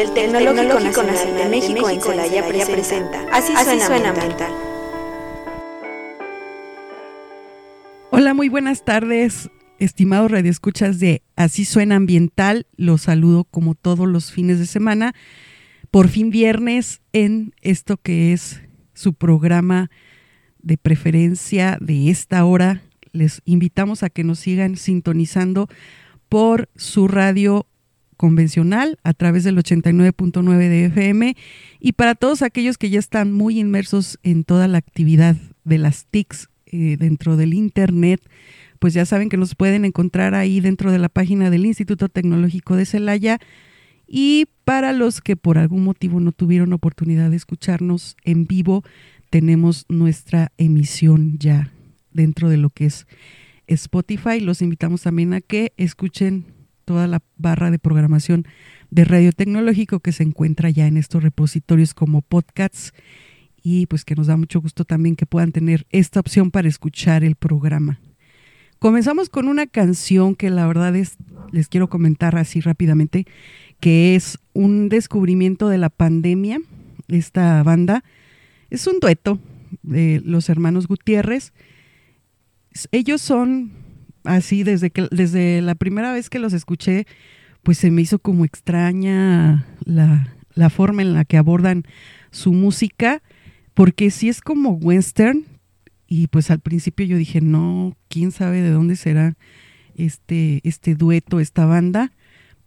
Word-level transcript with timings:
del 0.00 0.14
Tecnológico 0.14 1.02
Nacional 1.02 1.36
de 1.36 1.48
México 1.50 1.90
en 1.90 2.00
Celaya 2.00 2.48
presenta 2.48 3.26
Así 3.30 3.52
suena 3.80 4.08
ambiental. 4.08 4.50
Hola, 8.10 8.32
muy 8.32 8.48
buenas 8.48 8.82
tardes, 8.86 9.50
estimados 9.78 10.30
radioescuchas 10.30 11.00
de 11.00 11.20
Así 11.36 11.66
suena 11.66 11.96
ambiental. 11.96 12.66
Los 12.78 13.02
saludo 13.02 13.44
como 13.44 13.74
todos 13.74 14.08
los 14.08 14.32
fines 14.32 14.58
de 14.58 14.64
semana. 14.64 15.14
Por 15.90 16.08
fin 16.08 16.30
viernes 16.30 17.02
en 17.12 17.52
esto 17.60 17.98
que 17.98 18.32
es 18.32 18.62
su 18.94 19.12
programa 19.12 19.90
de 20.62 20.78
preferencia 20.78 21.76
de 21.78 22.08
esta 22.08 22.42
hora. 22.46 22.80
Les 23.12 23.42
invitamos 23.44 24.02
a 24.02 24.08
que 24.08 24.24
nos 24.24 24.38
sigan 24.38 24.76
sintonizando 24.76 25.68
por 26.30 26.70
su 26.74 27.06
radio 27.06 27.66
convencional 28.20 28.98
a 29.02 29.14
través 29.14 29.44
del 29.44 29.56
89.9 29.56 30.58
de 30.58 30.84
FM 30.84 31.34
y 31.78 31.92
para 31.92 32.14
todos 32.14 32.42
aquellos 32.42 32.76
que 32.76 32.90
ya 32.90 32.98
están 32.98 33.32
muy 33.32 33.58
inmersos 33.58 34.18
en 34.22 34.44
toda 34.44 34.68
la 34.68 34.76
actividad 34.76 35.36
de 35.64 35.78
las 35.78 36.04
TICs 36.04 36.50
eh, 36.66 36.98
dentro 36.98 37.38
del 37.38 37.54
Internet, 37.54 38.20
pues 38.78 38.92
ya 38.92 39.06
saben 39.06 39.30
que 39.30 39.38
nos 39.38 39.54
pueden 39.54 39.86
encontrar 39.86 40.34
ahí 40.34 40.60
dentro 40.60 40.92
de 40.92 40.98
la 40.98 41.08
página 41.08 41.48
del 41.48 41.64
Instituto 41.64 42.10
Tecnológico 42.10 42.76
de 42.76 42.84
Celaya. 42.84 43.38
Y 44.06 44.48
para 44.66 44.92
los 44.92 45.22
que 45.22 45.36
por 45.36 45.56
algún 45.56 45.82
motivo 45.82 46.20
no 46.20 46.32
tuvieron 46.32 46.74
oportunidad 46.74 47.30
de 47.30 47.36
escucharnos 47.36 48.18
en 48.22 48.44
vivo, 48.44 48.84
tenemos 49.30 49.86
nuestra 49.88 50.52
emisión 50.58 51.38
ya 51.38 51.72
dentro 52.12 52.50
de 52.50 52.58
lo 52.58 52.68
que 52.68 52.84
es 52.84 53.06
Spotify. 53.66 54.40
Los 54.40 54.60
invitamos 54.60 55.00
también 55.00 55.32
a 55.32 55.40
que 55.40 55.72
escuchen 55.78 56.59
toda 56.90 57.06
la 57.06 57.22
barra 57.36 57.70
de 57.70 57.78
programación 57.78 58.48
de 58.90 59.04
Radio 59.04 59.30
Tecnológico 59.30 60.00
que 60.00 60.10
se 60.10 60.24
encuentra 60.24 60.70
ya 60.70 60.88
en 60.88 60.96
estos 60.96 61.22
repositorios 61.22 61.94
como 61.94 62.20
podcasts 62.20 62.92
y 63.62 63.86
pues 63.86 64.04
que 64.04 64.16
nos 64.16 64.26
da 64.26 64.36
mucho 64.36 64.60
gusto 64.60 64.84
también 64.84 65.14
que 65.14 65.24
puedan 65.24 65.52
tener 65.52 65.86
esta 65.90 66.18
opción 66.18 66.50
para 66.50 66.66
escuchar 66.66 67.22
el 67.22 67.36
programa. 67.36 68.00
Comenzamos 68.80 69.28
con 69.28 69.46
una 69.46 69.68
canción 69.68 70.34
que 70.34 70.50
la 70.50 70.66
verdad 70.66 70.96
es, 70.96 71.14
les 71.52 71.68
quiero 71.68 71.88
comentar 71.88 72.36
así 72.36 72.60
rápidamente, 72.60 73.24
que 73.78 74.16
es 74.16 74.40
un 74.52 74.88
descubrimiento 74.88 75.68
de 75.68 75.78
la 75.78 75.90
pandemia. 75.90 76.60
Esta 77.06 77.62
banda 77.62 78.02
es 78.68 78.84
un 78.88 78.98
dueto 78.98 79.38
de 79.84 80.20
los 80.24 80.48
hermanos 80.48 80.88
Gutiérrez. 80.88 81.52
Ellos 82.90 83.20
son 83.20 83.70
así 84.24 84.62
desde 84.62 84.90
que 84.90 85.08
desde 85.10 85.62
la 85.62 85.74
primera 85.74 86.12
vez 86.12 86.30
que 86.30 86.38
los 86.38 86.52
escuché, 86.52 87.06
pues 87.62 87.78
se 87.78 87.90
me 87.90 88.02
hizo 88.02 88.18
como 88.18 88.44
extraña 88.44 89.66
la, 89.84 90.34
la 90.54 90.70
forma 90.70 91.02
en 91.02 91.14
la 91.14 91.24
que 91.24 91.36
abordan 91.36 91.84
su 92.30 92.52
música, 92.52 93.22
porque 93.74 94.10
si 94.10 94.28
es 94.28 94.40
como 94.40 94.70
western, 94.70 95.44
y 96.06 96.26
pues 96.26 96.50
al 96.50 96.60
principio 96.60 97.06
yo 97.06 97.16
dije, 97.16 97.40
no, 97.40 97.96
quién 98.08 98.32
sabe 98.32 98.60
de 98.62 98.70
dónde 98.70 98.96
será 98.96 99.36
este, 99.96 100.60
este 100.64 100.94
dueto, 100.94 101.40
esta 101.40 101.66
banda, 101.66 102.12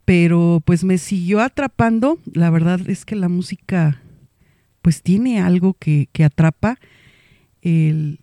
pero 0.04 0.62
pues 0.64 0.84
me 0.84 0.98
siguió 0.98 1.40
atrapando, 1.40 2.18
la 2.32 2.50
verdad 2.50 2.80
es 2.88 3.04
que 3.04 3.16
la 3.16 3.28
música 3.28 4.00
pues 4.82 5.02
tiene 5.02 5.40
algo 5.40 5.74
que, 5.74 6.08
que 6.12 6.24
atrapa, 6.24 6.78
el, 7.62 8.20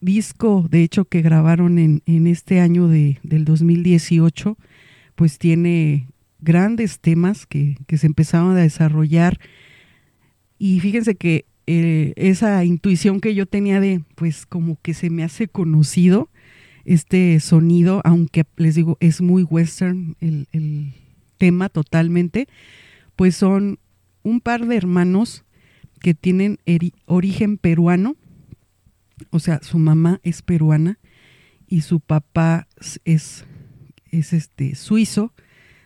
disco, 0.00 0.66
de 0.70 0.82
hecho, 0.82 1.04
que 1.04 1.22
grabaron 1.22 1.78
en, 1.78 2.02
en 2.06 2.26
este 2.26 2.60
año 2.60 2.88
de, 2.88 3.18
del 3.22 3.44
2018, 3.44 4.56
pues 5.14 5.38
tiene 5.38 6.08
grandes 6.40 7.00
temas 7.00 7.46
que, 7.46 7.76
que, 7.86 7.98
se 7.98 8.06
empezaron 8.06 8.56
a 8.56 8.60
desarrollar. 8.60 9.38
Y 10.58 10.80
fíjense 10.80 11.14
que 11.14 11.44
eh, 11.66 12.12
esa 12.16 12.64
intuición 12.64 13.20
que 13.20 13.34
yo 13.34 13.46
tenía 13.46 13.80
de, 13.80 14.02
pues 14.14 14.46
como 14.46 14.78
que 14.82 14.94
se 14.94 15.10
me 15.10 15.22
hace 15.22 15.48
conocido 15.48 16.30
este 16.84 17.38
sonido, 17.40 18.00
aunque 18.04 18.44
les 18.56 18.74
digo, 18.74 18.96
es 19.00 19.20
muy 19.20 19.42
western 19.42 20.16
el, 20.20 20.48
el 20.52 20.94
tema 21.38 21.68
totalmente, 21.68 22.48
pues 23.16 23.36
son 23.36 23.78
un 24.22 24.40
par 24.40 24.66
de 24.66 24.76
hermanos 24.76 25.44
que 26.00 26.14
tienen 26.14 26.58
origen 27.06 27.58
peruano, 27.58 28.16
o 29.30 29.38
sea, 29.38 29.60
su 29.62 29.78
mamá 29.78 30.20
es 30.22 30.42
peruana 30.42 30.98
y 31.66 31.82
su 31.82 32.00
papá 32.00 32.66
es, 33.04 33.44
es 34.10 34.32
este 34.32 34.74
suizo. 34.74 35.32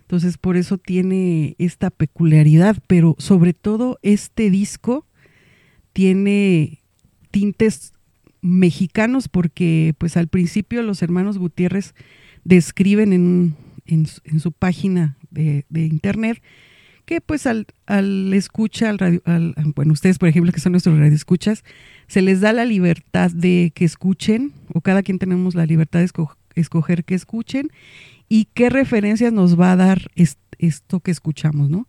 Entonces, 0.02 0.38
por 0.38 0.56
eso 0.56 0.78
tiene 0.78 1.56
esta 1.58 1.90
peculiaridad, 1.90 2.76
pero 2.86 3.16
sobre 3.18 3.54
todo 3.54 3.98
este 4.02 4.50
disco 4.50 5.06
tiene 5.92 6.82
tintes 7.30 7.92
mexicanos 8.42 9.28
porque 9.28 9.94
pues 9.98 10.16
al 10.16 10.28
principio 10.28 10.82
los 10.82 11.02
hermanos 11.02 11.38
Gutiérrez 11.38 11.94
describen 12.44 13.12
en, 13.12 13.56
en, 13.86 14.06
su 14.40 14.52
página 14.52 15.16
de, 15.30 15.64
de 15.70 15.86
internet 15.86 16.42
que 17.04 17.20
pues 17.20 17.46
al, 17.46 17.66
al 17.86 18.32
escucha, 18.32 18.90
al 18.90 18.98
radio, 18.98 19.22
al, 19.24 19.54
bueno, 19.74 19.92
ustedes 19.92 20.18
por 20.18 20.28
ejemplo 20.28 20.52
que 20.52 20.60
son 20.60 20.72
nuestros 20.72 20.98
radioescuchas, 20.98 21.64
se 22.06 22.22
les 22.22 22.40
da 22.40 22.52
la 22.52 22.64
libertad 22.64 23.30
de 23.30 23.72
que 23.74 23.84
escuchen, 23.84 24.52
o 24.72 24.80
cada 24.80 25.02
quien 25.02 25.18
tenemos 25.18 25.54
la 25.54 25.66
libertad 25.66 26.00
de 26.00 26.10
escoger 26.54 27.04
que 27.04 27.14
escuchen, 27.14 27.70
y 28.28 28.46
qué 28.54 28.70
referencias 28.70 29.32
nos 29.32 29.58
va 29.58 29.72
a 29.72 29.76
dar 29.76 30.10
esto 30.58 31.00
que 31.00 31.10
escuchamos, 31.10 31.70
¿no? 31.70 31.86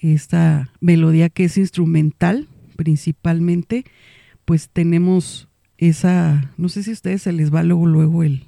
Esta 0.00 0.72
melodía 0.80 1.28
que 1.28 1.44
es 1.44 1.58
instrumental 1.58 2.48
principalmente, 2.76 3.84
pues 4.44 4.68
tenemos 4.72 5.48
esa, 5.78 6.52
no 6.56 6.68
sé 6.68 6.82
si 6.82 6.90
a 6.90 6.94
ustedes 6.94 7.22
se 7.22 7.32
les 7.32 7.54
va 7.54 7.62
luego, 7.62 7.86
luego 7.86 8.22
el, 8.22 8.46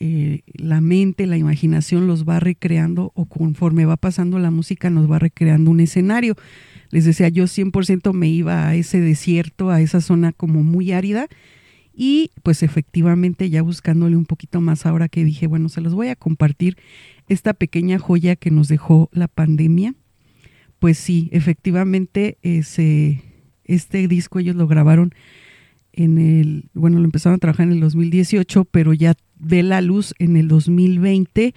eh, 0.00 0.42
la 0.54 0.80
mente, 0.80 1.26
la 1.26 1.36
imaginación 1.36 2.06
los 2.06 2.28
va 2.28 2.40
recreando 2.40 3.12
o 3.14 3.26
conforme 3.26 3.86
va 3.86 3.96
pasando 3.96 4.38
la 4.38 4.50
música 4.50 4.90
nos 4.90 5.10
va 5.10 5.18
recreando 5.18 5.70
un 5.70 5.80
escenario. 5.80 6.36
Les 6.90 7.04
decía, 7.04 7.28
yo 7.28 7.44
100% 7.44 8.12
me 8.12 8.28
iba 8.28 8.68
a 8.68 8.74
ese 8.74 9.00
desierto, 9.00 9.70
a 9.70 9.80
esa 9.80 10.00
zona 10.00 10.32
como 10.32 10.62
muy 10.62 10.92
árida 10.92 11.28
y 11.96 12.32
pues 12.42 12.62
efectivamente 12.62 13.50
ya 13.50 13.62
buscándole 13.62 14.16
un 14.16 14.26
poquito 14.26 14.60
más 14.60 14.84
ahora 14.84 15.08
que 15.08 15.24
dije, 15.24 15.46
bueno, 15.46 15.68
se 15.68 15.80
los 15.80 15.94
voy 15.94 16.08
a 16.08 16.16
compartir 16.16 16.76
esta 17.28 17.54
pequeña 17.54 17.98
joya 17.98 18.36
que 18.36 18.50
nos 18.50 18.68
dejó 18.68 19.08
la 19.12 19.28
pandemia. 19.28 19.94
Pues 20.80 20.98
sí, 20.98 21.28
efectivamente 21.32 22.36
ese, 22.42 23.22
este 23.64 24.08
disco 24.08 24.40
ellos 24.40 24.56
lo 24.56 24.66
grabaron 24.66 25.14
en 25.92 26.18
el, 26.18 26.68
bueno, 26.74 26.98
lo 26.98 27.04
empezaron 27.04 27.36
a 27.36 27.38
trabajar 27.38 27.66
en 27.66 27.74
el 27.74 27.80
2018, 27.80 28.64
pero 28.64 28.92
ya 28.92 29.14
ve 29.44 29.62
la 29.62 29.80
luz 29.80 30.14
en 30.18 30.36
el 30.36 30.48
2020 30.48 31.54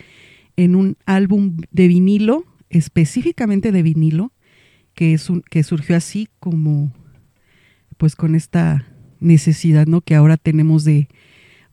en 0.58 0.76
un 0.76 0.98
álbum 1.06 1.58
de 1.72 1.88
vinilo, 1.88 2.44
específicamente 2.70 3.72
de 3.72 3.84
vinilo, 3.84 4.34
que, 4.94 5.14
es 5.14 5.30
un, 5.30 5.42
que 5.42 5.64
surgió 5.64 5.96
así 5.96 6.28
como, 6.40 6.92
pues 7.98 8.16
con 8.16 8.36
esta 8.36 8.86
necesidad, 9.20 9.86
¿no? 9.86 10.02
Que 10.02 10.16
ahora 10.16 10.38
tenemos 10.38 10.84
de, 10.84 11.08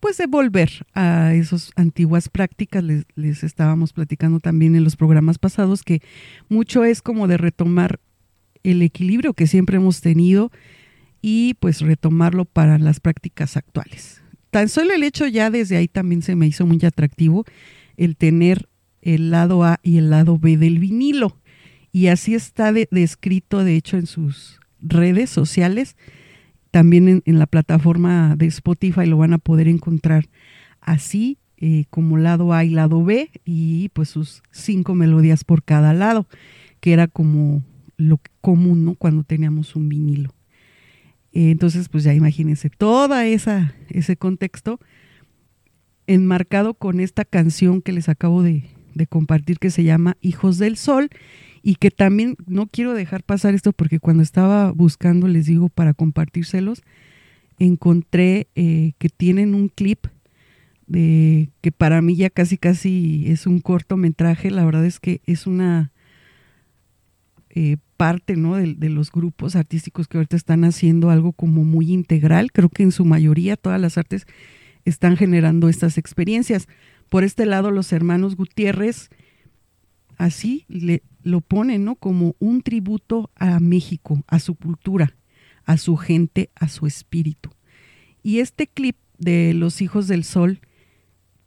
pues 0.00 0.18
de 0.18 0.26
volver 0.26 0.86
a 0.92 1.34
esas 1.34 1.72
antiguas 1.76 2.28
prácticas. 2.28 2.84
Les, 2.84 3.06
les 3.14 3.42
estábamos 3.42 3.92
platicando 3.94 4.40
también 4.40 4.76
en 4.76 4.84
los 4.84 4.96
programas 4.96 5.38
pasados 5.38 5.82
que 5.82 6.02
mucho 6.48 6.84
es 6.84 7.00
como 7.00 7.26
de 7.26 7.38
retomar 7.38 8.00
el 8.62 8.82
equilibrio 8.82 9.34
que 9.34 9.46
siempre 9.46 9.76
hemos 9.76 10.00
tenido 10.00 10.50
y 11.22 11.54
pues 11.54 11.80
retomarlo 11.80 12.44
para 12.44 12.78
las 12.78 13.00
prácticas 13.00 13.56
actuales. 13.56 14.23
Tan 14.54 14.68
solo 14.68 14.94
el 14.94 15.02
hecho 15.02 15.26
ya 15.26 15.50
desde 15.50 15.76
ahí 15.76 15.88
también 15.88 16.22
se 16.22 16.36
me 16.36 16.46
hizo 16.46 16.64
muy 16.64 16.78
atractivo 16.84 17.44
el 17.96 18.14
tener 18.14 18.68
el 19.02 19.32
lado 19.32 19.64
A 19.64 19.80
y 19.82 19.96
el 19.98 20.10
lado 20.10 20.38
B 20.38 20.56
del 20.56 20.78
vinilo. 20.78 21.40
Y 21.90 22.06
así 22.06 22.36
está 22.36 22.72
descrito, 22.72 23.64
de 23.64 23.74
hecho, 23.74 23.96
en 23.96 24.06
sus 24.06 24.60
redes 24.80 25.28
sociales. 25.28 25.96
También 26.70 27.20
en, 27.26 27.38
la 27.40 27.48
plataforma 27.48 28.36
de 28.36 28.46
Spotify 28.46 29.06
lo 29.06 29.16
van 29.16 29.32
a 29.32 29.38
poder 29.38 29.66
encontrar 29.66 30.28
así, 30.80 31.38
eh, 31.56 31.86
como 31.90 32.16
lado 32.16 32.52
A 32.52 32.64
y 32.64 32.70
lado 32.70 33.02
B, 33.02 33.32
y 33.44 33.88
pues 33.88 34.10
sus 34.10 34.44
cinco 34.52 34.94
melodías 34.94 35.42
por 35.42 35.64
cada 35.64 35.92
lado, 35.94 36.28
que 36.78 36.92
era 36.92 37.08
como 37.08 37.64
lo 37.96 38.20
común, 38.40 38.84
¿no? 38.84 38.94
Cuando 38.94 39.24
teníamos 39.24 39.74
un 39.74 39.88
vinilo. 39.88 40.32
Eh, 41.34 41.50
entonces, 41.50 41.88
pues 41.88 42.04
ya 42.04 42.14
imagínense 42.14 42.70
toda 42.70 43.26
esa 43.26 43.74
ese 43.90 44.16
contexto 44.16 44.78
enmarcado 46.06 46.74
con 46.74 47.00
esta 47.00 47.24
canción 47.24 47.82
que 47.82 47.92
les 47.92 48.08
acabo 48.08 48.42
de, 48.42 48.70
compartir 49.08 49.58
que 49.58 49.70
se 49.70 49.82
llama 49.82 50.16
Hijos 50.20 50.58
del 50.58 50.76
Sol 50.76 51.10
y 51.62 51.74
que 51.74 51.90
también 51.90 52.36
no 52.46 52.68
quiero 52.68 52.94
dejar 52.94 53.24
pasar 53.24 53.54
esto 53.54 53.72
porque 53.72 53.98
cuando 53.98 54.22
estaba 54.22 54.70
buscando, 54.70 55.26
les 55.26 55.46
digo, 55.46 55.68
para 55.68 55.92
compartírselos, 55.92 56.82
encontré 57.58 58.46
eh, 58.54 58.92
que 58.98 59.08
tienen 59.08 59.56
un 59.56 59.68
clip 59.68 60.06
de 60.86 61.50
que 61.62 61.72
para 61.72 62.00
mí 62.00 62.14
ya 62.14 62.30
casi 62.30 62.58
casi 62.58 63.24
es 63.26 63.48
un 63.48 63.60
cortometraje, 63.60 64.52
la 64.52 64.64
verdad 64.64 64.84
es 64.84 65.00
que 65.00 65.20
es 65.26 65.48
una 65.48 65.90
eh, 67.50 67.78
parte 67.96 68.36
¿no? 68.36 68.56
de, 68.56 68.88
los 68.88 69.10
grupos 69.10 69.56
artísticos 69.56 70.08
que 70.08 70.18
ahorita 70.18 70.36
están 70.36 70.64
haciendo 70.64 71.10
algo 71.10 71.32
como 71.32 71.64
muy 71.64 71.92
integral, 71.92 72.52
creo 72.52 72.68
que 72.68 72.82
en 72.82 72.92
su 72.92 73.04
mayoría 73.04 73.56
todas 73.56 73.80
las 73.80 73.98
artes 73.98 74.26
están 74.84 75.16
generando 75.16 75.68
estas 75.68 75.98
experiencias. 75.98 76.68
Por 77.08 77.24
este 77.24 77.46
lado, 77.46 77.70
los 77.70 77.92
hermanos 77.92 78.36
Gutiérrez, 78.36 79.08
así 80.16 80.64
le, 80.68 81.02
lo 81.22 81.40
ponen, 81.40 81.84
¿no? 81.84 81.96
Como 81.96 82.36
un 82.38 82.62
tributo 82.62 83.30
a 83.36 83.60
México, 83.60 84.22
a 84.26 84.38
su 84.38 84.54
cultura, 84.54 85.16
a 85.64 85.76
su 85.76 85.96
gente, 85.96 86.50
a 86.54 86.68
su 86.68 86.86
espíritu. 86.86 87.50
Y 88.22 88.38
este 88.38 88.66
clip 88.66 88.96
de 89.18 89.54
Los 89.54 89.80
Hijos 89.80 90.08
del 90.08 90.24
Sol, 90.24 90.60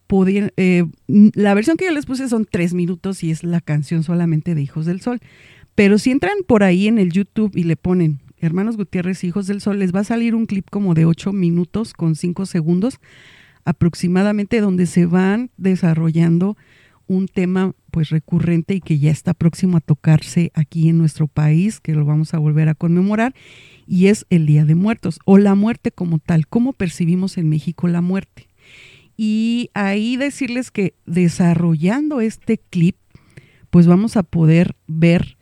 eh, 0.10 0.86
la 1.06 1.54
versión 1.54 1.76
que 1.76 1.86
yo 1.86 1.92
les 1.92 2.06
puse 2.06 2.30
son 2.30 2.48
tres 2.50 2.74
minutos 2.74 3.24
y 3.24 3.32
es 3.32 3.44
la 3.44 3.60
canción 3.60 4.04
solamente 4.04 4.56
de 4.56 4.62
Hijos 4.62 4.86
del 4.86 5.02
Sol. 5.02 5.20
Pero 5.78 6.00
si 6.00 6.10
entran 6.10 6.38
por 6.48 6.64
ahí 6.64 6.88
en 6.88 6.98
el 6.98 7.12
YouTube 7.12 7.56
y 7.56 7.62
le 7.62 7.76
ponen 7.76 8.20
Hermanos 8.40 8.78
Gutiérrez, 8.78 9.24
Hijos 9.24 9.46
del 9.46 9.62
Sol, 9.62 9.78
les 9.78 9.94
va 9.94 10.00
a 10.00 10.06
salir 10.06 10.34
un 10.34 10.48
clip 10.48 10.68
como 10.72 10.96
de 10.96 11.06
ocho 11.06 11.34
minutos 11.34 11.94
con 11.94 12.16
cinco 12.16 12.48
segundos 12.48 13.00
aproximadamente 13.64 14.60
donde 14.60 14.88
se 14.88 15.06
van 15.06 15.52
desarrollando 15.56 16.58
un 17.06 17.28
tema 17.28 17.76
pues 17.92 18.10
recurrente 18.10 18.74
y 18.74 18.82
que 18.82 18.98
ya 18.98 19.12
está 19.12 19.36
próximo 19.36 19.78
a 19.78 19.82
tocarse 19.82 20.50
aquí 20.56 20.90
en 20.90 20.98
nuestro 20.98 21.28
país, 21.28 21.80
que 21.80 21.94
lo 21.94 22.06
vamos 22.06 22.34
a 22.34 22.40
volver 22.40 22.70
a 22.70 22.74
conmemorar, 22.74 23.36
y 23.86 24.08
es 24.08 24.26
el 24.32 24.48
Día 24.48 24.66
de 24.66 24.74
Muertos 24.74 25.20
o 25.26 25.38
la 25.38 25.54
muerte 25.54 25.92
como 25.92 26.18
tal, 26.18 26.48
cómo 26.48 26.74
percibimos 26.74 27.38
en 27.38 27.50
México 27.50 27.88
la 27.88 28.02
muerte. 28.02 28.48
Y 29.16 29.70
ahí 29.76 30.18
decirles 30.18 30.72
que 30.72 30.96
desarrollando 31.06 32.20
este 32.20 32.58
clip, 32.58 32.96
pues 33.70 33.86
vamos 33.86 34.18
a 34.18 34.24
poder 34.24 34.76
ver, 34.88 35.37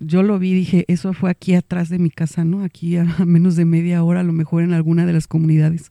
yo 0.00 0.22
lo 0.22 0.38
vi, 0.38 0.54
dije, 0.54 0.84
eso 0.88 1.12
fue 1.12 1.30
aquí 1.30 1.54
atrás 1.54 1.88
de 1.88 1.98
mi 1.98 2.10
casa, 2.10 2.44
¿no? 2.44 2.62
Aquí 2.62 2.96
a 2.96 3.04
menos 3.26 3.56
de 3.56 3.64
media 3.64 4.02
hora, 4.02 4.20
a 4.20 4.24
lo 4.24 4.32
mejor 4.32 4.62
en 4.62 4.72
alguna 4.72 5.06
de 5.06 5.12
las 5.12 5.26
comunidades 5.26 5.90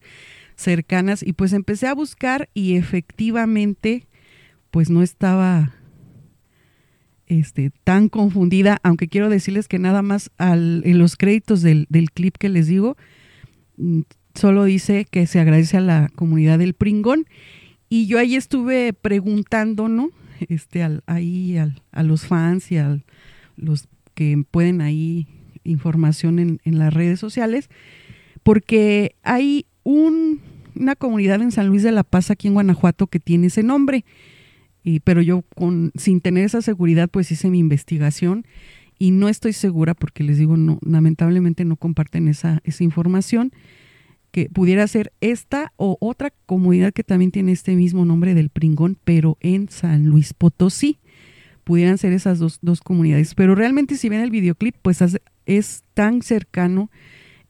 cercanas, 0.55 1.23
y 1.23 1.33
pues 1.33 1.53
empecé 1.53 1.87
a 1.87 1.95
buscar 1.95 2.49
y 2.53 2.75
efectivamente 2.75 4.07
pues 4.71 4.89
no 4.89 5.03
estaba 5.03 5.73
este, 7.27 7.71
tan 7.83 8.09
confundida, 8.09 8.79
aunque 8.83 9.07
quiero 9.07 9.29
decirles 9.29 9.67
que 9.67 9.79
nada 9.79 10.01
más 10.01 10.31
en 10.39 10.97
los 10.97 11.15
créditos 11.15 11.61
del, 11.61 11.87
clip 12.13 12.37
que 12.37 12.49
les 12.49 12.67
digo, 12.67 12.97
mm, 13.77 14.01
solo 14.35 14.63
dice 14.63 15.05
que 15.09 15.27
se 15.27 15.39
agradece 15.39 15.77
a 15.77 15.81
la 15.81 16.09
comunidad 16.15 16.59
del 16.59 16.73
Pringón. 16.73 17.25
Y 17.89 18.07
yo 18.07 18.17
ahí 18.17 18.35
estuve 18.35 18.93
preguntando, 18.93 19.87
¿no? 19.87 20.09
Este, 20.49 20.81
al, 20.83 21.03
ahí 21.05 21.57
a 21.57 22.03
los 22.03 22.25
fans 22.25 22.71
y 22.71 22.77
a 22.77 22.97
los 23.55 23.87
que 24.13 24.43
pueden 24.49 24.81
ahí 24.81 25.27
información 25.63 26.39
en, 26.39 26.59
en 26.63 26.77
las 26.77 26.93
redes 26.93 27.19
sociales, 27.19 27.69
porque 28.43 29.15
hay 29.23 29.65
un, 29.83 30.41
una 30.75 30.95
comunidad 30.95 31.41
en 31.41 31.51
San 31.51 31.67
Luis 31.67 31.83
de 31.83 31.91
la 31.91 32.03
Paz, 32.03 32.31
aquí 32.31 32.47
en 32.47 32.53
Guanajuato, 32.53 33.07
que 33.07 33.19
tiene 33.19 33.47
ese 33.47 33.63
nombre 33.63 34.03
pero 35.03 35.21
yo 35.21 35.43
con, 35.55 35.91
sin 35.95 36.21
tener 36.21 36.45
esa 36.45 36.61
seguridad 36.61 37.09
pues 37.09 37.31
hice 37.31 37.49
mi 37.49 37.59
investigación 37.59 38.45
y 38.99 39.11
no 39.11 39.29
estoy 39.29 39.53
segura 39.53 39.93
porque 39.93 40.23
les 40.23 40.37
digo, 40.37 40.57
no, 40.57 40.79
lamentablemente 40.81 41.65
no 41.65 41.77
comparten 41.77 42.27
esa, 42.27 42.61
esa 42.63 42.83
información, 42.83 43.51
que 44.31 44.49
pudiera 44.49 44.87
ser 44.87 45.11
esta 45.21 45.73
o 45.77 45.97
otra 45.99 46.33
comunidad 46.45 46.91
que 46.91 47.03
también 47.03 47.31
tiene 47.31 47.51
este 47.51 47.75
mismo 47.75 48.03
nombre 48.05 48.33
del 48.33 48.49
Pringón, 48.49 48.97
pero 49.03 49.37
en 49.41 49.69
San 49.69 50.05
Luis 50.05 50.33
Potosí. 50.33 50.97
Pudieran 51.63 51.97
ser 51.97 52.13
esas 52.13 52.39
dos, 52.39 52.59
dos 52.61 52.81
comunidades. 52.81 53.35
Pero 53.35 53.55
realmente 53.55 53.97
si 53.97 54.09
ven 54.09 54.21
el 54.21 54.31
videoclip, 54.31 54.75
pues 54.81 55.01
es 55.45 55.83
tan 55.93 56.21
cercano 56.21 56.89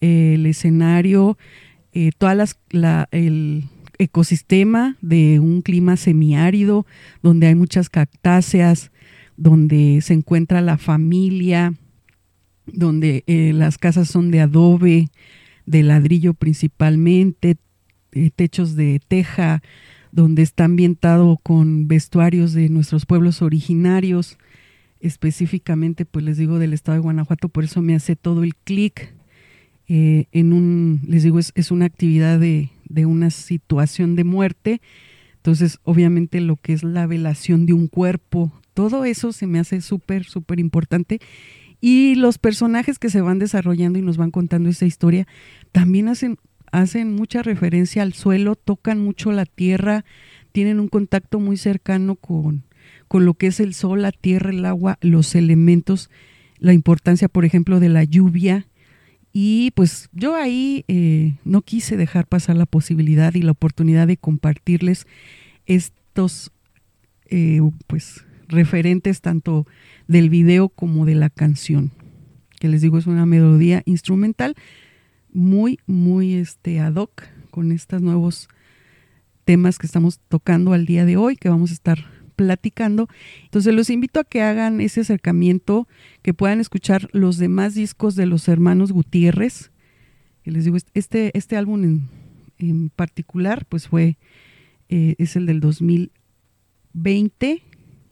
eh, 0.01 0.33
el 0.36 0.45
escenario, 0.45 1.38
eh, 1.94 2.12
todas 2.18 2.36
las, 2.36 2.60
la, 2.71 3.07
el, 3.12 3.65
ecosistema 3.98 4.98
de 5.01 5.39
un 5.39 5.62
clima 5.62 5.98
semiárido, 5.98 6.86
donde 7.21 7.48
hay 7.48 7.56
muchas 7.56 7.89
cactáceas, 7.89 8.92
donde 9.38 10.00
se 10.01 10.13
encuentra 10.13 10.62
la 10.62 10.77
familia, 10.77 11.74
donde 12.65 13.24
eh, 13.27 13.51
las 13.54 13.77
casas 13.77 14.07
son 14.07 14.31
de 14.31 14.42
adobe, 14.42 15.07
de 15.65 15.83
ladrillo 15.83 16.33
principalmente, 16.33 17.57
eh, 18.12 18.30
techos 18.36 18.75
de 18.75 19.01
teja, 19.07 19.62
donde 20.13 20.44
está 20.44 20.65
ambientado 20.65 21.39
con 21.42 21.88
vestuarios 21.88 22.54
de 22.54 22.69
nuestros 22.69 23.07
pueblos 23.07 23.42
originarios, 23.42 24.38
específicamente, 25.00 26.06
pues 26.06 26.24
les 26.24 26.38
digo, 26.38 26.60
del 26.60 26.74
estado 26.74 26.98
de 26.98 27.01
Guanajuato, 27.01 27.50
por 27.50 27.63
eso 27.63 27.81
me 27.81 27.95
hace 27.95 28.15
todo 28.15 28.44
el 28.44 28.56
clic 28.56 29.12
eh, 29.88 30.25
en 30.31 30.54
un, 30.54 31.01
les 31.07 31.24
digo, 31.24 31.39
es, 31.39 31.51
es 31.56 31.71
una 31.71 31.86
actividad 31.86 32.39
de, 32.39 32.69
de 32.88 33.07
una 33.07 33.31
situación 33.31 34.15
de 34.15 34.24
muerte. 34.24 34.81
Entonces, 35.38 35.80
obviamente 35.83 36.42
lo 36.42 36.57
que 36.57 36.74
es 36.74 36.83
la 36.83 37.07
velación 37.07 37.65
de 37.65 37.74
un 37.74 37.88
cuerpo, 37.88 38.54
todo 38.75 39.06
eso 39.06 39.33
se 39.33 39.48
me 39.48 39.60
hace 39.60 39.81
súper, 39.81 40.25
súper 40.25 40.60
importante. 40.60 41.21
Y 41.81 42.13
los 42.15 42.38
personajes 42.38 43.00
que 43.00 43.10
se 43.10 43.21
van 43.21 43.39
desarrollando 43.39 43.98
y 43.98 44.04
nos 44.04 44.18
van 44.18 44.30
contando 44.30 44.69
esa 44.69 44.86
historia 44.86 45.27
también 45.71 46.07
hacen, 46.07 46.38
hacen 46.73 47.13
mucha 47.13 47.43
referencia 47.43 48.01
al 48.01 48.13
suelo, 48.13 48.55
tocan 48.55 48.99
mucho 48.99 49.31
la 49.31 49.45
tierra, 49.45 50.03
tienen 50.51 50.79
un 50.79 50.87
contacto 50.87 51.39
muy 51.39 51.55
cercano 51.55 52.15
con, 52.15 52.63
con 53.07 53.25
lo 53.25 53.35
que 53.35 53.47
es 53.47 53.59
el 53.59 53.75
sol, 53.75 54.01
la 54.01 54.11
tierra, 54.11 54.49
el 54.49 54.65
agua, 54.65 54.97
los 54.99 55.35
elementos, 55.35 56.09
la 56.57 56.73
importancia, 56.73 57.29
por 57.29 57.45
ejemplo, 57.45 57.79
de 57.79 57.89
la 57.89 58.03
lluvia, 58.03 58.65
y 59.31 59.71
pues 59.75 60.09
yo 60.13 60.35
ahí 60.35 60.83
eh, 60.87 61.35
no 61.45 61.61
quise 61.61 61.95
dejar 61.95 62.25
pasar 62.25 62.55
la 62.55 62.65
posibilidad 62.65 63.33
y 63.36 63.43
la 63.43 63.51
oportunidad 63.51 64.07
de 64.07 64.17
compartirles 64.17 65.05
estos 65.67 66.51
eh, 67.29 67.62
pues 67.86 68.25
referentes 68.48 69.21
tanto 69.21 69.67
del 70.07 70.29
video 70.29 70.69
como 70.69 71.05
de 71.05 71.15
la 71.15 71.29
canción, 71.29 71.91
que 72.59 72.67
les 72.67 72.81
digo 72.81 72.98
es 72.98 73.05
una 73.05 73.27
melodía 73.27 73.83
instrumental 73.86 74.55
muy, 75.33 75.79
muy 75.85 76.35
este, 76.35 76.79
ad 76.79 76.95
hoc 76.95 77.23
con 77.51 77.71
estos 77.71 78.01
nuevos 78.01 78.47
temas 79.45 79.77
que 79.77 79.85
estamos 79.85 80.19
tocando 80.29 80.73
al 80.73 80.85
día 80.85 81.05
de 81.05 81.17
hoy, 81.17 81.35
que 81.35 81.49
vamos 81.49 81.71
a 81.71 81.73
estar 81.73 82.05
platicando. 82.35 83.07
Entonces 83.43 83.73
los 83.73 83.89
invito 83.89 84.19
a 84.19 84.23
que 84.23 84.41
hagan 84.41 84.81
ese 84.81 85.01
acercamiento, 85.01 85.87
que 86.21 86.33
puedan 86.33 86.59
escuchar 86.59 87.09
los 87.11 87.37
demás 87.37 87.75
discos 87.75 88.15
de 88.15 88.25
los 88.25 88.47
hermanos 88.47 88.91
Gutiérrez. 88.91 89.71
Les 90.45 90.65
digo, 90.65 90.77
este, 90.93 91.37
este 91.37 91.57
álbum 91.57 92.07
en, 92.57 92.89
particular, 92.89 93.65
pues 93.67 93.87
fue, 93.87 94.17
eh, 94.89 95.15
es 95.17 95.35
el 95.35 95.45
del 95.45 95.59
2020 95.59 97.63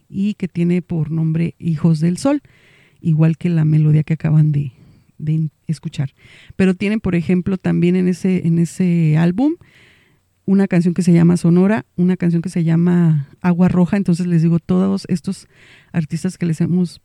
y 0.08 0.34
que 0.34 0.48
tiene 0.48 0.82
por 0.82 1.10
nombre 1.10 1.54
Hijos 1.58 2.00
del 2.00 2.18
Sol, 2.18 2.42
igual 3.00 3.38
que 3.38 3.48
la 3.48 3.64
melodía 3.64 4.02
que 4.02 4.14
acaban 4.14 4.52
de, 4.52 4.72
de 5.18 5.32
escuchar. 5.66 6.14
Pero 6.56 6.74
tienen, 6.74 7.00
por 7.00 7.14
ejemplo, 7.14 7.58
también 7.58 7.96
en 7.96 8.08
ese, 8.08 8.46
en 8.46 8.58
ese 8.58 9.16
álbum 9.16 9.54
una 10.44 10.66
canción 10.66 10.94
que 10.94 11.02
se 11.02 11.12
llama 11.12 11.36
Sonora, 11.36 11.86
una 11.96 12.16
canción 12.16 12.42
que 12.42 12.48
se 12.48 12.64
llama 12.64 13.28
Agua 13.40 13.68
Roja. 13.68 13.96
Entonces 13.96 14.26
les 14.26 14.42
digo, 14.42 14.58
todos 14.58 15.04
estos 15.08 15.48
artistas 15.92 16.36
que 16.36 16.46
les 16.46 16.60
hemos 16.60 17.00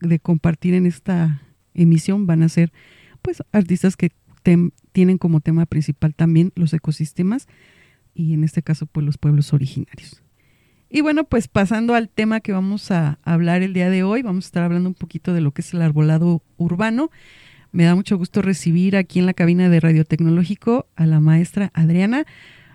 de 0.00 0.18
compartir 0.18 0.74
en 0.74 0.86
esta 0.86 1.42
emisión 1.74 2.26
van 2.26 2.42
a 2.42 2.48
ser 2.48 2.72
pues 3.20 3.42
artistas 3.52 3.96
que 3.96 4.10
tienen 4.92 5.18
como 5.18 5.40
tema 5.40 5.66
principal 5.66 6.14
también 6.14 6.52
los 6.56 6.72
ecosistemas 6.72 7.46
y 8.14 8.34
en 8.34 8.42
este 8.42 8.62
caso 8.62 8.86
pues 8.86 9.06
los 9.06 9.18
pueblos 9.18 9.52
originarios. 9.52 10.22
Y 10.90 11.00
bueno, 11.00 11.24
pues 11.24 11.48
pasando 11.48 11.94
al 11.94 12.10
tema 12.10 12.40
que 12.40 12.52
vamos 12.52 12.90
a 12.90 13.18
hablar 13.22 13.62
el 13.62 13.72
día 13.72 13.88
de 13.88 14.02
hoy, 14.02 14.22
vamos 14.22 14.44
a 14.44 14.48
estar 14.48 14.62
hablando 14.62 14.90
un 14.90 14.94
poquito 14.94 15.32
de 15.32 15.40
lo 15.40 15.52
que 15.52 15.62
es 15.62 15.72
el 15.72 15.80
arbolado 15.80 16.42
urbano. 16.58 17.10
Me 17.72 17.84
da 17.84 17.94
mucho 17.94 18.18
gusto 18.18 18.42
recibir 18.42 18.96
aquí 18.96 19.18
en 19.18 19.24
la 19.24 19.32
cabina 19.32 19.70
de 19.70 19.80
Radio 19.80 20.04
Tecnológico 20.04 20.86
a 20.94 21.06
la 21.06 21.20
maestra 21.20 21.70
Adriana. 21.72 22.26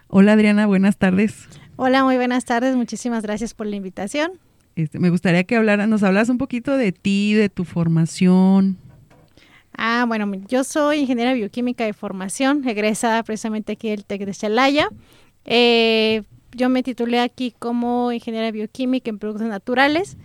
Hola 0.08 0.34
Adriana, 0.34 0.66
buenas 0.66 0.98
tardes. 0.98 1.48
Hola, 1.76 2.04
muy 2.04 2.16
buenas 2.16 2.46
tardes. 2.46 2.76
Muchísimas 2.76 3.22
gracias 3.22 3.54
por 3.54 3.68
la 3.68 3.76
invitación. 3.76 4.32
Este, 4.76 4.98
me 4.98 5.12
gustaría 5.12 5.44
que 5.44 5.56
hablara, 5.56 5.86
nos 5.86 6.02
hablas 6.02 6.30
un 6.30 6.40
poquito 6.40 6.76
de 6.76 6.92
ti, 6.94 7.36
de 7.36 7.50
tu 7.50 7.64
formación. 7.64 8.78
Ah, 9.78 10.06
bueno, 10.08 10.32
yo 10.48 10.64
soy 10.64 10.98
ingeniera 11.02 11.34
bioquímica 11.34 11.86
de 11.86 11.94
formación, 11.94 12.68
egresada 12.68 13.22
precisamente 13.22 13.74
aquí 13.74 13.90
del 13.90 14.04
TEC 14.04 14.26
de 14.26 14.34
Celaya. 14.34 14.90
Eh, 15.46 16.24
yo 16.54 16.70
me 16.70 16.82
titulé 16.82 17.20
aquí 17.20 17.54
como 17.60 18.12
ingeniera 18.12 18.50
bioquímica 18.50 19.12
en 19.12 19.20
productos 19.20 19.48
naturales. 19.48 20.18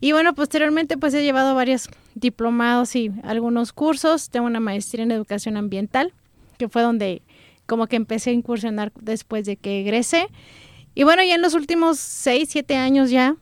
Y 0.00 0.12
bueno, 0.12 0.34
posteriormente 0.34 0.98
pues 0.98 1.14
he 1.14 1.22
llevado 1.22 1.54
varios 1.54 1.88
diplomados 2.14 2.94
y 2.96 3.10
algunos 3.22 3.72
cursos. 3.72 4.28
Tengo 4.30 4.46
una 4.46 4.60
maestría 4.60 5.04
en 5.04 5.10
educación 5.10 5.56
ambiental, 5.56 6.12
que 6.58 6.68
fue 6.68 6.82
donde 6.82 7.22
como 7.66 7.86
que 7.86 7.96
empecé 7.96 8.30
a 8.30 8.34
incursionar 8.34 8.92
después 9.00 9.44
de 9.46 9.56
que 9.56 9.80
egresé. 9.80 10.28
Y 10.94 11.04
bueno, 11.04 11.22
ya 11.22 11.34
en 11.34 11.42
los 11.42 11.54
últimos 11.54 11.98
6, 11.98 12.48
7 12.50 12.76
años 12.76 13.10
ya, 13.10 13.36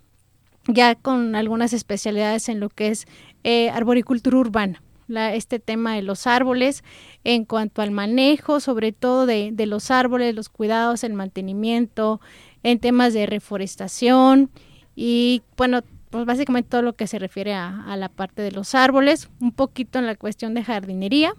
ya 0.67 0.95
con 0.95 1.35
algunas 1.35 1.73
especialidades 1.73 2.49
en 2.49 2.61
lo 2.61 2.69
que 2.69 2.89
es 2.89 3.07
eh, 3.43 3.71
arboricultura 3.71 4.39
urbana. 4.39 4.83
este 5.09 5.59
tema 5.59 5.95
de 5.95 6.03
los 6.03 6.27
árboles 6.27 6.83
en 7.25 7.45
cuanto 7.45 7.83
al 7.83 7.91
manejo, 7.91 8.61
sobre 8.61 8.93
todo 8.93 9.27
de, 9.27 9.51
de 9.53 9.67
los 9.67 9.91
árboles, 9.91 10.35
los 10.35 10.49
cuidados, 10.49 11.05
el 11.05 11.13
mantenimiento, 11.13 12.21
en 12.63 12.79
temas 12.79 13.13
de 13.13 13.27
reforestación 13.27 14.51
y 14.97 15.43
bueno, 15.57 15.83
pues 16.15 16.27
básicamente 16.27 16.69
todo 16.69 16.83
lo 16.83 16.95
que 16.95 17.09
se 17.09 17.19
refiere 17.19 17.55
a, 17.55 17.97
la 17.97 18.09
parte 18.09 18.41
de 18.41 18.53
los 18.53 18.77
árboles, 18.77 19.31
un 19.41 19.51
poquito 19.51 19.99
en 19.99 20.07
la 20.07 20.15
cuestión 20.15 20.55
de 20.55 20.63
jardinería. 20.63 21.35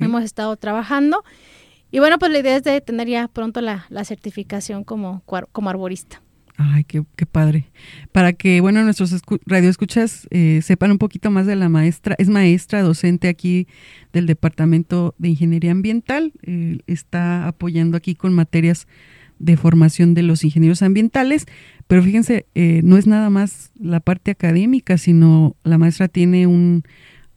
Hemos 0.00 0.24
estado 0.24 0.56
trabajando 0.56 1.22
y 1.90 1.98
bueno, 1.98 2.18
pues 2.18 2.32
la 2.32 2.38
idea 2.38 2.56
es 2.56 2.62
de 2.62 2.80
tener 2.80 3.06
ya 3.06 3.28
pronto 3.28 3.60
la, 3.60 3.84
certificación 4.04 4.82
como, 4.82 5.22
como 5.52 5.68
arborista. 5.68 6.22
Ay, 6.56 6.84
qué, 6.84 7.04
padre. 7.30 7.70
Para 8.12 8.32
que, 8.32 8.62
bueno, 8.62 8.82
nuestros 8.82 9.14
radioescuchas 9.44 10.26
eh, 10.30 10.60
sepan 10.62 10.92
un 10.92 10.98
poquito 10.98 11.30
más 11.30 11.44
de 11.44 11.56
la 11.56 11.68
maestra, 11.68 12.14
es 12.16 12.30
maestra 12.30 12.80
docente 12.80 13.28
aquí 13.28 13.68
del 14.14 14.24
Departamento 14.24 15.14
de 15.18 15.28
Ingeniería 15.28 15.70
Ambiental, 15.70 16.32
eh, 16.44 16.78
está 16.86 17.46
apoyando 17.46 17.98
aquí 17.98 18.14
con 18.14 18.32
materias 18.32 18.86
de 19.42 19.56
formación 19.56 20.14
de 20.14 20.22
los 20.22 20.44
ingenieros 20.44 20.82
ambientales, 20.82 21.46
pero 21.88 22.02
fíjense, 22.02 22.46
eh, 22.54 22.80
no 22.84 22.96
es 22.96 23.08
nada 23.08 23.28
más 23.28 23.72
la 23.78 23.98
parte 23.98 24.30
académica, 24.30 24.96
sino 24.98 25.56
la 25.64 25.78
maestra 25.78 26.06
tiene 26.06 26.46
un, 26.46 26.84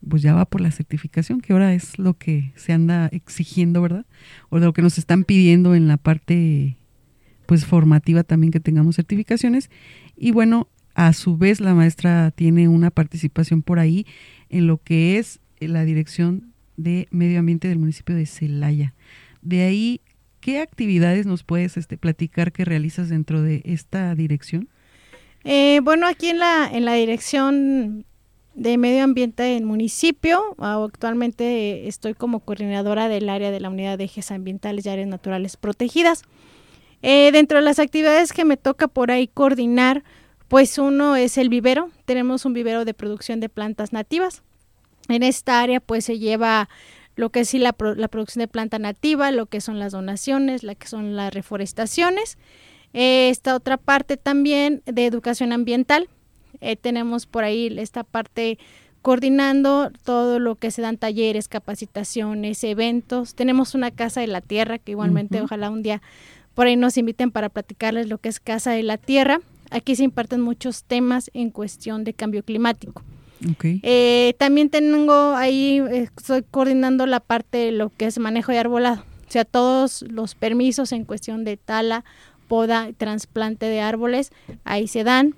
pues 0.08 0.22
ya 0.22 0.32
va 0.32 0.44
por 0.44 0.60
la 0.60 0.70
certificación, 0.70 1.40
que 1.40 1.52
ahora 1.52 1.74
es 1.74 1.98
lo 1.98 2.14
que 2.14 2.52
se 2.54 2.72
anda 2.72 3.08
exigiendo, 3.08 3.82
¿verdad? 3.82 4.06
O 4.50 4.60
lo 4.60 4.72
que 4.72 4.82
nos 4.82 4.98
están 4.98 5.24
pidiendo 5.24 5.74
en 5.74 5.88
la 5.88 5.96
parte, 5.96 6.76
pues 7.46 7.66
formativa 7.66 8.22
también 8.22 8.52
que 8.52 8.60
tengamos 8.60 8.94
certificaciones. 8.96 9.68
Y 10.16 10.30
bueno, 10.30 10.68
a 10.94 11.12
su 11.12 11.36
vez 11.36 11.60
la 11.60 11.74
maestra 11.74 12.30
tiene 12.30 12.68
una 12.68 12.92
participación 12.92 13.62
por 13.62 13.80
ahí 13.80 14.06
en 14.48 14.68
lo 14.68 14.78
que 14.78 15.18
es 15.18 15.40
la 15.58 15.84
dirección 15.84 16.52
de 16.76 17.08
medio 17.10 17.40
ambiente 17.40 17.66
del 17.66 17.80
municipio 17.80 18.14
de 18.14 18.26
Celaya. 18.26 18.94
De 19.42 19.62
ahí 19.62 20.00
¿Qué 20.46 20.60
actividades 20.60 21.26
nos 21.26 21.42
puedes 21.42 21.76
este, 21.76 21.96
platicar 21.96 22.52
que 22.52 22.64
realizas 22.64 23.08
dentro 23.08 23.42
de 23.42 23.62
esta 23.64 24.14
dirección? 24.14 24.68
Eh, 25.42 25.80
bueno, 25.82 26.06
aquí 26.06 26.28
en 26.28 26.38
la, 26.38 26.70
en 26.72 26.84
la 26.84 26.92
dirección 26.92 28.06
de 28.54 28.78
medio 28.78 29.02
ambiente 29.02 29.42
del 29.42 29.64
municipio, 29.64 30.54
actualmente 30.60 31.88
estoy 31.88 32.14
como 32.14 32.38
coordinadora 32.38 33.08
del 33.08 33.28
área 33.28 33.50
de 33.50 33.58
la 33.58 33.70
unidad 33.70 33.98
de 33.98 34.04
ejes 34.04 34.30
ambientales 34.30 34.86
y 34.86 34.88
áreas 34.88 35.08
naturales 35.08 35.56
protegidas. 35.56 36.22
Eh, 37.02 37.30
dentro 37.32 37.58
de 37.58 37.64
las 37.64 37.80
actividades 37.80 38.32
que 38.32 38.44
me 38.44 38.56
toca 38.56 38.86
por 38.86 39.10
ahí 39.10 39.26
coordinar, 39.26 40.04
pues 40.46 40.78
uno 40.78 41.16
es 41.16 41.38
el 41.38 41.48
vivero. 41.48 41.90
Tenemos 42.04 42.44
un 42.44 42.52
vivero 42.52 42.84
de 42.84 42.94
producción 42.94 43.40
de 43.40 43.48
plantas 43.48 43.92
nativas. 43.92 44.44
En 45.08 45.24
esta 45.24 45.60
área 45.60 45.80
pues 45.80 46.04
se 46.04 46.20
lleva 46.20 46.68
lo 47.16 47.30
que 47.30 47.40
es 47.40 47.48
sí 47.48 47.58
la, 47.58 47.74
la, 47.96 48.08
producción 48.08 48.40
de 48.40 48.48
planta 48.48 48.78
nativa, 48.78 49.32
lo 49.32 49.46
que 49.46 49.60
son 49.60 49.78
las 49.78 49.92
donaciones, 49.92 50.62
lo 50.62 50.74
que 50.76 50.86
son 50.86 51.16
las 51.16 51.32
reforestaciones. 51.34 52.38
Eh, 52.92 53.30
esta 53.30 53.54
otra 53.56 53.78
parte 53.78 54.16
también 54.16 54.82
de 54.86 55.06
educación 55.06 55.52
ambiental. 55.52 56.08
Eh, 56.60 56.76
tenemos 56.76 57.26
por 57.26 57.44
ahí 57.44 57.74
esta 57.78 58.04
parte 58.04 58.58
coordinando 59.02 59.90
todo 60.04 60.38
lo 60.38 60.56
que 60.56 60.70
se 60.70 60.82
dan 60.82 60.98
talleres, 60.98 61.48
capacitaciones, 61.48 62.62
eventos. 62.64 63.34
Tenemos 63.34 63.74
una 63.74 63.90
casa 63.90 64.20
de 64.20 64.26
la 64.26 64.40
tierra 64.40 64.78
que 64.78 64.92
igualmente 64.92 65.40
ojalá 65.40 65.70
un 65.70 65.82
día 65.82 66.02
por 66.54 66.66
ahí 66.66 66.76
nos 66.76 66.96
inviten 66.96 67.30
para 67.30 67.48
platicarles 67.48 68.08
lo 68.08 68.18
que 68.18 68.28
es 68.28 68.40
casa 68.40 68.72
de 68.72 68.82
la 68.82 68.98
tierra. 68.98 69.40
Aquí 69.70 69.94
se 69.94 70.04
imparten 70.04 70.40
muchos 70.40 70.84
temas 70.84 71.30
en 71.34 71.50
cuestión 71.50 72.04
de 72.04 72.14
cambio 72.14 72.42
climático. 72.42 73.02
Eh, 73.82 74.34
también 74.38 74.70
tengo 74.70 75.34
ahí, 75.34 75.82
estoy 75.90 76.42
coordinando 76.42 77.06
la 77.06 77.20
parte 77.20 77.58
de 77.58 77.72
lo 77.72 77.90
que 77.90 78.06
es 78.06 78.18
manejo 78.18 78.52
de 78.52 78.58
arbolado, 78.58 79.04
o 79.28 79.30
sea, 79.30 79.44
todos 79.44 80.02
los 80.02 80.34
permisos 80.34 80.92
en 80.92 81.04
cuestión 81.04 81.44
de 81.44 81.56
tala, 81.56 82.04
poda, 82.48 82.90
trasplante 82.96 83.66
de 83.66 83.80
árboles, 83.80 84.32
ahí 84.64 84.88
se 84.88 85.04
dan. 85.04 85.34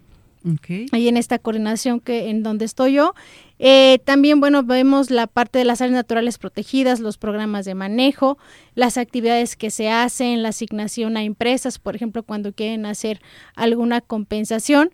Ahí 0.93 1.09
en 1.09 1.17
esta 1.17 1.39
coordinación 1.39 2.01
que 2.01 2.31
en 2.31 2.43
donde 2.43 2.65
estoy 2.65 2.95
yo. 2.95 3.15
Eh, 3.59 3.99
también, 4.05 4.41
bueno, 4.41 4.63
vemos 4.63 5.11
la 5.11 5.27
parte 5.27 5.59
de 5.59 5.65
las 5.65 5.81
áreas 5.81 5.97
naturales 5.97 6.39
protegidas, 6.39 7.01
los 7.01 7.19
programas 7.19 7.65
de 7.65 7.75
manejo, 7.75 8.39
las 8.75 8.97
actividades 8.99 9.57
que 9.57 9.71
se 9.71 9.91
hacen, 9.91 10.43
la 10.43 10.51
asignación 10.51 11.17
a 11.17 11.25
empresas, 11.25 11.79
por 11.79 11.97
ejemplo, 11.97 12.23
cuando 12.23 12.53
quieren 12.53 12.87
hacer 12.87 13.21
alguna 13.57 14.01
compensación, 14.01 14.91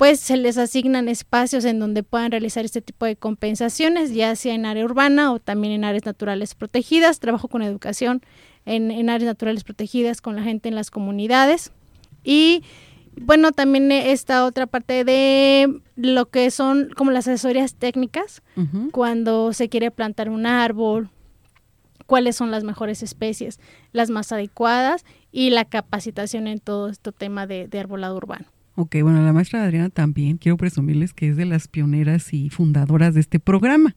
pues 0.00 0.18
se 0.18 0.38
les 0.38 0.56
asignan 0.56 1.10
espacios 1.10 1.66
en 1.66 1.78
donde 1.78 2.02
puedan 2.02 2.30
realizar 2.30 2.64
este 2.64 2.80
tipo 2.80 3.04
de 3.04 3.16
compensaciones, 3.16 4.14
ya 4.14 4.34
sea 4.34 4.54
en 4.54 4.64
área 4.64 4.82
urbana 4.82 5.30
o 5.30 5.40
también 5.40 5.74
en 5.74 5.84
áreas 5.84 6.06
naturales 6.06 6.54
protegidas. 6.54 7.20
Trabajo 7.20 7.48
con 7.48 7.60
educación 7.60 8.22
en, 8.64 8.90
en 8.90 9.10
áreas 9.10 9.26
naturales 9.26 9.62
protegidas 9.62 10.22
con 10.22 10.36
la 10.36 10.42
gente 10.42 10.70
en 10.70 10.74
las 10.74 10.90
comunidades. 10.90 11.70
Y 12.24 12.64
bueno, 13.14 13.52
también 13.52 13.92
esta 13.92 14.46
otra 14.46 14.66
parte 14.66 15.04
de 15.04 15.82
lo 15.96 16.30
que 16.30 16.50
son 16.50 16.88
como 16.96 17.10
las 17.10 17.28
asesorías 17.28 17.74
técnicas, 17.74 18.40
cuando 18.92 19.52
se 19.52 19.68
quiere 19.68 19.90
plantar 19.90 20.30
un 20.30 20.46
árbol, 20.46 21.10
cuáles 22.06 22.36
son 22.36 22.50
las 22.50 22.64
mejores 22.64 23.02
especies, 23.02 23.60
las 23.92 24.08
más 24.08 24.32
adecuadas 24.32 25.04
y 25.30 25.50
la 25.50 25.66
capacitación 25.66 26.46
en 26.46 26.58
todo 26.58 26.88
este 26.88 27.12
tema 27.12 27.46
de 27.46 27.68
arbolado 27.78 28.16
urbano. 28.16 28.46
Ok, 28.80 28.96
bueno, 29.02 29.22
la 29.22 29.34
maestra 29.34 29.62
Adriana 29.62 29.90
también, 29.90 30.38
quiero 30.38 30.56
presumirles 30.56 31.12
que 31.12 31.28
es 31.28 31.36
de 31.36 31.44
las 31.44 31.68
pioneras 31.68 32.32
y 32.32 32.48
fundadoras 32.48 33.12
de 33.12 33.20
este 33.20 33.38
programa. 33.38 33.94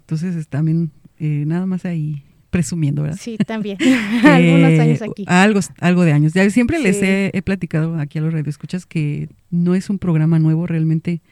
Entonces, 0.00 0.36
es 0.36 0.46
también 0.48 0.90
eh, 1.18 1.44
nada 1.46 1.64
más 1.64 1.86
ahí 1.86 2.22
presumiendo, 2.50 3.00
¿verdad? 3.00 3.16
Sí, 3.18 3.38
también. 3.38 3.78
Algunos 4.24 4.70
eh, 4.72 4.80
años 4.82 5.00
aquí. 5.00 5.24
Algo, 5.26 5.60
algo 5.80 6.04
de 6.04 6.12
años. 6.12 6.34
Ya 6.34 6.50
siempre 6.50 6.78
les 6.78 7.00
he, 7.00 7.40
platicado 7.46 7.98
aquí 7.98 8.18
a 8.18 8.20
los 8.20 8.30
radioescuchas 8.30 8.84
que 8.84 9.30
no 9.48 9.74
es 9.74 9.88
un 9.88 9.98
programa 9.98 10.38
nuevo, 10.38 10.66
realmente, 10.66 11.22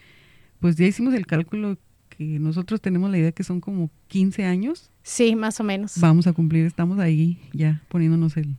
pues 0.58 0.76
ya 0.76 0.86
hicimos 0.86 1.12
el 1.12 1.26
cálculo 1.26 1.76
que 2.08 2.38
nosotros 2.38 2.80
tenemos 2.80 3.10
la 3.10 3.18
idea 3.18 3.32
que 3.32 3.44
son 3.44 3.60
como 3.60 3.90
15 4.08 4.46
años. 4.46 4.90
Sí, 5.02 5.36
más 5.36 5.60
o 5.60 5.64
menos. 5.64 6.00
Vamos 6.00 6.26
a 6.26 6.32
cumplir, 6.32 6.64
estamos 6.64 6.98
ahí 6.98 7.38
ya 7.52 7.82
poniéndonos 7.90 8.38
el, 8.38 8.56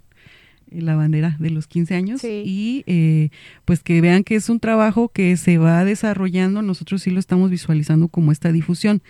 la 0.71 0.95
bandera 0.95 1.35
de 1.39 1.49
los 1.49 1.67
15 1.67 1.95
años 1.95 2.23
y 2.23 2.83
eh, 2.87 3.29
pues 3.65 3.81
que 3.81 4.01
vean 4.01 4.23
que 4.23 4.35
es 4.35 4.49
un 4.49 4.59
trabajo 4.59 5.09
que 5.09 5.37
se 5.37 5.57
va 5.57 5.85
desarrollando, 5.85 6.61
nosotros 6.61 7.01
sí 7.01 7.11
lo 7.11 7.19
estamos 7.19 7.49
visualizando 7.49 8.07
como 8.07 8.31
esta 8.31 8.51
difusión. 8.51 9.01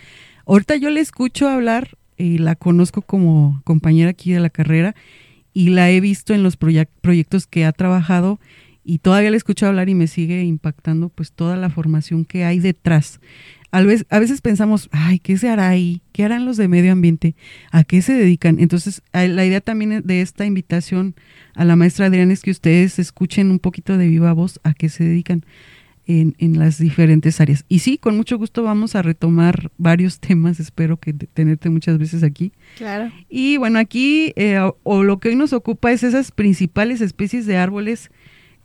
Ahorita 0.46 0.76
yo 0.76 0.90
le 0.90 1.00
escucho 1.00 1.48
hablar 1.48 1.96
y 2.16 2.38
la 2.38 2.54
conozco 2.54 3.02
como 3.02 3.60
compañera 3.64 4.10
aquí 4.10 4.32
de 4.32 4.40
la 4.40 4.50
carrera 4.50 4.94
y 5.52 5.70
la 5.70 5.90
he 5.90 6.00
visto 6.00 6.34
en 6.34 6.42
los 6.42 6.56
proyectos 6.56 7.46
que 7.46 7.64
ha 7.64 7.72
trabajado 7.72 8.38
y 8.84 8.98
todavía 8.98 9.30
le 9.30 9.36
escucho 9.36 9.66
hablar 9.66 9.88
y 9.88 9.94
me 9.94 10.06
sigue 10.06 10.44
impactando 10.44 11.08
pues 11.08 11.32
toda 11.32 11.56
la 11.56 11.70
formación 11.70 12.24
que 12.24 12.44
hay 12.44 12.60
detrás 12.60 13.20
a 13.76 13.82
veces, 13.82 14.06
a 14.08 14.18
veces 14.18 14.40
pensamos, 14.40 14.88
ay, 14.90 15.18
¿qué 15.18 15.36
se 15.36 15.50
hará 15.50 15.68
ahí? 15.68 16.00
¿Qué 16.12 16.24
harán 16.24 16.46
los 16.46 16.56
de 16.56 16.66
medio 16.66 16.92
ambiente? 16.92 17.36
¿A 17.70 17.84
qué 17.84 18.00
se 18.00 18.14
dedican? 18.14 18.58
Entonces, 18.58 19.02
la 19.12 19.44
idea 19.44 19.60
también 19.60 20.02
de 20.02 20.22
esta 20.22 20.46
invitación 20.46 21.14
a 21.54 21.66
la 21.66 21.76
maestra 21.76 22.06
Adriana 22.06 22.32
es 22.32 22.40
que 22.40 22.50
ustedes 22.50 22.98
escuchen 22.98 23.50
un 23.50 23.58
poquito 23.58 23.98
de 23.98 24.08
viva 24.08 24.32
voz 24.32 24.60
a 24.62 24.72
qué 24.72 24.88
se 24.88 25.04
dedican 25.04 25.44
en, 26.06 26.36
en 26.38 26.58
las 26.58 26.78
diferentes 26.78 27.38
áreas. 27.38 27.66
Y 27.68 27.80
sí, 27.80 27.98
con 27.98 28.16
mucho 28.16 28.38
gusto 28.38 28.62
vamos 28.62 28.94
a 28.94 29.02
retomar 29.02 29.70
varios 29.76 30.20
temas, 30.20 30.58
espero 30.58 30.96
que 30.96 31.12
tenerte 31.12 31.68
muchas 31.68 31.98
veces 31.98 32.22
aquí. 32.22 32.52
Claro. 32.78 33.12
Y 33.28 33.58
bueno, 33.58 33.78
aquí, 33.78 34.32
eh, 34.36 34.58
o 34.84 35.02
lo 35.02 35.18
que 35.18 35.28
hoy 35.28 35.36
nos 35.36 35.52
ocupa 35.52 35.92
es 35.92 36.02
esas 36.02 36.30
principales 36.32 37.02
especies 37.02 37.44
de 37.44 37.58
árboles 37.58 38.10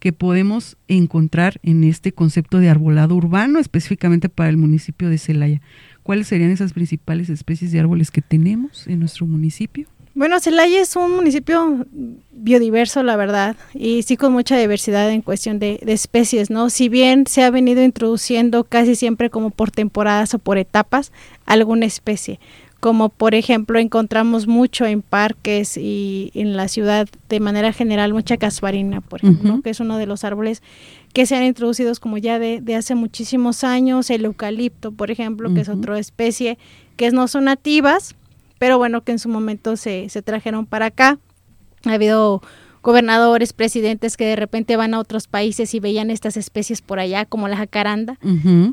que 0.02 0.12
podemos 0.12 0.78
encontrar 0.88 1.60
en 1.62 1.84
este 1.84 2.12
concepto 2.12 2.58
de 2.58 2.70
arbolado 2.70 3.16
urbano, 3.16 3.60
específicamente 3.60 4.30
para 4.30 4.50
el 4.50 4.58
municipio 4.58 5.10
de 5.10 5.20
Celaya. 5.20 5.62
¿Cuáles 6.02 6.28
serían 6.28 6.50
esas 6.50 6.74
principales 6.74 7.30
especies 7.30 7.72
de 7.72 7.80
árboles 7.80 8.10
que 8.10 8.24
tenemos 8.24 8.88
en 8.88 9.00
nuestro 9.00 9.28
municipio? 9.28 9.88
Bueno, 10.16 10.40
Celaya 10.40 10.82
es 10.82 10.96
un 10.96 11.16
municipio 11.16 11.86
biodiverso, 12.32 13.04
la 13.04 13.16
verdad, 13.16 13.56
y 13.76 14.02
sí 14.02 14.18
con 14.18 14.34
mucha 14.34 14.58
diversidad 14.58 15.08
en 15.12 15.22
cuestión 15.22 15.60
de, 15.60 15.80
de, 15.84 15.94
especies, 15.94 16.50
¿no? 16.50 16.72
Si 16.72 16.90
bien 16.90 17.28
se 17.28 17.44
ha 17.44 17.52
venido 17.52 17.84
introduciendo 17.84 18.64
casi 18.64 18.96
siempre 18.96 19.30
como 19.30 19.52
por 19.52 19.70
temporadas 19.70 20.34
o 20.34 20.40
por 20.40 20.58
etapas 20.58 21.12
alguna 21.46 21.86
especie 21.86 22.40
como 22.82 23.10
por 23.10 23.36
ejemplo 23.36 23.78
encontramos 23.80 24.48
mucho 24.48 24.86
en 24.86 25.04
parques 25.04 25.78
y 25.78 26.32
en 26.34 26.58
la 26.58 26.68
ciudad 26.68 27.08
de 27.30 27.40
manera 27.40 27.72
general 27.74 28.12
mucha 28.12 28.38
casbarina, 28.38 29.02
por 29.02 29.20
ejemplo, 29.20 29.62
que 29.62 29.70
es 29.70 29.80
uno 29.80 29.98
de 29.98 30.08
los 30.08 30.24
árboles 30.24 30.64
que 31.14 31.28
se 31.28 31.36
han 31.36 31.44
introducido 31.44 31.94
como 32.02 32.18
ya 32.18 32.40
de, 32.40 32.76
hace 32.76 32.96
muchísimos 32.96 33.64
años, 33.64 34.10
el 34.10 34.26
eucalipto, 34.26 34.92
por 34.92 35.12
ejemplo, 35.12 35.54
que 35.54 35.62
es 35.62 35.70
otra 35.70 36.00
especie 36.00 36.58
que 36.98 37.12
no 37.12 37.28
son 37.28 37.46
nativas, 37.46 38.16
pero 38.58 38.80
bueno, 38.80 39.04
que 39.04 39.12
en 39.12 39.20
su 39.20 39.30
momento 39.30 39.78
se, 39.78 40.10
se 40.10 40.24
trajeron 40.24 40.66
para 40.66 40.88
acá. 40.88 41.20
Ha 41.86 41.94
habido 41.94 42.42
gobernadores, 42.82 43.54
presidentes 43.54 44.18
que 44.18 44.26
de 44.26 44.36
repente 44.36 44.76
van 44.76 44.94
a 44.94 45.00
otros 45.00 45.28
países 45.28 45.74
y 45.74 45.80
veían 45.80 46.10
estas 46.10 46.38
especies 46.38 46.82
por 46.82 47.00
allá, 47.00 47.26
como 47.26 47.48
la 47.48 47.58
jacaranda, 47.58 48.18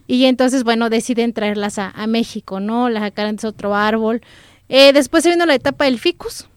y 0.06 0.24
entonces, 0.24 0.64
bueno, 0.64 0.90
deciden 0.90 1.32
traerlas 1.32 1.78
a, 1.78 2.06
México, 2.08 2.58
¿no? 2.60 2.88
La 2.88 3.00
jacaranda 3.00 3.40
es 3.40 3.44
otro 3.44 3.74
árbol. 3.74 4.22
Eh, 4.70 4.92
después 4.92 5.22
se 5.22 5.30
vino 5.30 5.44
la 5.44 5.54
etapa 5.54 5.84
del 5.84 5.98
ficus, 5.98 6.48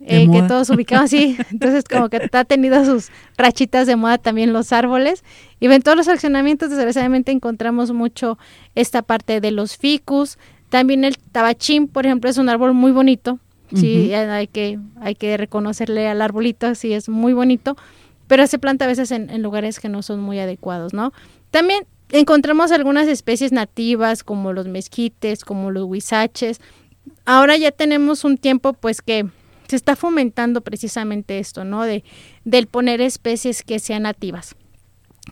eh, 0.00 0.28
que 0.30 0.42
todos 0.42 0.68
ubicamos 0.70 1.06
así, 1.06 1.36
entonces 1.50 1.84
como 1.84 2.08
que 2.08 2.28
ha 2.30 2.44
tenido 2.44 2.84
sus 2.84 3.08
rachitas 3.36 3.86
de 3.86 3.96
moda 3.96 4.18
también 4.18 4.52
los 4.52 4.72
árboles, 4.72 5.24
y 5.60 5.66
en 5.66 5.82
todos 5.82 5.96
los 5.96 6.08
accionamientos 6.08 6.70
desgraciadamente 6.70 7.32
encontramos 7.32 7.92
mucho 7.92 8.38
esta 8.74 9.02
parte 9.02 9.40
de 9.40 9.50
los 9.50 9.76
ficus, 9.76 10.38
también 10.68 11.04
el 11.04 11.16
tabachín, 11.18 11.88
por 11.88 12.04
ejemplo, 12.04 12.28
es 12.28 12.36
un 12.36 12.48
árbol 12.48 12.74
muy 12.74 12.92
bonito, 12.92 13.38
Sí, 13.74 14.14
hay 14.14 14.46
que, 14.46 14.78
hay 15.00 15.14
que 15.14 15.36
reconocerle 15.36 16.08
al 16.08 16.22
arbolito, 16.22 16.74
sí 16.74 16.94
es 16.94 17.08
muy 17.08 17.32
bonito, 17.32 17.76
pero 18.26 18.46
se 18.46 18.58
planta 18.58 18.84
a 18.84 18.88
veces 18.88 19.10
en, 19.10 19.42
lugares 19.42 19.80
que 19.80 19.88
no 19.88 20.02
son 20.02 20.20
muy 20.20 20.38
adecuados, 20.38 20.94
¿no? 20.94 21.12
También 21.50 21.86
encontramos 22.10 22.72
algunas 22.72 23.08
especies 23.08 23.52
nativas 23.52 24.24
como 24.24 24.52
los 24.52 24.66
mezquites, 24.66 25.44
como 25.44 25.70
los 25.70 25.84
huizaches. 25.84 26.60
Ahora 27.24 27.56
ya 27.56 27.70
tenemos 27.70 28.24
un 28.24 28.38
tiempo 28.38 28.72
pues 28.72 29.02
que 29.02 29.26
se 29.68 29.76
está 29.76 29.96
fomentando 29.96 30.62
precisamente 30.62 31.38
esto, 31.38 31.64
¿no? 31.64 31.84
De 31.84 32.04
del 32.44 32.66
poner 32.66 33.00
especies 33.02 33.62
que 33.62 33.78
sean 33.78 34.04
nativas, 34.04 34.56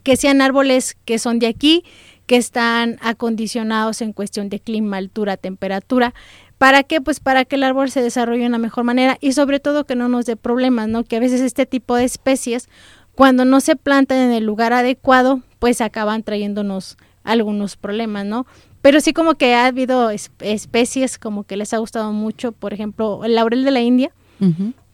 que 0.03 0.15
sean 0.15 0.41
árboles 0.41 0.95
que 1.05 1.17
son 1.17 1.39
de 1.39 1.47
aquí, 1.47 1.83
que 2.27 2.35
están 2.35 2.97
acondicionados 3.01 4.01
en 4.01 4.13
cuestión 4.13 4.49
de 4.49 4.59
clima, 4.59 4.97
altura, 4.97 5.37
temperatura, 5.37 6.13
¿Para 6.57 6.83
qué? 6.83 7.01
Pues 7.01 7.19
para 7.19 7.45
que 7.45 7.55
el 7.55 7.63
árbol 7.63 7.91
se 7.91 8.01
desarrolle 8.01 8.41
de 8.41 8.47
una 8.47 8.57
mejor 8.57 8.83
manera 8.83 9.17
y 9.21 9.33
sobre 9.33 9.59
todo 9.59 9.85
que 9.85 9.95
no 9.95 10.07
nos 10.07 10.25
dé 10.25 10.35
problemas, 10.35 10.87
¿no? 10.87 11.03
Que 11.03 11.17
a 11.17 11.19
veces 11.19 11.41
este 11.41 11.65
tipo 11.65 11.95
de 11.95 12.03
especies, 12.03 12.67
cuando 13.13 13.45
no 13.45 13.61
se 13.61 13.75
plantan 13.75 14.17
en 14.17 14.31
el 14.31 14.43
lugar 14.43 14.73
adecuado, 14.73 15.41
pues 15.59 15.81
acaban 15.81 16.23
trayéndonos 16.23 16.97
algunos 17.23 17.75
problemas, 17.75 18.25
¿no? 18.25 18.47
Pero 18.81 19.01
sí 19.01 19.13
como 19.13 19.35
que 19.35 19.53
ha 19.53 19.65
habido 19.65 20.09
especies 20.09 21.17
como 21.17 21.43
que 21.43 21.57
les 21.57 21.73
ha 21.73 21.77
gustado 21.77 22.11
mucho, 22.13 22.51
por 22.53 22.73
ejemplo, 22.73 23.23
el 23.25 23.35
laurel 23.35 23.63
de 23.63 23.71
la 23.71 23.81
India, 23.81 24.11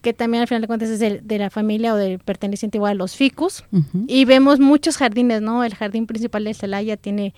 que 0.00 0.12
también 0.12 0.40
al 0.40 0.48
final 0.48 0.62
de 0.62 0.66
cuentas 0.66 0.88
es 0.88 0.98
de, 0.98 1.38
la 1.38 1.50
familia 1.50 1.94
o 1.94 1.96
del 1.96 2.18
perteneciente 2.18 2.78
igual 2.78 2.92
a 2.92 2.94
los 2.94 3.14
ficus, 3.14 3.64
y 4.06 4.24
vemos 4.24 4.58
muchos 4.58 4.96
jardines, 4.96 5.42
¿no? 5.42 5.64
El 5.64 5.74
jardín 5.74 6.06
principal 6.06 6.44
de 6.44 6.54
Celaya 6.54 6.96
tiene 6.96 7.34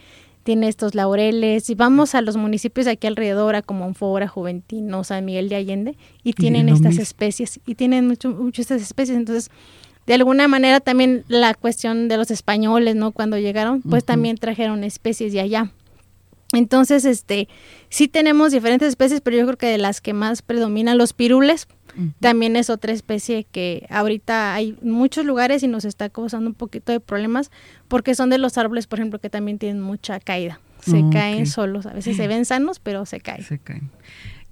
tiene 0.46 0.68
estos 0.68 0.94
laureles 0.94 1.68
y 1.70 1.74
vamos 1.74 2.14
a 2.14 2.22
los 2.22 2.36
municipios 2.36 2.84
de 2.84 2.92
aquí 2.92 3.08
alrededor, 3.08 3.56
a 3.56 3.62
Comonfora, 3.62 4.28
Juventino, 4.28 5.02
San 5.02 5.24
Miguel 5.24 5.48
de 5.48 5.56
Allende, 5.56 5.96
y 6.22 6.34
tienen 6.34 6.68
estas 6.68 6.98
especies, 6.98 7.58
y 7.66 7.74
tienen 7.74 8.06
mucho, 8.06 8.30
mucho 8.30 8.62
estas 8.62 8.80
especies, 8.80 9.18
entonces 9.18 9.50
de 10.06 10.14
alguna 10.14 10.46
manera 10.46 10.78
también 10.78 11.24
la 11.26 11.52
cuestión 11.54 12.06
de 12.06 12.16
los 12.16 12.30
españoles, 12.30 12.94
¿no? 12.94 13.10
Cuando 13.10 13.36
llegaron, 13.38 13.82
pues 13.82 14.04
también 14.04 14.36
trajeron 14.36 14.84
especies 14.84 15.32
de 15.32 15.40
allá. 15.40 15.72
Entonces, 16.52 17.04
este, 17.04 17.48
sí 17.88 18.06
tenemos 18.06 18.52
diferentes 18.52 18.88
especies, 18.88 19.20
pero 19.20 19.36
yo 19.36 19.46
creo 19.46 19.58
que 19.58 19.66
de 19.66 19.78
las 19.78 20.00
que 20.00 20.12
más 20.12 20.42
predominan 20.42 20.96
los 20.96 21.12
pirules, 21.12 21.66
también 22.20 22.56
es 22.56 22.70
otra 22.70 22.92
especie 22.92 23.44
que 23.44 23.86
ahorita 23.90 24.54
hay 24.54 24.76
muchos 24.82 25.24
lugares 25.24 25.62
y 25.62 25.68
nos 25.68 25.84
está 25.84 26.08
causando 26.08 26.48
un 26.48 26.54
poquito 26.54 26.92
de 26.92 27.00
problemas 27.00 27.50
porque 27.88 28.14
son 28.14 28.30
de 28.30 28.38
los 28.38 28.58
árboles, 28.58 28.86
por 28.86 28.98
ejemplo, 28.98 29.18
que 29.18 29.30
también 29.30 29.58
tienen 29.58 29.82
mucha 29.82 30.20
caída. 30.20 30.60
Se 30.80 31.02
caen 31.12 31.46
solos, 31.46 31.86
a 31.86 31.92
veces 31.92 32.16
se 32.16 32.28
ven 32.28 32.44
sanos, 32.44 32.78
pero 32.78 33.06
se 33.06 33.20
caen. 33.20 33.42
Se 33.42 33.58
caen. 33.58 33.90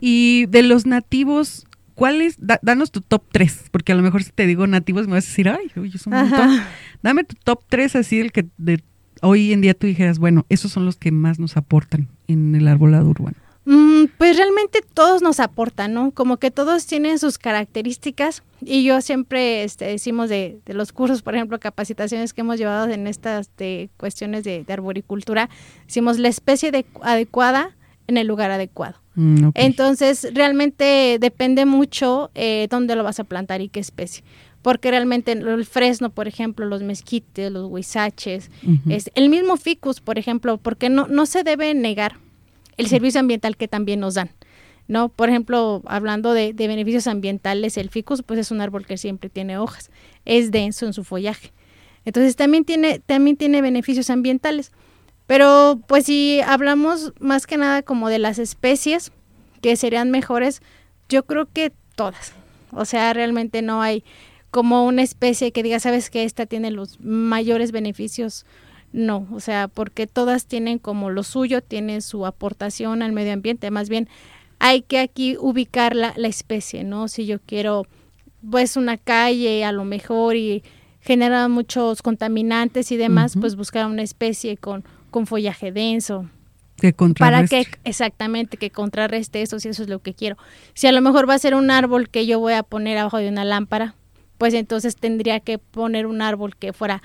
Y 0.00 0.46
de 0.46 0.62
los 0.62 0.84
nativos, 0.84 1.66
¿cuáles? 1.94 2.36
danos 2.38 2.90
tu 2.90 3.00
top 3.00 3.22
3, 3.30 3.66
porque 3.70 3.92
a 3.92 3.94
lo 3.94 4.02
mejor 4.02 4.24
si 4.24 4.32
te 4.32 4.46
digo 4.46 4.66
nativos 4.66 5.06
me 5.06 5.14
vas 5.14 5.24
a 5.24 5.28
decir, 5.28 5.48
ay, 5.48 5.70
oye, 5.76 5.92
es 5.94 6.06
un 6.06 6.14
montón. 6.14 6.60
Dame 7.02 7.24
tu 7.24 7.36
top 7.36 7.62
3 7.68 7.96
así, 7.96 8.18
el 8.18 8.32
que 8.32 8.46
de 8.56 8.82
hoy 9.22 9.52
en 9.52 9.60
día 9.60 9.74
tú 9.74 9.86
dijeras, 9.86 10.18
bueno, 10.18 10.44
esos 10.48 10.72
son 10.72 10.84
los 10.84 10.96
que 10.96 11.12
más 11.12 11.38
nos 11.38 11.56
aportan 11.56 12.08
en 12.26 12.54
el 12.54 12.66
arbolado 12.68 13.08
urbano. 13.08 13.36
Mm, 13.66 14.04
pues 14.18 14.36
realmente 14.36 14.80
todos 14.92 15.22
nos 15.22 15.40
aportan, 15.40 15.94
¿no? 15.94 16.10
Como 16.10 16.36
que 16.36 16.50
todos 16.50 16.86
tienen 16.86 17.18
sus 17.18 17.38
características 17.38 18.42
y 18.60 18.84
yo 18.84 19.00
siempre 19.00 19.64
este, 19.64 19.86
decimos 19.86 20.28
de, 20.28 20.58
los 20.66 20.92
cursos, 20.92 21.22
por 21.22 21.34
ejemplo, 21.34 21.58
capacitaciones 21.58 22.34
que 22.34 22.42
hemos 22.42 22.58
llevado 22.58 22.92
en 22.92 23.06
estas 23.06 23.50
cuestiones 23.96 24.44
de, 24.44 24.64
arboricultura, 24.68 25.48
decimos 25.86 26.18
la 26.18 26.28
especie 26.28 26.84
adecuada 27.02 27.74
en 28.06 28.18
el 28.18 28.26
lugar 28.26 28.50
adecuado. 28.50 28.96
Mm, 29.14 29.50
Entonces, 29.54 30.28
realmente 30.34 31.18
depende 31.18 31.64
mucho 31.64 32.30
eh, 32.34 32.66
dónde 32.68 32.96
lo 32.96 33.04
vas 33.04 33.20
a 33.20 33.24
plantar 33.24 33.62
y 33.62 33.68
qué 33.68 33.80
especie 33.80 34.24
porque 34.60 34.90
realmente 34.90 35.32
el 35.32 35.66
fresno, 35.66 36.08
por 36.08 36.26
ejemplo, 36.26 36.64
los 36.64 36.82
mezquites, 36.82 37.52
los 37.52 37.70
huizaches, 37.70 38.50
es 38.88 39.10
el 39.14 39.28
mismo 39.28 39.58
ficus, 39.58 40.00
por 40.00 40.18
ejemplo, 40.18 40.56
porque 40.56 40.88
no, 40.88 41.06
no 41.06 41.26
se 41.26 41.42
debe 41.42 41.74
negar 41.74 42.16
el 42.76 42.86
servicio 42.88 43.20
ambiental 43.20 43.56
que 43.56 43.68
también 43.68 44.00
nos 44.00 44.14
dan. 44.14 44.30
¿no? 44.86 45.08
Por 45.08 45.28
ejemplo, 45.28 45.82
hablando 45.86 46.32
de, 46.32 46.52
beneficios 46.52 47.06
ambientales, 47.06 47.76
el 47.76 47.90
ficus 47.90 48.22
pues 48.22 48.38
es 48.38 48.50
un 48.50 48.60
árbol 48.60 48.86
que 48.86 48.98
siempre 48.98 49.30
tiene 49.30 49.58
hojas, 49.58 49.90
es 50.24 50.50
denso 50.50 50.86
en 50.86 50.92
su 50.92 51.04
follaje. 51.04 51.52
Entonces 52.04 52.36
también 52.36 52.64
tiene, 52.64 52.98
también 52.98 53.36
tiene 53.36 53.62
beneficios 53.62 54.10
ambientales. 54.10 54.72
Pero 55.26 55.80
pues 55.86 56.04
si 56.04 56.42
hablamos 56.42 57.14
más 57.18 57.46
que 57.46 57.56
nada 57.56 57.82
como 57.82 58.10
de 58.10 58.18
las 58.18 58.38
especies 58.38 59.10
que 59.62 59.76
serían 59.76 60.10
mejores, 60.10 60.60
yo 61.08 61.24
creo 61.24 61.46
que 61.50 61.72
todas. 61.94 62.34
O 62.72 62.84
sea, 62.84 63.14
realmente 63.14 63.62
no 63.62 63.80
hay 63.80 64.04
como 64.50 64.84
una 64.84 65.02
especie 65.02 65.50
que 65.50 65.62
diga, 65.62 65.80
sabes 65.80 66.10
que 66.10 66.24
esta 66.24 66.44
tiene 66.44 66.70
los 66.70 67.00
mayores 67.00 67.72
beneficios 67.72 68.44
no, 68.94 69.26
o 69.32 69.40
sea, 69.40 69.66
porque 69.66 70.06
todas 70.06 70.46
tienen 70.46 70.78
como 70.78 71.10
lo 71.10 71.24
suyo, 71.24 71.60
tienen 71.62 72.00
su 72.00 72.26
aportación 72.26 73.02
al 73.02 73.10
medio 73.10 73.32
ambiente, 73.32 73.72
más 73.72 73.88
bien 73.88 74.08
hay 74.60 74.82
que 74.82 75.00
aquí 75.00 75.36
ubicar 75.36 75.96
la, 75.96 76.14
la 76.16 76.28
especie, 76.28 76.84
¿no? 76.84 77.08
Si 77.08 77.26
yo 77.26 77.40
quiero, 77.40 77.88
pues, 78.48 78.76
una 78.76 78.96
calle 78.96 79.64
a 79.64 79.72
lo 79.72 79.84
mejor 79.84 80.36
y 80.36 80.62
genera 81.00 81.48
muchos 81.48 82.02
contaminantes 82.02 82.92
y 82.92 82.96
demás, 82.96 83.34
pues 83.38 83.56
buscar 83.56 83.86
una 83.86 84.02
especie 84.02 84.56
con, 84.56 84.84
con 85.10 85.26
follaje 85.26 85.72
denso. 85.72 86.30
Que 86.76 86.92
para 86.92 87.46
que 87.46 87.66
exactamente 87.82 88.56
que 88.56 88.70
contrarreste 88.70 89.42
eso 89.42 89.58
si 89.58 89.68
eso 89.68 89.82
es 89.82 89.88
lo 89.88 89.98
que 89.98 90.14
quiero. 90.14 90.38
Si 90.72 90.86
a 90.86 90.92
lo 90.92 91.00
mejor 91.00 91.28
va 91.28 91.34
a 91.34 91.38
ser 91.38 91.56
un 91.56 91.70
árbol 91.70 92.08
que 92.08 92.26
yo 92.26 92.38
voy 92.38 92.52
a 92.52 92.62
poner 92.62 92.96
abajo 92.96 93.18
de 93.18 93.28
una 93.28 93.44
lámpara, 93.44 93.96
pues 94.38 94.54
entonces 94.54 94.96
tendría 94.96 95.40
que 95.40 95.58
poner 95.58 96.06
un 96.06 96.22
árbol 96.22 96.56
que 96.56 96.72
fuera 96.72 97.02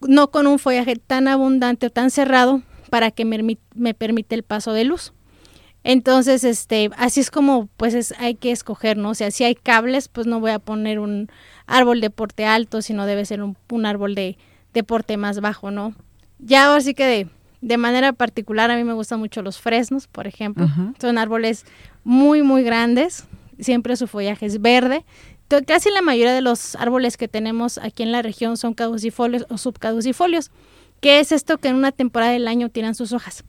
no 0.00 0.30
con 0.30 0.46
un 0.46 0.58
follaje 0.58 0.96
tan 0.96 1.28
abundante 1.28 1.86
o 1.86 1.90
tan 1.90 2.10
cerrado 2.10 2.62
para 2.90 3.10
que 3.10 3.24
me, 3.24 3.58
me 3.74 3.94
permite 3.94 4.34
el 4.34 4.42
paso 4.42 4.72
de 4.72 4.84
luz. 4.84 5.12
Entonces, 5.82 6.44
este, 6.44 6.90
así 6.96 7.20
es 7.20 7.30
como 7.30 7.68
pues 7.76 7.94
es, 7.94 8.14
hay 8.18 8.34
que 8.34 8.50
escoger, 8.50 8.98
¿no? 8.98 9.10
O 9.10 9.14
sea, 9.14 9.30
si 9.30 9.44
hay 9.44 9.54
cables, 9.54 10.08
pues 10.08 10.26
no 10.26 10.40
voy 10.40 10.50
a 10.50 10.58
poner 10.58 10.98
un 10.98 11.28
árbol 11.66 12.00
de 12.00 12.10
porte 12.10 12.44
alto, 12.44 12.82
sino 12.82 13.06
debe 13.06 13.24
ser 13.24 13.42
un, 13.42 13.86
árbol 13.86 14.14
de, 14.14 14.36
de, 14.74 14.82
porte 14.82 15.16
más 15.16 15.40
bajo, 15.40 15.70
¿no? 15.70 15.94
Ya 16.38 16.66
ahora 16.66 16.82
sí 16.82 16.92
que 16.92 17.06
de, 17.06 17.28
de, 17.62 17.76
manera 17.78 18.12
particular 18.12 18.70
a 18.70 18.76
mí 18.76 18.84
me 18.84 18.92
gustan 18.92 19.20
mucho 19.20 19.40
los 19.40 19.58
fresnos, 19.58 20.06
por 20.06 20.26
ejemplo. 20.26 20.68
Son 21.00 21.16
árboles 21.16 21.64
muy, 22.04 22.42
muy 22.42 22.62
grandes, 22.62 23.24
siempre 23.58 23.96
su 23.96 24.06
follaje 24.06 24.46
es 24.46 24.60
verde, 24.60 25.04
casi 25.66 25.90
la 25.90 26.02
mayoría 26.02 26.32
de 26.32 26.40
los 26.40 26.76
árboles 26.76 27.16
que 27.16 27.28
tenemos 27.28 27.78
aquí 27.78 28.02
en 28.02 28.12
la 28.12 28.22
región 28.22 28.56
son 28.56 28.74
caducifolios 28.74 29.46
o 29.48 29.58
subcaducifolios. 29.58 30.50
¿Qué 31.00 31.18
es 31.18 31.32
esto 31.32 31.58
que 31.58 31.68
en 31.68 31.76
una 31.76 31.92
temporada 31.92 32.32
del 32.32 32.46
año 32.46 32.68
tiran 32.68 32.94
sus 32.94 33.12
hojas? 33.12 33.44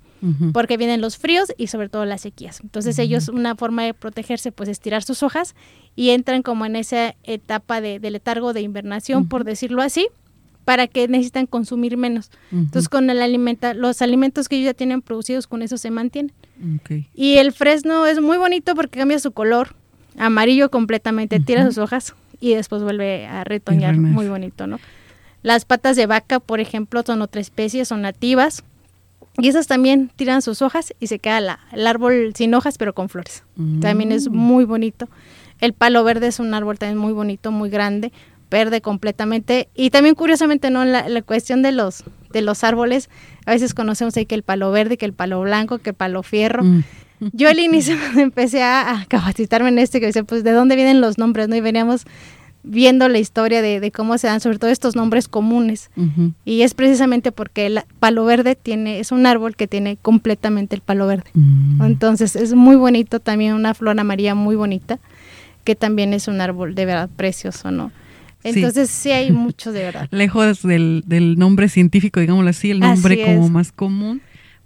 Porque 0.54 0.78
vienen 0.78 1.02
los 1.02 1.18
fríos 1.18 1.52
y 1.58 1.66
sobre 1.66 1.90
todo 1.90 2.06
las 2.06 2.22
sequías. 2.22 2.60
Entonces 2.62 3.00
ellos, 3.00 3.28
una 3.28 3.56
forma 3.56 3.84
de 3.84 3.96
protegerse, 3.96 4.52
pues 4.52 4.70
es 4.70 4.80
tirar 4.80 5.02
sus 5.02 5.24
hojas 5.24 5.56
y 5.96 6.12
entran 6.12 6.44
como 6.44 6.68
en 6.68 6.76
esa 6.76 7.16
etapa 7.24 7.82
de, 7.82 8.00
letargo 8.00 8.54
de 8.54 8.62
invernación, 8.62 9.28
por 9.28 9.46
decirlo 9.46 9.82
así, 9.82 10.10
para 10.64 10.86
que 10.86 11.08
necesitan 11.08 11.48
consumir 11.48 11.98
menos. 11.98 12.30
Entonces 12.52 12.88
con 12.88 13.10
el 13.10 13.20
alimenta, 13.20 13.74
los 13.74 14.04
alimentos 14.04 14.48
que 14.48 14.58
ellos 14.58 14.68
ya 14.68 14.74
tienen 14.76 15.02
producidos, 15.02 15.48
con 15.48 15.64
eso 15.64 15.78
se 15.78 15.90
mantienen. 15.90 16.34
Y 17.16 17.38
el 17.38 17.52
fresno 17.52 18.06
es 18.06 18.22
muy 18.22 18.38
bonito 18.38 18.76
porque 18.76 19.00
cambia 19.00 19.18
su 19.18 19.32
color, 19.32 19.76
amarillo 20.18 20.70
completamente, 20.70 21.40
tira 21.40 21.66
sus 21.66 21.78
hojas 21.78 22.16
y 22.40 22.56
después 22.56 22.84
vuelve 22.84 23.28
a 23.28 23.44
retoñar, 23.44 23.96
muy 23.96 24.28
bonito, 24.28 24.68
¿no? 24.68 24.80
Las 25.44 25.66
patas 25.66 25.96
de 25.96 26.06
vaca, 26.06 26.40
por 26.40 26.60
ejemplo, 26.60 27.04
son 27.06 27.22
otra 27.22 27.42
especie, 27.42 27.86
son 27.86 28.02
nativas. 28.02 28.64
Y 29.38 29.48
esas 29.48 29.68
también 29.68 30.12
tiran 30.16 30.42
sus 30.42 30.62
hojas 30.62 30.94
y 31.00 31.08
se 31.08 31.20
queda 31.20 31.60
el 31.72 31.88
árbol 31.88 32.34
sin 32.36 32.54
hojas, 32.54 32.78
pero 32.78 32.94
con 32.94 33.10
flores. 33.10 33.44
También 33.80 34.12
es 34.12 34.30
mm. 34.30 34.36
muy 34.36 34.66
bonito. 34.66 35.08
El 35.60 35.74
palo 35.74 36.04
verde 36.04 36.28
es 36.28 36.40
un 36.40 36.54
árbol 36.54 36.78
también 36.78 36.98
muy 36.98 37.14
bonito, 37.14 37.52
muy 37.52 37.70
grande, 37.70 38.12
verde 38.50 38.82
completamente. 38.82 39.70
Y 39.74 39.90
también 39.90 40.16
curiosamente, 40.16 40.70
¿no? 40.70 40.84
La, 40.84 41.08
la 41.08 41.22
cuestión 41.22 41.62
de 41.62 41.72
los, 41.72 42.04
de 42.32 42.42
los 42.42 42.64
árboles, 42.64 43.10
a 43.46 43.52
veces 43.52 43.74
conocemos 43.74 44.18
ahí 44.18 44.26
que 44.26 44.36
el 44.36 44.44
palo 44.44 44.72
verde, 44.72 44.98
que 44.98 45.06
el 45.06 45.14
palo 45.14 45.42
blanco, 45.42 45.78
que 45.78 45.92
el 45.92 45.96
palo 45.96 46.24
fierro. 46.24 46.64
Mm. 46.64 46.84
Yo 47.34 47.50
al 47.50 47.60
inicio 47.60 47.96
empecé 48.18 48.64
a, 48.64 49.06
capacitarme 49.08 49.70
en 49.70 49.80
este, 49.80 50.00
que 50.00 50.08
decía, 50.08 50.24
pues, 50.24 50.44
¿de 50.44 50.52
dónde 50.52 50.76
vienen 50.76 51.02
los 51.02 51.18
nombres? 51.18 51.48
¿no? 51.48 51.56
Y 51.56 51.62
veníamos 51.62 52.06
viendo 52.64 53.08
la 53.10 53.20
historia 53.20 53.62
de, 53.62 53.92
cómo 53.92 54.18
se 54.18 54.28
dan 54.28 54.40
sobre 54.40 54.60
todo 54.60 54.70
estos 54.70 54.96
nombres 54.96 55.28
comunes. 55.28 55.90
Y 56.46 56.62
es 56.62 56.74
precisamente 56.74 57.32
porque 57.32 57.66
el 57.66 57.82
palo 58.00 58.26
verde 58.26 58.56
tiene, 58.56 59.00
es 59.00 59.12
un 59.12 59.26
árbol 59.26 59.56
que 59.56 59.68
tiene 59.68 59.98
completamente 59.98 60.76
el 60.76 60.82
palo 60.82 61.08
verde. 61.08 61.30
Mm. 61.34 61.82
Entonces 61.82 62.36
es 62.36 62.54
muy 62.54 62.76
bonito, 62.76 63.20
también 63.20 63.54
una 63.54 63.74
flor 63.74 64.00
amarilla 64.00 64.36
muy 64.36 64.56
bonita, 64.56 65.00
que 65.64 65.76
también 65.76 66.14
es 66.14 66.28
un 66.28 66.40
árbol 66.42 66.76
de 66.76 66.86
verdad 66.86 67.10
precioso, 67.16 67.72
¿no? 67.72 67.92
Entonces 68.44 68.90
sí, 68.90 69.12
hay 69.12 69.32
mucho 69.32 69.72
de 69.72 69.84
verdad. 69.84 70.08
Lejos 70.12 70.62
del, 70.62 71.04
del 71.08 71.38
nombre 71.40 71.68
científico, 71.68 72.20
digámoslo 72.20 72.50
así, 72.50 72.72
el 72.72 72.80
nombre 72.80 73.24
como 73.24 73.50
más 73.50 73.72
común 73.72 74.22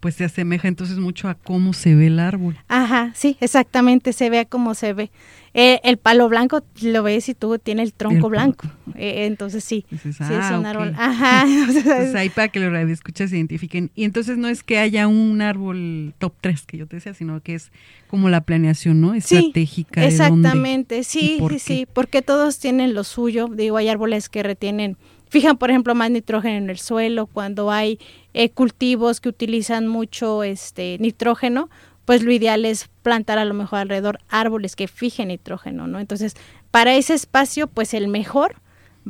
pues 0.06 0.14
se 0.14 0.24
asemeja 0.24 0.68
entonces 0.68 1.00
mucho 1.00 1.30
a 1.30 1.34
cómo 1.34 1.74
se 1.74 1.96
ve 1.96 2.06
el 2.06 2.20
árbol. 2.20 2.56
Ajá, 2.68 3.12
sí, 3.16 3.38
exactamente, 3.40 4.14
se 4.14 4.30
ve 4.30 4.46
como 4.46 4.76
se 4.76 4.94
ve. 4.94 5.10
Eh, 5.56 5.80
el 5.84 5.98
palo 5.98 6.30
blanco 6.30 6.62
lo 6.84 7.02
ves 7.02 7.28
y 7.28 7.34
tú 7.34 7.58
tiene 7.58 7.82
el 7.82 7.92
tronco 7.92 8.30
blanco. 8.30 8.68
Eh, 8.94 9.26
entonces 9.26 9.64
sí, 9.64 9.84
sí 9.90 10.10
es 10.10 10.22
ah, 10.22 10.60
un 10.60 10.68
árbol. 10.68 10.94
Ajá. 11.00 11.48
pues 11.74 12.14
ahí 12.14 12.30
para 12.30 12.50
que 12.50 12.60
los 12.60 12.72
radioescuchas 12.72 13.32
se 13.32 13.38
identifiquen. 13.38 13.90
Y 13.96 14.04
entonces 14.04 14.38
no 14.38 14.48
es 14.48 14.62
que 14.62 14.78
haya 14.78 15.08
un 15.08 15.42
árbol 15.42 16.14
top 16.20 16.34
3 16.40 16.68
que 16.68 16.78
yo 16.78 16.86
te 16.86 16.98
decía, 16.98 17.16
sino 17.16 17.42
que 17.42 17.56
es 17.56 17.72
como 18.08 18.30
la 18.30 18.42
planeación, 18.42 19.02
¿no? 19.02 19.16
Estratégica. 19.16 20.02
Sí, 20.02 20.08
exactamente, 20.08 21.04
sí, 21.04 21.40
sí, 21.50 21.58
sí, 21.58 21.88
porque 21.92 22.22
todos 22.22 22.60
tienen 22.60 22.94
lo 22.94 23.04
suyo. 23.04 23.48
Digo, 23.48 23.78
hay 23.78 23.90
árboles 23.90 24.30
que 24.30 24.44
retienen 24.44 24.98
fijan, 25.30 25.58
por 25.58 25.70
ejemplo, 25.70 25.96
más 25.96 26.12
nitrógeno 26.12 26.58
en 26.58 26.70
el 26.70 26.78
suelo, 26.78 27.28
cuando 27.28 27.72
hay 27.72 28.00
eh, 28.34 28.50
cultivos 28.50 29.22
que 29.22 29.30
utilizan 29.30 29.88
mucho 29.88 30.44
este 30.44 30.98
nitrógeno, 31.00 31.70
pues 32.06 32.22
lo 32.22 32.32
ideal 32.32 32.66
es 32.66 32.90
plantar 33.02 33.38
a 33.40 33.46
lo 33.46 33.54
mejor 33.54 33.80
alrededor 33.80 34.20
árboles 34.30 34.76
que 34.76 34.88
fijen 34.88 35.30
nitrógeno, 35.30 35.88
¿no? 35.88 36.00
Entonces, 36.00 36.36
para 36.72 36.96
ese 36.96 37.14
espacio, 37.14 37.68
pues 37.68 37.94
el 37.94 38.08
mejor 38.08 38.56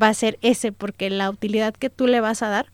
va 0.01 0.07
a 0.07 0.13
ser 0.13 0.37
ese, 0.41 0.71
porque 0.71 1.09
la 1.09 1.29
utilidad 1.29 1.73
que 1.73 1.89
tú 1.89 2.07
le 2.07 2.21
vas 2.21 2.41
a 2.41 2.49
dar, 2.49 2.67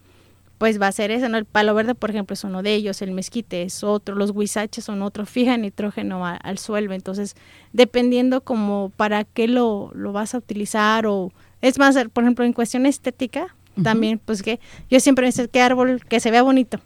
pues 0.58 0.80
va 0.80 0.88
a 0.88 0.92
ser 0.92 1.10
ese, 1.10 1.28
¿no? 1.28 1.40
El 1.40 1.46
palo 1.46 1.74
verde, 1.74 1.96
por 1.96 2.12
ejemplo, 2.12 2.36
es 2.36 2.44
uno 2.44 2.62
de 2.62 2.76
ellos, 2.76 3.02
el 3.02 3.12
mezquite 3.12 3.64
es 3.64 3.84
otro, 3.84 4.14
los 4.14 4.30
huizaches 4.30 4.86
son 4.86 5.02
otro, 5.02 5.26
fijan 5.26 5.62
nitrógeno 5.62 6.24
al 6.26 6.58
suelo, 6.60 6.94
entonces, 6.94 7.36
dependiendo 7.74 8.42
como 8.42 8.92
para 8.96 9.24
qué 9.24 9.48
lo, 9.48 9.92
lo 9.96 10.12
vas 10.12 10.36
a 10.36 10.38
utilizar 10.38 11.08
o 11.08 11.32
es 11.62 11.80
más, 11.80 11.96
por 12.14 12.24
ejemplo, 12.24 12.46
en 12.46 12.54
cuestión 12.54 12.86
estética, 12.86 13.56
también, 13.84 14.20
pues 14.24 14.44
que 14.44 14.60
yo 14.90 15.00
siempre 15.00 15.26
necesito 15.26 15.52
que 15.52 15.62
árbol 15.62 16.02
que 16.08 16.20
se 16.20 16.32
vea 16.32 16.42
bonito. 16.42 16.80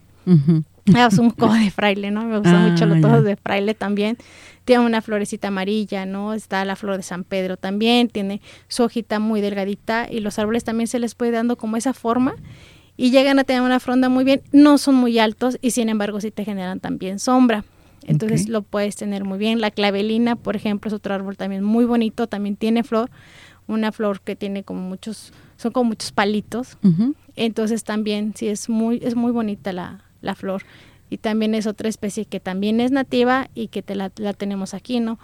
Es 0.85 1.17
un 1.17 1.29
cojo 1.31 1.53
de 1.53 1.71
fraile, 1.71 2.11
¿no? 2.11 2.23
Me 2.23 2.37
gusta 2.37 2.57
mucho 2.59 2.85
los 2.85 3.01
tojos 3.01 3.23
de 3.23 3.35
fraile 3.35 3.73
también. 3.73 4.17
Tiene 4.65 4.85
una 4.85 5.01
florecita 5.01 5.49
amarilla, 5.49 6.05
¿no? 6.05 6.33
Está 6.33 6.65
la 6.65 6.75
flor 6.75 6.97
de 6.97 7.03
San 7.03 7.23
Pedro 7.23 7.57
también, 7.57 8.09
tiene 8.09 8.41
su 8.67 8.83
hojita 8.83 9.19
muy 9.19 9.41
delgadita 9.41 10.07
y 10.09 10.19
los 10.19 10.39
árboles 10.39 10.63
también 10.63 10.87
se 10.87 10.99
les 10.99 11.15
puede 11.15 11.31
dando 11.31 11.55
como 11.55 11.77
esa 11.77 11.93
forma 11.93 12.35
y 12.97 13.11
llegan 13.11 13.37
a 13.39 13.43
tener 13.43 13.61
una 13.61 13.79
fronda 13.79 14.09
muy 14.09 14.23
bien. 14.23 14.41
No 14.51 14.77
son 14.77 14.95
muy 14.95 15.19
altos 15.19 15.57
y 15.61 15.71
sin 15.71 15.89
embargo 15.89 16.19
sí 16.21 16.31
te 16.31 16.45
generan 16.45 16.79
también 16.79 17.19
sombra. 17.19 17.63
Entonces 18.07 18.49
lo 18.49 18.61
puedes 18.61 18.95
tener 18.95 19.23
muy 19.23 19.39
bien. 19.39 19.61
La 19.61 19.71
clavelina, 19.71 20.35
por 20.35 20.55
ejemplo, 20.55 20.89
es 20.89 20.93
otro 20.93 21.15
árbol 21.15 21.37
también 21.37 21.63
muy 21.63 21.85
bonito, 21.85 22.27
también 22.27 22.55
tiene 22.55 22.83
flor 22.83 23.09
una 23.67 23.91
flor 23.91 24.21
que 24.21 24.35
tiene 24.35 24.63
como 24.63 24.81
muchos, 24.81 25.33
son 25.57 25.71
como 25.71 25.89
muchos 25.89 26.11
palitos. 26.11 26.77
Entonces 27.35 27.83
también 27.83 28.33
sí 28.35 28.47
es 28.47 28.69
muy, 28.69 28.99
es 29.03 29.15
muy 29.15 29.31
bonita 29.31 29.73
la, 29.73 30.03
la, 30.21 30.35
flor. 30.35 30.63
Y 31.09 31.17
también 31.17 31.55
es 31.55 31.67
otra 31.67 31.89
especie 31.89 32.25
que 32.25 32.39
también 32.39 32.79
es 32.79 32.91
nativa 32.91 33.49
y 33.53 33.67
que 33.67 33.81
te 33.81 33.95
la, 33.95 34.11
la 34.17 34.33
tenemos 34.33 34.73
aquí, 34.73 34.99
¿no? 34.99 35.19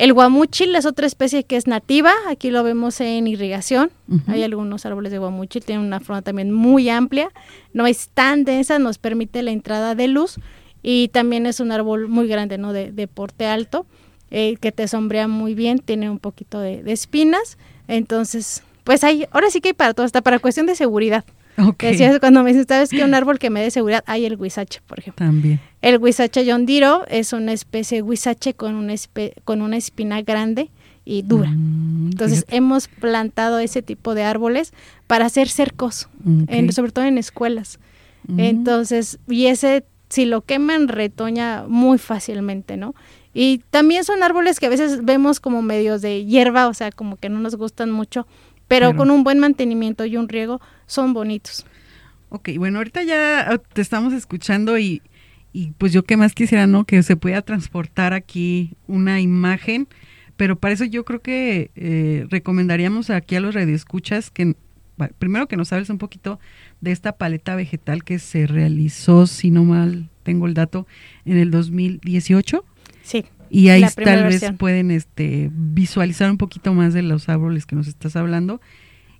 El 0.00 0.14
guamuchil 0.14 0.74
es 0.76 0.86
otra 0.86 1.06
especie 1.06 1.44
que 1.44 1.56
es 1.56 1.66
nativa, 1.66 2.14
aquí 2.26 2.50
lo 2.50 2.62
vemos 2.62 3.02
en 3.02 3.26
irrigación, 3.26 3.90
hay 4.28 4.42
algunos 4.42 4.86
árboles 4.86 5.12
de 5.12 5.18
guamuchil, 5.18 5.62
tienen 5.62 5.84
una 5.84 6.00
flor 6.00 6.22
también 6.22 6.52
muy 6.52 6.88
amplia, 6.88 7.28
no 7.74 7.86
es 7.86 8.08
tan 8.08 8.44
densa, 8.44 8.78
nos 8.78 8.96
permite 8.96 9.42
la 9.42 9.50
entrada 9.50 9.94
de 9.94 10.08
luz 10.08 10.38
y 10.82 11.08
también 11.08 11.44
es 11.44 11.60
un 11.60 11.70
árbol 11.70 12.08
muy 12.08 12.28
grande, 12.28 12.56
¿no? 12.56 12.72
De, 12.72 12.92
de 12.92 13.08
porte 13.08 13.44
alto, 13.44 13.84
eh, 14.30 14.56
que 14.58 14.72
te 14.72 14.88
sombrea 14.88 15.28
muy 15.28 15.54
bien, 15.54 15.80
tiene 15.80 16.08
un 16.08 16.18
poquito 16.18 16.60
de, 16.60 16.82
de 16.82 16.92
espinas, 16.92 17.58
entonces, 17.90 18.62
pues 18.84 19.04
hay, 19.04 19.26
ahora 19.32 19.50
sí 19.50 19.60
que 19.60 19.68
hay 19.68 19.74
para 19.74 19.94
todo, 19.94 20.06
hasta 20.06 20.22
para 20.22 20.38
cuestión 20.38 20.66
de 20.66 20.74
seguridad. 20.74 21.24
Okay. 21.58 21.92
Decías 21.92 22.18
cuando 22.20 22.42
me 22.42 22.52
dices, 22.52 22.66
¿sabes 22.68 22.90
que 22.90 23.04
un 23.04 23.12
árbol 23.12 23.38
que 23.38 23.50
me 23.50 23.60
dé 23.60 23.70
seguridad? 23.70 24.02
Hay 24.06 24.24
el 24.24 24.36
huizache, 24.36 24.80
por 24.86 24.98
ejemplo. 24.98 25.26
También. 25.26 25.60
El 25.82 25.98
huizache 25.98 26.44
yondiro 26.44 27.04
es 27.08 27.32
una 27.32 27.52
especie 27.52 27.98
de 27.98 28.02
huizache 28.02 28.54
con 28.54 28.76
una, 28.76 28.94
con 29.44 29.60
una 29.60 29.76
espina 29.76 30.22
grande 30.22 30.70
y 31.04 31.22
dura. 31.22 31.50
Mm, 31.50 32.10
Entonces 32.12 32.46
hemos 32.48 32.88
plantado 32.88 33.58
ese 33.58 33.82
tipo 33.82 34.14
de 34.14 34.22
árboles 34.22 34.72
para 35.06 35.26
hacer 35.26 35.48
cercos, 35.48 36.08
sobre 36.70 36.92
todo 36.92 37.04
en 37.04 37.18
escuelas. 37.18 37.78
Mm. 38.28 38.40
Entonces, 38.40 39.18
y 39.28 39.46
ese, 39.46 39.84
si 40.08 40.24
lo 40.24 40.42
queman, 40.42 40.88
retoña 40.88 41.64
muy 41.68 41.98
fácilmente, 41.98 42.76
¿no? 42.76 42.94
Y 43.32 43.62
también 43.70 44.04
son 44.04 44.22
árboles 44.22 44.58
que 44.58 44.66
a 44.66 44.70
veces 44.70 45.04
vemos 45.04 45.40
como 45.40 45.62
medios 45.62 46.02
de 46.02 46.24
hierba, 46.24 46.68
o 46.68 46.74
sea, 46.74 46.90
como 46.90 47.16
que 47.16 47.28
no 47.28 47.38
nos 47.38 47.54
gustan 47.54 47.90
mucho, 47.90 48.26
pero, 48.66 48.94
con 48.94 49.10
un 49.10 49.24
buen 49.24 49.40
mantenimiento 49.40 50.04
y 50.04 50.16
un 50.16 50.28
riego 50.28 50.60
son 50.86 51.12
bonitos. 51.12 51.66
Ok, 52.28 52.50
bueno, 52.56 52.78
ahorita 52.78 53.02
ya 53.02 53.60
te 53.72 53.82
estamos 53.82 54.12
escuchando 54.12 54.78
y, 54.78 55.02
y 55.52 55.72
pues 55.72 55.92
yo 55.92 56.04
qué 56.04 56.16
más 56.16 56.34
quisiera, 56.34 56.68
¿no? 56.68 56.84
Que 56.84 57.02
se 57.02 57.16
pueda 57.16 57.42
transportar 57.42 58.12
aquí 58.12 58.76
una 58.86 59.20
imagen, 59.20 59.88
pero 60.36 60.56
para 60.56 60.74
eso 60.74 60.84
yo 60.84 61.04
creo 61.04 61.20
que 61.20 61.72
eh, 61.74 62.26
recomendaríamos 62.30 63.10
aquí 63.10 63.34
a 63.34 63.40
los 63.40 63.54
radioescuchas 63.54 64.30
que 64.30 64.54
primero 65.18 65.48
que 65.48 65.56
nos 65.56 65.72
hables 65.72 65.90
un 65.90 65.98
poquito 65.98 66.38
de 66.80 66.92
esta 66.92 67.12
paleta 67.12 67.56
vegetal 67.56 68.04
que 68.04 68.18
se 68.18 68.46
realizó, 68.46 69.26
si 69.26 69.50
no 69.50 69.64
mal 69.64 70.08
tengo 70.22 70.46
el 70.46 70.54
dato, 70.54 70.86
en 71.24 71.38
el 71.38 71.50
2018. 71.50 72.64
Sí. 73.02 73.24
Y 73.50 73.68
ahí 73.68 73.84
tal 74.04 74.24
vez 74.24 74.44
pueden 74.58 74.90
este, 74.90 75.50
visualizar 75.52 76.30
un 76.30 76.38
poquito 76.38 76.72
más 76.72 76.94
de 76.94 77.02
los 77.02 77.28
árboles 77.28 77.66
que 77.66 77.74
nos 77.74 77.88
estás 77.88 78.14
hablando. 78.14 78.60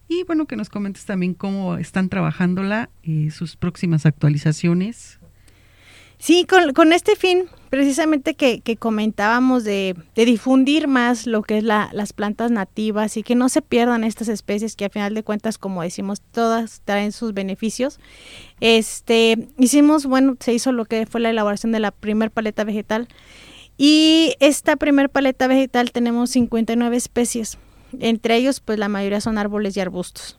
Y 0.08 0.24
bueno, 0.24 0.46
que 0.46 0.56
nos 0.56 0.68
comentes 0.68 1.04
también 1.04 1.34
cómo 1.34 1.76
están 1.76 2.08
trabajándola 2.08 2.90
y 3.02 3.30
sus 3.30 3.56
próximas 3.56 4.06
actualizaciones. 4.06 5.20
Sí, 6.18 6.46
con, 6.46 6.92
este 6.92 7.16
fin, 7.16 7.46
precisamente 7.70 8.34
que, 8.34 8.76
comentábamos 8.76 9.64
de, 9.64 9.96
difundir 10.14 10.86
más 10.86 11.26
lo 11.26 11.42
que 11.42 11.58
es 11.58 11.64
las 11.64 12.12
plantas 12.12 12.50
nativas 12.50 13.16
y 13.16 13.22
que 13.22 13.34
no 13.34 13.48
se 13.48 13.62
pierdan 13.62 14.04
estas 14.04 14.28
especies 14.28 14.76
que 14.76 14.84
a 14.84 14.90
final 14.90 15.14
de 15.14 15.22
cuentas, 15.22 15.56
como 15.56 15.82
decimos, 15.82 16.20
todas 16.32 16.82
traen 16.84 17.12
sus 17.12 17.32
beneficios. 17.32 18.00
Este, 18.60 19.48
hicimos, 19.58 20.04
bueno, 20.04 20.36
se 20.40 20.52
hizo 20.52 20.72
lo 20.72 20.84
que 20.84 21.06
fue 21.06 21.20
la 21.20 21.30
elaboración 21.30 21.72
de 21.72 21.80
la 21.80 21.90
primer 21.90 22.30
paleta 22.30 22.64
vegetal 22.64 23.08
y 23.82 24.34
esta 24.40 24.76
primer 24.76 25.08
paleta 25.08 25.46
vegetal 25.46 25.90
tenemos 25.90 26.28
59 26.28 26.94
especies. 26.94 27.56
Entre 27.98 28.36
ellos, 28.36 28.60
pues 28.60 28.78
la 28.78 28.90
mayoría 28.90 29.22
son 29.22 29.38
árboles 29.38 29.74
y 29.74 29.80
arbustos. 29.80 30.36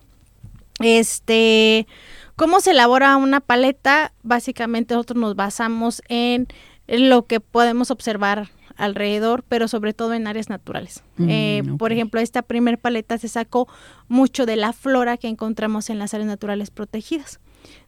Este, 0.80 1.88
¿cómo 2.36 2.60
se 2.60 2.69
elabora 2.69 3.17
una 3.17 3.39
paleta? 3.39 4.13
Básicamente 4.21 4.93
nosotros 4.93 5.19
nos 5.19 5.36
basamos 5.36 6.04
en 6.08 6.49
lo 6.88 7.25
que 7.25 7.39
podemos 7.39 7.89
observar 7.89 8.51
alrededor, 8.77 9.43
pero 9.49 9.67
sobre 9.67 9.93
todo 9.93 10.13
en 10.13 10.27
áreas 10.27 10.49
naturales. 10.49 11.04
Mm, 11.17 11.30
eh, 11.32 11.63
por 11.80 11.91
ejemplo, 11.91 12.21
esta 12.21 12.43
primer 12.43 12.77
paleta 12.77 13.17
se 13.17 13.27
sacó 13.27 13.67
mucho 14.08 14.45
de 14.45 14.56
la 14.56 14.71
flora 14.71 15.17
que 15.17 15.27
encontramos 15.27 15.89
en 15.89 15.97
las 15.97 16.13
áreas 16.13 16.27
naturales 16.27 16.69
protegidas. 16.69 17.39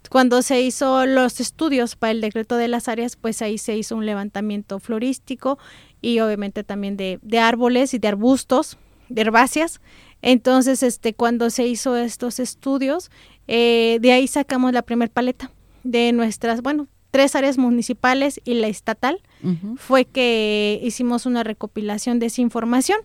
Cuando 0.10 0.42
se 0.42 0.62
hizo 0.62 1.06
los 1.06 1.40
estudios 1.40 1.96
para 1.96 2.12
el 2.12 2.22
decreto 2.22 2.56
de 2.58 2.68
las 2.68 2.88
áreas, 2.88 3.16
pues 3.16 3.42
ahí 3.42 3.58
se 3.58 3.76
hizo 3.76 3.96
un 3.96 4.06
levantamiento 4.06 4.80
florístico 4.80 5.58
y 6.02 6.20
obviamente 6.20 6.64
también 6.64 6.98
de, 6.98 7.20
árboles 7.40 7.94
y 7.94 8.00
de 8.00 8.10
arbustos, 8.10 8.78
de 9.10 9.22
herbáceas. 9.22 9.82
Entonces, 10.22 10.84
este, 10.84 11.14
cuando 11.14 11.50
se 11.50 11.66
hizo 11.66 11.98
estos 11.98 12.40
estudios, 12.40 13.10
eh, 13.48 13.98
de 14.02 14.12
ahí 14.12 14.28
sacamos 14.28 14.72
la 14.74 14.84
primer 14.84 15.10
paleta 15.10 15.52
de 15.84 16.12
nuestras, 16.12 16.62
bueno, 16.62 16.88
tres 17.14 17.36
áreas 17.36 17.60
municipales 17.60 18.42
y 18.44 18.56
la 18.56 18.68
estatal, 18.68 19.22
fue 19.76 20.06
que 20.06 20.80
hicimos 20.82 21.26
una 21.26 21.44
recopilación 21.44 22.18
de 22.18 22.26
esa 22.26 22.42
información. 22.42 23.00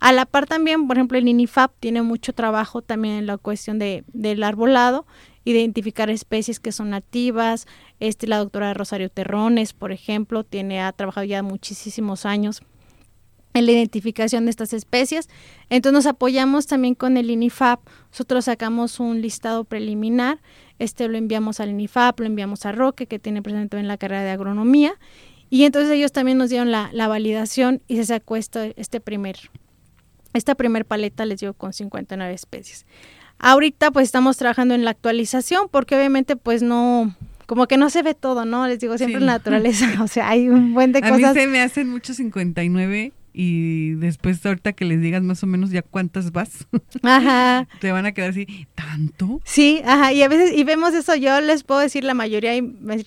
A 0.00 0.12
la 0.12 0.26
par 0.26 0.46
también, 0.46 0.86
por 0.86 0.98
ejemplo, 0.98 1.16
el 1.16 1.28
INIFAP 1.28 1.72
tiene 1.80 2.02
mucho 2.02 2.34
trabajo 2.34 2.82
también 2.82 3.14
en 3.14 3.26
la 3.26 3.38
cuestión 3.38 3.78
de, 3.78 4.04
del 4.12 4.42
arbolado 4.42 5.06
identificar 5.44 6.10
especies 6.10 6.60
que 6.60 6.72
son 6.72 6.90
nativas. 6.90 7.66
Este, 8.00 8.26
la 8.26 8.38
doctora 8.38 8.74
Rosario 8.74 9.10
Terrones, 9.10 9.72
por 9.72 9.92
ejemplo, 9.92 10.44
tiene, 10.44 10.80
ha 10.80 10.92
trabajado 10.92 11.24
ya 11.24 11.42
muchísimos 11.42 12.26
años 12.26 12.62
en 13.54 13.66
la 13.66 13.72
identificación 13.72 14.44
de 14.44 14.50
estas 14.50 14.72
especies. 14.72 15.28
Entonces 15.70 15.94
nos 15.94 16.06
apoyamos 16.06 16.66
también 16.66 16.94
con 16.94 17.16
el 17.16 17.30
INIFAP. 17.30 17.80
Nosotros 18.10 18.46
sacamos 18.46 19.00
un 19.00 19.22
listado 19.22 19.64
preliminar, 19.64 20.40
este 20.78 21.08
lo 21.08 21.16
enviamos 21.16 21.60
al 21.60 21.70
INIFAP, 21.70 22.20
lo 22.20 22.26
enviamos 22.26 22.66
a 22.66 22.72
Roque, 22.72 23.06
que 23.06 23.18
tiene 23.18 23.42
presente 23.42 23.78
en 23.78 23.88
la 23.88 23.96
carrera 23.96 24.24
de 24.24 24.30
agronomía, 24.30 24.98
y 25.50 25.64
entonces 25.64 25.92
ellos 25.92 26.10
también 26.10 26.36
nos 26.36 26.50
dieron 26.50 26.72
la, 26.72 26.90
validación 27.08 27.80
y 27.86 27.96
se 27.96 28.06
sacó 28.06 28.34
este, 28.36 28.74
este 28.76 29.00
primer 29.00 29.36
Esta 30.32 30.56
primer 30.56 30.84
paleta 30.84 31.24
les 31.24 31.38
digo 31.38 31.54
con 31.54 31.72
59 31.72 32.34
especies. 32.34 32.86
Ahorita 33.38 33.90
pues 33.90 34.04
estamos 34.04 34.36
trabajando 34.36 34.74
en 34.74 34.84
la 34.84 34.90
actualización 34.90 35.68
porque 35.70 35.96
obviamente 35.96 36.36
pues 36.36 36.62
no, 36.62 37.14
como 37.46 37.66
que 37.66 37.76
no 37.76 37.90
se 37.90 38.02
ve 38.02 38.14
todo, 38.14 38.44
¿no? 38.44 38.66
Les 38.66 38.80
digo 38.80 38.96
siempre 38.96 39.18
en 39.18 39.26
la 39.26 39.34
naturaleza, 39.34 39.86
o 40.02 40.08
sea, 40.08 40.28
hay 40.28 40.48
un 40.48 40.74
buen 40.74 40.92
de 40.92 41.00
cosas. 41.00 41.16
A 41.16 41.28
mí 41.28 41.34
se 41.34 41.46
me 41.46 41.60
hacen 41.60 41.90
muchos 41.90 42.16
59 42.16 43.12
y 43.36 43.94
después 43.94 44.44
ahorita 44.46 44.72
que 44.72 44.84
les 44.84 45.00
digas 45.00 45.22
más 45.22 45.42
o 45.42 45.46
menos 45.46 45.70
ya 45.70 45.82
cuántas 45.82 46.30
vas, 46.30 46.66
ajá. 47.02 47.66
te 47.80 47.90
van 47.90 48.06
a 48.06 48.12
quedar 48.12 48.30
así, 48.30 48.68
¿tanto? 48.76 49.40
Sí, 49.44 49.82
ajá, 49.84 50.12
y 50.12 50.22
a 50.22 50.28
veces, 50.28 50.56
y 50.56 50.62
vemos 50.62 50.94
eso, 50.94 51.16
yo 51.16 51.40
les 51.40 51.64
puedo 51.64 51.80
decir 51.80 52.04
la 52.04 52.14
mayoría, 52.14 52.52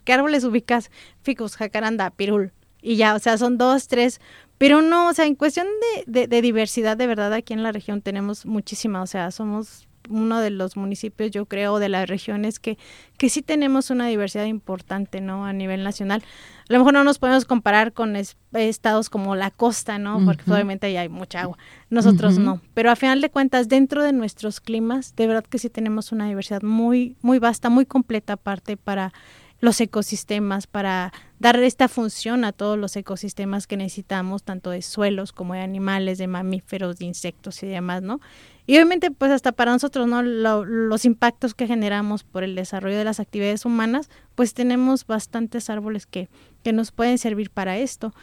¿qué 0.04 0.14
árboles 0.14 0.44
ubicas? 0.44 0.92
Ficus, 1.24 1.56
jacaranda, 1.56 2.10
pirul, 2.12 2.52
y 2.82 2.98
ya, 2.98 3.16
o 3.16 3.20
sea, 3.20 3.38
son 3.38 3.58
dos, 3.58 3.88
tres, 3.88 4.20
pero 4.58 4.82
no, 4.82 5.08
o 5.08 5.14
sea, 5.14 5.26
en 5.26 5.36
cuestión 5.36 5.68
de, 6.08 6.28
de 6.28 6.42
diversidad, 6.42 6.98
de 6.98 7.08
verdad, 7.08 7.32
aquí 7.32 7.54
en 7.54 7.64
la 7.64 7.72
región 7.72 8.02
tenemos 8.02 8.46
muchísima, 8.46 9.02
o 9.02 9.08
sea, 9.08 9.32
somos 9.32 9.87
uno 10.10 10.40
de 10.40 10.50
los 10.50 10.78
municipios, 10.78 11.32
yo 11.32 11.46
creo, 11.46 11.80
de 11.80 11.90
las 11.90 12.08
regiones 12.08 12.60
que, 12.60 12.78
que 13.18 13.30
sí 13.30 13.42
tenemos 13.42 13.90
una 13.90 14.08
diversidad 14.08 14.46
importante, 14.46 15.22
¿no? 15.22 15.46
A 15.46 15.54
nivel 15.54 15.84
nacional. 15.84 16.24
A 16.70 16.74
lo 16.74 16.80
mejor 16.80 16.94
no 16.94 17.04
nos 17.04 17.20
podemos 17.20 17.46
comparar 17.46 17.94
con 17.94 18.16
estados 18.54 19.10
como 19.10 19.36
la 19.36 19.52
costa, 19.52 20.00
¿no? 20.00 20.24
Porque 20.26 20.52
obviamente 20.52 20.88
ahí 20.88 20.98
hay 20.98 21.10
mucha 21.10 21.42
agua. 21.42 21.58
Nosotros 21.90 22.38
no. 22.38 22.62
Pero 22.74 22.92
a 22.92 22.96
final 22.96 23.22
de 23.22 23.30
cuentas, 23.30 23.70
dentro 23.70 24.04
de 24.04 24.14
nuestros 24.14 24.60
climas, 24.60 25.16
de 25.16 25.28
verdad 25.28 25.46
que 25.46 25.60
sí 25.60 25.70
tenemos 25.70 26.12
una 26.12 26.28
diversidad 26.28 26.62
muy, 26.62 27.16
muy 27.22 27.40
vasta, 27.40 27.70
muy 27.70 27.86
completa 27.86 28.34
aparte 28.34 28.78
para 28.78 29.14
los 29.60 29.82
ecosistemas, 29.82 30.68
para 30.68 31.12
dar 31.40 31.58
esta 31.62 31.88
función 31.88 32.44
a 32.44 32.52
todos 32.52 32.78
los 32.78 32.96
ecosistemas 32.96 33.68
que 33.68 33.78
necesitamos, 33.78 34.44
tanto 34.44 34.70
de 34.70 34.82
suelos 34.82 35.32
como 35.32 35.54
de 35.54 35.62
animales, 35.62 36.18
de 36.18 36.28
mamíferos, 36.28 37.00
de 37.00 37.06
insectos 37.06 37.64
y 37.64 37.68
demás, 37.68 38.02
¿no? 38.04 38.20
Y 38.68 38.76
obviamente, 38.76 39.12
pues 39.12 39.32
hasta 39.32 39.54
para 39.54 39.72
nosotros, 39.72 40.08
¿no? 40.08 40.22
los 40.22 41.06
impactos 41.06 41.54
que 41.54 41.68
generamos 41.68 42.24
por 42.24 42.44
el 42.44 42.54
desarrollo 42.54 42.98
de 42.98 43.06
las 43.06 43.22
actividades 43.22 43.64
humanas, 43.64 44.10
pues 44.36 44.54
tenemos 44.54 45.08
bastantes 45.08 45.70
árboles 45.70 46.06
que, 46.06 46.28
que 46.64 46.74
nos 46.74 46.92
pueden 46.92 47.18
servir 47.18 47.50
para 47.50 47.78
esto. 47.78 48.14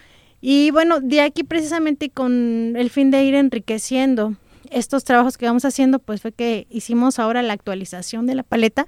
Y 0.42 0.70
bueno, 0.70 1.00
de 1.00 1.22
aquí 1.22 1.44
precisamente 1.44 2.10
con 2.10 2.74
el 2.76 2.90
fin 2.90 3.10
de 3.10 3.24
ir 3.24 3.34
enriqueciendo 3.34 4.34
estos 4.70 5.04
trabajos 5.04 5.38
que 5.38 5.46
vamos 5.46 5.64
haciendo, 5.64 5.98
pues 5.98 6.20
fue 6.20 6.32
que 6.32 6.66
hicimos 6.68 7.18
ahora 7.18 7.40
la 7.40 7.54
actualización 7.54 8.26
de 8.26 8.34
la 8.34 8.42
paleta. 8.42 8.86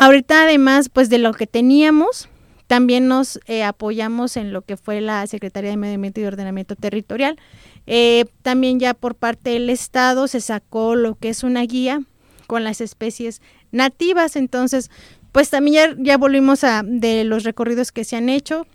Ahorita 0.00 0.44
además, 0.44 0.88
pues 0.88 1.08
de 1.10 1.18
lo 1.18 1.34
que 1.34 1.48
teníamos, 1.48 2.28
también 2.68 3.08
nos 3.08 3.40
eh, 3.46 3.64
apoyamos 3.64 4.36
en 4.36 4.52
lo 4.52 4.62
que 4.62 4.76
fue 4.76 5.00
la 5.00 5.26
Secretaría 5.26 5.70
de 5.70 5.76
Medio 5.76 5.96
Ambiente 5.96 6.20
y 6.20 6.24
Ordenamiento 6.24 6.76
Territorial. 6.76 7.36
Eh, 7.88 8.26
también 8.42 8.78
ya 8.78 8.94
por 8.94 9.16
parte 9.16 9.50
del 9.50 9.68
Estado 9.68 10.28
se 10.28 10.40
sacó 10.40 10.94
lo 10.94 11.16
que 11.16 11.30
es 11.30 11.42
una 11.42 11.62
guía 11.62 12.02
con 12.46 12.62
las 12.62 12.80
especies 12.80 13.42
nativas. 13.72 14.36
Entonces, 14.36 14.88
pues 15.32 15.50
también 15.50 15.96
ya, 16.04 16.16
volvimos 16.16 16.62
a 16.62 16.84
de 16.84 17.24
los 17.24 17.42
recorridos 17.42 17.90
que 17.90 18.04
se 18.04 18.14
han 18.14 18.28
hecho, 18.28 18.68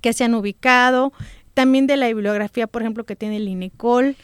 que 0.00 0.14
se 0.14 0.24
han 0.24 0.34
ubicado, 0.34 1.12
también 1.52 1.86
de 1.86 1.98
la 1.98 2.06
bibliografía, 2.06 2.66
por 2.66 2.80
ejemplo, 2.80 3.04
que 3.04 3.14
tiene 3.14 3.36
el 3.36 3.48
INECOL. 3.48 4.16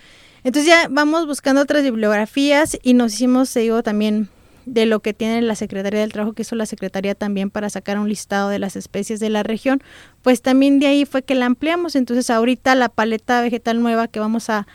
Entonces 0.44 0.66
ya 0.66 0.88
vamos 0.88 1.26
buscando 1.26 1.60
otras 1.60 1.82
bibliografías 1.82 2.78
y 2.82 2.94
nos 2.94 3.12
hicimos, 3.12 3.52
digo, 3.52 3.82
también 3.82 4.30
de 4.66 4.86
lo 4.86 5.00
que 5.00 5.12
tiene 5.14 5.42
la 5.42 5.54
Secretaría 5.54 6.00
del 6.00 6.12
Trabajo, 6.12 6.34
que 6.34 6.42
hizo 6.42 6.54
la 6.54 6.66
Secretaría 6.66 7.14
también 7.14 7.50
para 7.50 7.70
sacar 7.70 7.98
un 7.98 8.08
listado 8.08 8.48
de 8.48 8.58
las 8.58 8.76
especies 8.76 9.20
de 9.20 9.30
la 9.30 9.42
región, 9.42 9.82
pues 10.22 10.42
también 10.42 10.78
de 10.78 10.86
ahí 10.86 11.04
fue 11.04 11.22
que 11.22 11.34
la 11.34 11.46
ampliamos. 11.46 11.96
Entonces 11.96 12.30
ahorita 12.30 12.74
la 12.74 12.88
paleta 12.88 13.40
vegetal 13.40 13.80
nueva 13.82 14.08
que 14.08 14.20
vamos 14.20 14.50
a, 14.50 14.66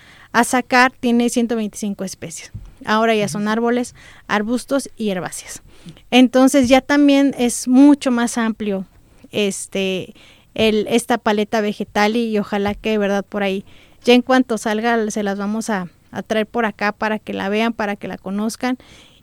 sacar 0.43 0.91
tiene 0.91 1.29
125 1.29 2.03
especies. 2.03 2.51
Ahora 2.85 3.15
ya 3.15 3.27
son 3.27 3.47
árboles, 3.47 3.95
arbustos 4.27 4.87
y 4.95 5.09
herbáceas. 5.09 5.63
Entonces 6.11 6.69
ya 6.69 6.81
también 6.81 7.33
es 7.39 7.67
mucho 7.67 8.11
más 8.11 8.37
amplio 8.37 8.85
este 9.31 10.13
el, 10.53 10.85
esta 10.89 11.17
paleta 11.17 11.59
vegetal 11.61 12.15
y, 12.15 12.37
ojalá 12.37 12.75
que 12.75 12.91
de 12.91 12.97
verdad 12.99 13.25
por 13.25 13.41
ahí 13.41 13.65
ya 14.03 14.13
en 14.13 14.21
cuanto 14.21 14.59
salga 14.59 15.09
se 15.09 15.23
las 15.23 15.39
vamos 15.39 15.71
a, 15.71 15.87
a 16.11 16.21
traer 16.21 16.45
por 16.45 16.65
acá 16.65 16.91
para 16.91 17.17
que 17.17 17.33
la 17.33 17.49
vean, 17.49 17.73
para 17.73 17.95
que 17.95 18.07
la 18.07 18.19
conozcan 18.19 18.77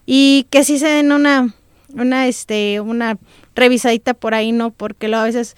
y 0.07 0.47
que 0.51 0.65
sí 0.65 0.79
se 0.79 0.89
den 0.89 1.13
una, 1.13 1.55
una, 1.95 2.27
este, 2.27 2.81
una 2.81 3.19
revisadita 3.55 4.15
por 4.15 4.35
ahí, 4.35 4.53
¿no? 4.53 4.71
Porque 4.71 5.09
luego 5.09 5.23
a 5.23 5.27
veces 5.27 5.57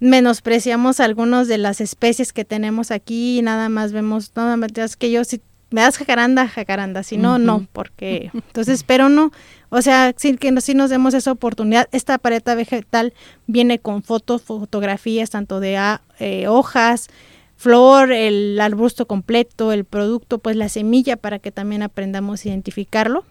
menospreciamos 0.00 1.00
algunas 1.00 1.46
de 1.48 1.58
las 1.58 1.80
especies 1.80 2.32
que 2.32 2.44
tenemos 2.44 2.90
aquí 2.90 3.38
y 3.38 3.42
nada 3.42 3.68
más 3.68 3.92
vemos, 3.92 4.32
nada 4.34 4.56
más 4.56 4.70
es 4.76 4.96
que 4.96 5.10
yo 5.10 5.22
si 5.24 5.40
me 5.70 5.80
das 5.80 5.96
jacaranda, 5.96 6.48
jacaranda, 6.48 7.02
si 7.02 7.16
no, 7.16 7.38
no, 7.38 7.66
porque 7.72 8.30
entonces, 8.34 8.84
pero 8.84 9.08
no, 9.08 9.32
o 9.70 9.80
sea, 9.80 10.12
sí 10.16 10.36
que 10.36 10.60
sí 10.60 10.74
nos 10.74 10.90
demos 10.90 11.14
esa 11.14 11.32
oportunidad. 11.32 11.88
Esta 11.92 12.18
paleta 12.18 12.54
vegetal 12.54 13.14
viene 13.46 13.78
con 13.78 14.02
fotos, 14.02 14.42
fotografías, 14.42 15.30
tanto 15.30 15.60
de 15.60 15.78
ah, 15.78 16.02
eh, 16.18 16.46
hojas, 16.46 17.08
flor, 17.56 18.12
el 18.12 18.60
arbusto 18.60 19.06
completo, 19.06 19.72
el 19.72 19.84
producto, 19.84 20.38
pues 20.38 20.56
la 20.56 20.68
semilla 20.68 21.16
para 21.16 21.38
que 21.38 21.52
también 21.52 21.82
aprendamos 21.82 22.44
a 22.44 22.48
identificarlo. 22.48 23.24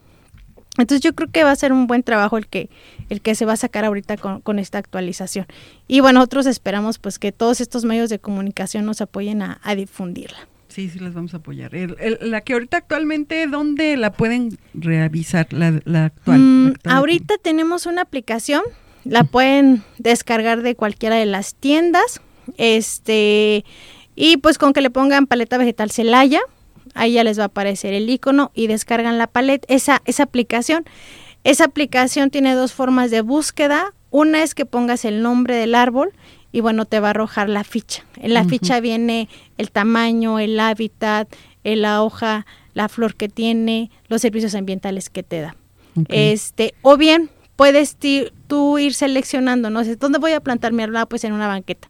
Entonces 0.81 1.01
yo 1.03 1.13
creo 1.13 1.29
que 1.31 1.43
va 1.43 1.51
a 1.51 1.55
ser 1.55 1.73
un 1.73 1.87
buen 1.87 2.03
trabajo 2.03 2.37
el 2.37 2.47
que, 2.47 2.69
el 3.09 3.21
que 3.21 3.35
se 3.35 3.45
va 3.45 3.53
a 3.53 3.57
sacar 3.57 3.85
ahorita 3.85 4.17
con, 4.17 4.59
esta 4.59 4.77
actualización. 4.77 5.45
Y 5.87 5.99
bueno, 5.99 6.19
nosotros 6.19 6.45
esperamos 6.45 6.99
pues 6.99 7.19
que 7.19 7.31
todos 7.31 7.61
estos 7.61 7.85
medios 7.85 8.09
de 8.09 8.19
comunicación 8.19 8.85
nos 8.85 9.01
apoyen 9.01 9.41
a, 9.41 9.59
difundirla. 9.75 10.47
Sí, 10.67 10.89
sí, 10.89 10.99
las 10.99 11.13
vamos 11.13 11.33
a 11.33 11.37
apoyar. 11.37 11.71
la 12.21 12.41
que 12.41 12.53
ahorita 12.53 12.77
actualmente, 12.77 13.47
¿dónde 13.47 13.97
la 13.97 14.13
pueden 14.13 14.57
revisar? 14.73 15.47
La, 15.51 16.05
actual, 16.05 16.39
mm, 16.39 16.73
ahorita 16.85 17.35
tenemos 17.41 17.85
una 17.85 18.01
aplicación, 18.01 18.61
la 19.03 19.23
pueden 19.23 19.83
descargar 19.97 20.61
de 20.61 20.75
cualquiera 20.75 21.15
de 21.15 21.25
las 21.25 21.55
tiendas. 21.55 22.21
Este, 22.57 23.65
y 24.15 24.37
pues 24.37 24.57
con 24.57 24.73
que 24.73 24.81
le 24.81 24.89
pongan 24.89 25.27
paleta 25.27 25.57
vegetal 25.57 25.91
Celaya, 25.91 26.41
ahí 26.93 27.13
ya 27.13 27.23
les 27.23 27.39
va 27.39 27.43
a 27.43 27.47
aparecer 27.47 27.93
el 27.93 28.09
icono 28.09 28.51
y 28.53 28.67
descargan 28.67 29.17
la 29.17 29.27
paleta, 29.27 29.65
esa, 29.73 30.01
esa 30.05 30.23
aplicación. 30.23 30.85
Esa 31.43 31.65
aplicación 31.65 32.29
tiene 32.29 32.53
dos 32.53 32.73
formas 32.73 33.09
de 33.11 33.21
búsqueda. 33.21 33.93
Una 34.11 34.43
es 34.43 34.53
que 34.53 34.65
pongas 34.65 35.05
el 35.05 35.21
nombre 35.21 35.55
del 35.55 35.75
árbol 35.75 36.11
y 36.51 36.59
bueno, 36.59 36.85
te 36.85 36.99
va 36.99 37.07
a 37.07 37.11
arrojar 37.11 37.49
la 37.49 37.63
ficha. 37.63 38.03
En 38.17 38.33
la 38.33 38.43
ficha 38.43 38.79
viene 38.79 39.29
el 39.57 39.71
tamaño, 39.71 40.37
el 40.37 40.59
hábitat, 40.59 41.33
la 41.63 42.03
hoja, 42.03 42.45
la 42.73 42.89
flor 42.89 43.15
que 43.15 43.29
tiene, 43.29 43.89
los 44.07 44.21
servicios 44.21 44.53
ambientales 44.53 45.09
que 45.09 45.23
te 45.23 45.41
da. 45.41 45.55
Este, 46.09 46.73
o 46.81 46.97
bien 46.97 47.29
puedes 47.55 47.97
tú 48.47 48.79
ir 48.79 48.93
seleccionando, 48.93 49.69
no 49.69 49.83
sé, 49.83 49.95
¿dónde 49.95 50.19
voy 50.19 50.33
a 50.33 50.39
plantar 50.41 50.73
mi 50.73 50.83
árbol? 50.83 50.97
Ah, 50.97 51.05
pues 51.05 51.23
en 51.23 51.33
una 51.33 51.47
banqueta 51.47 51.89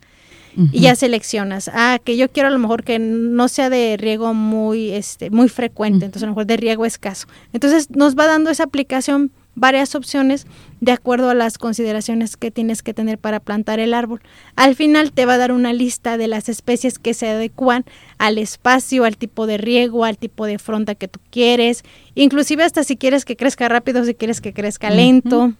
y 0.55 0.81
ya 0.81 0.95
seleccionas. 0.95 1.69
Ah, 1.73 1.99
que 2.03 2.17
yo 2.17 2.29
quiero 2.29 2.49
a 2.49 2.51
lo 2.51 2.59
mejor 2.59 2.83
que 2.83 2.99
no 2.99 3.47
sea 3.47 3.69
de 3.69 3.97
riego 3.97 4.33
muy, 4.33 4.91
este, 4.91 5.29
muy 5.29 5.49
frecuente, 5.49 6.05
entonces 6.05 6.23
a 6.23 6.25
lo 6.27 6.33
mejor 6.33 6.45
de 6.45 6.57
riego 6.57 6.85
escaso. 6.85 7.27
Entonces 7.53 7.89
nos 7.91 8.17
va 8.17 8.27
dando 8.27 8.49
esa 8.49 8.63
aplicación 8.63 9.31
varias 9.55 9.95
opciones 9.95 10.47
de 10.79 10.91
acuerdo 10.91 11.29
a 11.29 11.33
las 11.33 11.57
consideraciones 11.57 12.37
que 12.37 12.51
tienes 12.51 12.81
que 12.81 12.93
tener 12.93 13.17
para 13.17 13.39
plantar 13.39 13.79
el 13.79 13.93
árbol. 13.93 14.21
Al 14.55 14.75
final 14.75 15.11
te 15.11 15.25
va 15.25 15.33
a 15.33 15.37
dar 15.37 15.51
una 15.51 15.73
lista 15.73 16.17
de 16.17 16.27
las 16.27 16.49
especies 16.49 16.99
que 16.99 17.13
se 17.13 17.29
adecuan 17.29 17.85
al 18.17 18.37
espacio, 18.37 19.03
al 19.03 19.17
tipo 19.17 19.47
de 19.47 19.57
riego, 19.57 20.05
al 20.05 20.17
tipo 20.17 20.45
de 20.45 20.57
fronda 20.57 20.95
que 20.95 21.07
tú 21.07 21.19
quieres, 21.29 21.83
inclusive 22.15 22.63
hasta 22.63 22.83
si 22.83 22.95
quieres 22.97 23.25
que 23.25 23.35
crezca 23.35 23.67
rápido, 23.67 24.03
si 24.05 24.15
quieres 24.15 24.41
que 24.41 24.53
crezca 24.53 24.89
lento. 24.89 25.53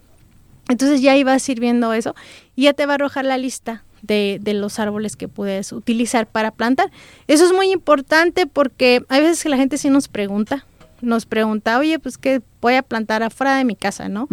Entonces 0.70 1.02
ya 1.02 1.18
ibas 1.18 1.44
sirviendo 1.44 1.92
eso 1.94 2.16
y 2.56 2.64
ya 2.64 2.74
te 2.74 2.86
va 2.86 2.94
a 2.94 2.96
arrojar 2.96 3.26
la 3.26 3.38
lista 3.38 3.84
de, 4.02 4.40
de, 4.42 4.54
los 4.54 4.80
árboles 4.80 5.16
que 5.16 5.28
puedes 5.28 5.72
utilizar 5.72 6.28
para 6.28 6.52
plantar. 6.52 6.92
Eso 7.28 7.46
es 7.46 7.54
muy 7.54 7.72
importante 7.72 8.48
porque 8.48 9.04
hay 9.10 9.22
veces 9.22 9.44
que 9.44 9.50
la 9.50 9.58
gente 9.58 9.78
sí 9.78 9.90
nos 9.90 10.08
pregunta, 10.08 10.66
nos 11.02 11.26
pregunta, 11.26 11.78
oye, 11.78 12.00
pues 12.00 12.18
que 12.18 12.42
voy 12.62 12.76
a 12.76 12.84
plantar 12.84 13.24
afuera 13.24 13.56
de 13.58 13.66
mi 13.66 13.76
casa, 13.76 14.10
¿no? 14.10 14.28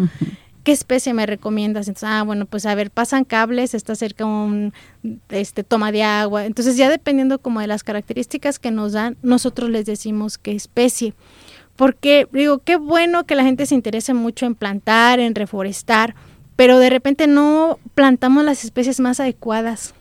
¿Qué 0.65 0.73
especie 0.73 1.15
me 1.15 1.25
recomiendas? 1.25 1.89
Entonces, 1.89 2.09
ah, 2.11 2.23
bueno, 2.25 2.45
pues 2.45 2.67
a 2.67 2.75
ver, 2.75 2.91
pasan 2.91 3.25
cables, 3.25 3.73
está 3.73 3.95
cerca 3.95 4.27
un 4.27 4.75
este, 5.31 5.65
toma 5.65 5.93
de 5.93 6.03
agua. 6.03 6.45
Entonces, 6.45 6.77
ya 6.77 6.91
dependiendo 6.91 7.39
como 7.39 7.61
de 7.61 7.67
las 7.67 7.83
características 7.85 8.59
que 8.59 8.71
nos 8.71 8.93
dan, 8.93 9.17
nosotros 9.23 9.71
les 9.71 9.87
decimos 9.87 10.37
qué 10.37 10.53
especie. 10.53 11.15
Porque 11.77 12.29
digo, 12.33 12.59
qué 12.59 12.77
bueno 12.77 13.25
que 13.25 13.35
la 13.35 13.45
gente 13.45 13.65
se 13.65 13.75
interese 13.75 14.13
mucho 14.13 14.45
en 14.45 14.57
plantar, 14.57 15.21
en 15.21 15.35
reforestar, 15.35 16.15
pero 16.59 16.81
de 16.81 16.91
repente 16.91 17.29
no 17.29 17.79
plantamos 17.95 18.45
las 18.45 18.65
especies 18.65 18.99
más 18.99 19.21
adecuadas 19.21 19.95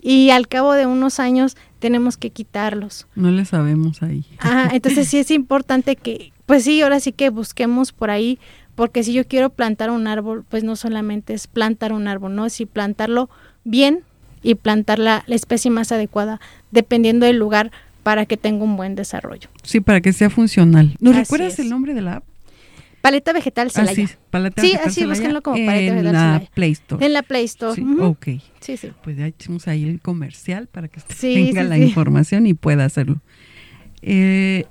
y 0.00 0.30
al 0.30 0.46
cabo 0.46 0.72
de 0.72 0.86
unos 0.86 1.18
años 1.18 1.56
tenemos 1.80 2.16
que 2.16 2.30
quitarlos. 2.30 3.08
No 3.16 3.32
le 3.32 3.44
sabemos 3.44 4.00
ahí. 4.00 4.24
Ajá, 4.38 4.70
entonces 4.72 5.08
sí 5.08 5.18
es 5.18 5.32
importante 5.32 5.96
que, 5.96 6.32
pues 6.46 6.62
sí, 6.62 6.80
ahora 6.82 7.00
sí 7.00 7.10
que 7.10 7.30
busquemos 7.30 7.90
por 7.90 8.10
ahí, 8.10 8.38
porque 8.76 9.02
si 9.02 9.12
yo 9.12 9.26
quiero 9.26 9.50
plantar 9.50 9.90
un 9.90 10.06
árbol, 10.06 10.44
pues 10.48 10.62
no 10.62 10.76
solamente 10.76 11.34
es 11.34 11.48
plantar 11.48 11.92
un 11.92 12.06
árbol, 12.06 12.36
¿no? 12.36 12.48
Si 12.48 12.64
plantarlo 12.64 13.28
bien 13.64 14.04
y 14.40 14.54
plantar 14.54 15.00
la, 15.00 15.24
la 15.26 15.34
especie 15.34 15.72
más 15.72 15.90
adecuada, 15.90 16.40
dependiendo 16.70 17.26
del 17.26 17.38
lugar 17.38 17.72
para 18.04 18.24
que 18.24 18.36
tenga 18.36 18.62
un 18.62 18.76
buen 18.76 18.94
desarrollo. 18.94 19.48
Sí, 19.64 19.80
para 19.80 20.00
que 20.00 20.12
sea 20.12 20.30
funcional. 20.30 20.96
¿Nos 21.00 21.14
Así 21.14 21.22
recuerdas 21.22 21.54
es. 21.54 21.58
el 21.58 21.70
nombre 21.70 21.92
de 21.92 22.02
la 22.02 22.16
app? 22.18 22.24
Paleta 23.04 23.32
vegetal 23.34 23.66
Ah, 23.68 23.70
Celaya. 23.70 23.94
sí, 24.08 24.14
Paleta 24.30 24.62
Sí, 24.62 24.68
Vegetal 24.68 24.88
así, 24.88 25.04
búsquenlo 25.04 25.42
como 25.42 25.56
Paleta 25.56 25.72
En 25.78 25.90
Vegetal 25.96 26.12
la 26.12 26.20
Celaya. 26.38 26.50
Play 26.54 26.72
Store. 26.72 27.06
En 27.06 27.12
la 27.12 27.22
Play 27.22 27.44
Store. 27.44 27.74
Sí, 27.74 27.86
ok. 28.00 28.26
Sí, 28.60 28.76
sí. 28.78 28.92
Pues 29.04 29.16
ya 29.18 29.28
hicimos 29.28 29.68
ahí 29.68 29.84
el 29.88 30.00
comercial 30.00 30.66
para 30.68 30.88
que 30.88 31.00
usted 31.00 31.14
Sí, 31.14 31.34
tenga 31.34 31.62
sí, 31.62 31.68
la 31.68 31.78
información 31.78 32.46
y 32.46 32.54
pueda 32.54 32.84
hacerlo. 32.86 33.20
Eh, 34.02 34.64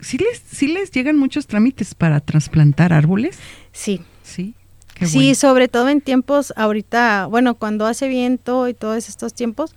¿sí, 0.00 0.18
les, 0.18 0.38
¿Sí 0.40 0.68
les 0.68 0.90
llegan 0.90 1.16
muchos 1.16 1.46
trámites 1.46 1.94
para 1.94 2.20
trasplantar 2.20 2.92
árboles? 2.92 3.38
Sí. 3.72 4.00
Sí. 4.22 4.54
Qué 4.94 5.06
sí, 5.06 5.18
bueno. 5.18 5.34
sobre 5.34 5.68
todo 5.68 5.88
en 5.88 6.00
tiempos 6.00 6.52
ahorita, 6.56 7.26
bueno, 7.26 7.54
cuando 7.54 7.86
hace 7.86 8.08
viento 8.08 8.66
y 8.68 8.74
todos 8.74 9.08
estos 9.08 9.34
tiempos, 9.34 9.74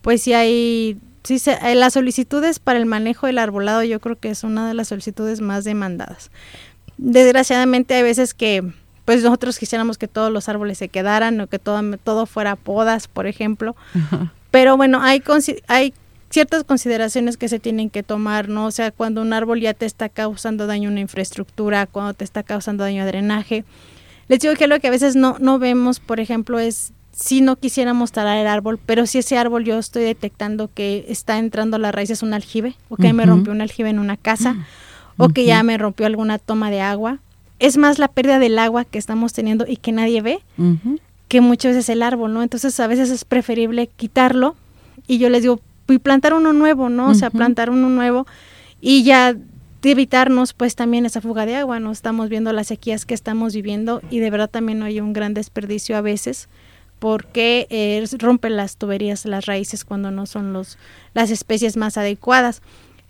pues 0.00 0.22
sí 0.22 0.32
hay, 0.32 0.96
sí 1.24 1.38
se, 1.38 1.52
eh, 1.62 1.74
las 1.74 1.92
solicitudes 1.92 2.58
para 2.58 2.78
el 2.78 2.86
manejo 2.86 3.26
del 3.26 3.38
arbolado 3.38 3.84
yo 3.84 4.00
creo 4.00 4.18
que 4.18 4.30
es 4.30 4.42
una 4.44 4.66
de 4.66 4.74
las 4.74 4.88
solicitudes 4.88 5.40
más 5.42 5.64
demandadas. 5.64 6.30
Desgraciadamente 7.04 7.94
hay 7.94 8.04
veces 8.04 8.32
que 8.32 8.62
pues 9.04 9.24
nosotros 9.24 9.58
quisiéramos 9.58 9.98
que 9.98 10.06
todos 10.06 10.30
los 10.30 10.48
árboles 10.48 10.78
se 10.78 10.88
quedaran 10.88 11.40
o 11.40 11.48
que 11.48 11.58
todo, 11.58 11.80
todo 12.04 12.26
fuera 12.26 12.54
podas, 12.54 13.08
por 13.08 13.26
ejemplo, 13.26 13.74
Ajá. 13.92 14.32
pero 14.52 14.76
bueno, 14.76 15.02
hay, 15.02 15.20
hay 15.66 15.92
ciertas 16.30 16.62
consideraciones 16.62 17.36
que 17.36 17.48
se 17.48 17.58
tienen 17.58 17.90
que 17.90 18.04
tomar, 18.04 18.48
¿no? 18.48 18.66
O 18.66 18.70
sea, 18.70 18.92
cuando 18.92 19.20
un 19.20 19.32
árbol 19.32 19.60
ya 19.60 19.74
te 19.74 19.84
está 19.84 20.08
causando 20.08 20.68
daño 20.68 20.88
a 20.88 20.92
una 20.92 21.00
infraestructura, 21.00 21.88
cuando 21.88 22.14
te 22.14 22.22
está 22.22 22.44
causando 22.44 22.84
daño 22.84 23.02
a 23.02 23.06
drenaje. 23.06 23.64
Les 24.28 24.38
digo 24.38 24.54
que 24.54 24.68
lo 24.68 24.78
que 24.78 24.86
a 24.86 24.92
veces 24.92 25.16
no, 25.16 25.36
no 25.40 25.58
vemos, 25.58 25.98
por 25.98 26.20
ejemplo, 26.20 26.60
es 26.60 26.92
si 27.10 27.40
no 27.40 27.56
quisiéramos 27.56 28.12
talar 28.12 28.38
el 28.38 28.46
árbol, 28.46 28.78
pero 28.84 29.06
si 29.06 29.18
ese 29.18 29.36
árbol 29.36 29.64
yo 29.64 29.76
estoy 29.78 30.04
detectando 30.04 30.70
que 30.72 31.04
está 31.08 31.38
entrando 31.38 31.76
a 31.76 31.80
las 31.80 31.92
raíces 31.92 32.22
un 32.22 32.32
aljibe, 32.32 32.76
o 32.88 32.96
que 32.96 33.12
me 33.12 33.26
rompió 33.26 33.52
un 33.52 33.60
aljibe 33.60 33.90
en 33.90 33.98
una 33.98 34.16
casa, 34.16 34.56
o 35.16 35.28
que 35.28 35.44
ya 35.44 35.62
me 35.62 35.78
rompió 35.78 36.06
alguna 36.06 36.38
toma 36.38 36.70
de 36.70 36.80
agua. 36.80 37.18
Es 37.58 37.76
más 37.76 37.98
la 37.98 38.08
pérdida 38.08 38.38
del 38.38 38.58
agua 38.58 38.84
que 38.84 38.98
estamos 38.98 39.32
teniendo 39.32 39.64
y 39.68 39.76
que 39.76 39.92
nadie 39.92 40.20
ve 40.20 40.40
que 41.28 41.40
muchas 41.40 41.74
veces 41.74 41.88
el 41.88 42.02
árbol, 42.02 42.34
¿no? 42.34 42.42
Entonces 42.42 42.78
a 42.80 42.86
veces 42.86 43.10
es 43.10 43.24
preferible 43.24 43.86
quitarlo 43.86 44.54
y 45.06 45.18
yo 45.18 45.30
les 45.30 45.42
digo, 45.42 45.60
y 45.88 45.98
plantar 45.98 46.34
uno 46.34 46.52
nuevo, 46.52 46.88
¿no? 46.88 47.08
O 47.08 47.14
sea, 47.14 47.30
plantar 47.30 47.70
uno 47.70 47.88
nuevo 47.88 48.26
y 48.80 49.02
ya 49.02 49.32
de 49.32 49.90
evitarnos 49.90 50.52
pues 50.52 50.76
también 50.76 51.06
esa 51.06 51.20
fuga 51.20 51.46
de 51.46 51.56
agua, 51.56 51.80
¿no? 51.80 51.90
Estamos 51.90 52.28
viendo 52.28 52.52
las 52.52 52.68
sequías 52.68 53.06
que 53.06 53.14
estamos 53.14 53.54
viviendo 53.54 54.02
y 54.10 54.20
de 54.20 54.30
verdad 54.30 54.50
también 54.50 54.82
hay 54.82 55.00
un 55.00 55.12
gran 55.12 55.34
desperdicio 55.34 55.96
a 55.96 56.00
veces 56.00 56.48
porque 56.98 57.66
eh, 57.70 58.04
rompen 58.18 58.56
las 58.56 58.76
tuberías, 58.76 59.24
las 59.24 59.46
raíces 59.46 59.84
cuando 59.84 60.10
no 60.12 60.26
son 60.26 60.52
los, 60.52 60.78
las 61.14 61.30
especies 61.30 61.76
más 61.76 61.98
adecuadas. 61.98 62.62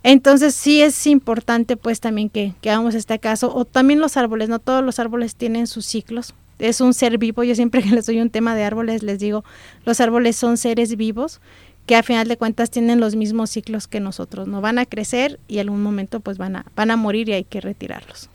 Entonces 0.03 0.55
sí 0.55 0.83
es 0.83 1.07
importante 1.07 1.77
pues 1.77 2.01
también 2.01 2.29
que, 2.29 2.55
que 2.61 2.71
hagamos 2.71 2.95
este 2.95 3.19
caso, 3.19 3.55
o 3.55 3.65
también 3.65 4.01
los 4.01 4.17
árboles, 4.17 4.49
no 4.49 4.59
todos 4.59 4.85
los 4.85 4.99
árboles 4.99 5.37
tienen 5.37 5.67
sus 5.67 5.87
ciclos, 5.87 6.35
es 6.59 6.81
un 6.81 6.95
ser 6.95 7.19
vivo, 7.19 7.43
yo 7.45 7.55
siempre 7.55 7.83
que 7.83 7.91
les 7.95 8.07
doy 8.07 8.21
un 8.21 8.31
tema 8.31 8.55
de 8.55 8.65
árboles 8.65 9.03
les 9.03 9.19
digo, 9.19 9.45
los 9.85 10.01
árboles 10.01 10.37
son 10.37 10.57
seres 10.57 10.97
vivos 10.97 11.41
que 11.87 11.97
a 11.97 12.03
final 12.05 12.29
de 12.29 12.37
cuentas 12.37 12.71
tienen 12.71 13.01
los 13.01 13.17
mismos 13.17 13.51
ciclos 13.51 13.89
que 13.89 13.99
nosotros, 13.99 14.47
no 14.47 14.61
van 14.61 14.79
a 14.79 14.87
crecer 14.87 15.41
y 15.49 15.59
en 15.59 15.69
algún 15.69 15.83
momento 15.83 16.21
pues 16.21 16.39
van 16.39 16.57
a, 16.57 16.67
van 16.77 16.93
a 16.93 16.97
morir 16.97 17.29
y 17.29 17.33
hay 17.33 17.45
que 17.45 17.61
retirarlos. 17.61 18.31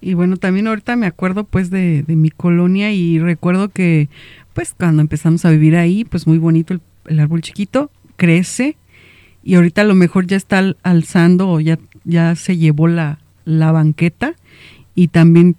Y 0.00 0.14
bueno, 0.14 0.36
también 0.36 0.68
ahorita 0.68 0.94
me 0.94 1.06
acuerdo 1.06 1.44
pues 1.44 1.70
de, 1.70 2.04
de 2.04 2.16
mi 2.16 2.30
colonia 2.30 2.92
y 2.92 3.18
recuerdo 3.18 3.68
que 3.68 4.08
pues 4.54 4.74
cuando 4.78 5.02
empezamos 5.02 5.44
a 5.44 5.50
vivir 5.50 5.76
ahí, 5.76 6.04
pues 6.04 6.26
muy 6.26 6.38
bonito 6.38 6.74
el, 6.74 6.80
el 7.06 7.18
árbol 7.18 7.40
chiquito, 7.40 7.90
crece 8.16 8.76
y 9.44 9.54
ahorita 9.54 9.82
a 9.82 9.84
lo 9.84 9.94
mejor 9.94 10.26
ya 10.26 10.36
está 10.36 10.58
al- 10.58 10.76
alzando 10.82 11.48
o 11.48 11.60
ya, 11.60 11.78
ya 12.04 12.34
se 12.36 12.56
llevó 12.56 12.88
la, 12.88 13.18
la 13.44 13.72
banqueta 13.72 14.34
y 14.94 15.08
también 15.08 15.56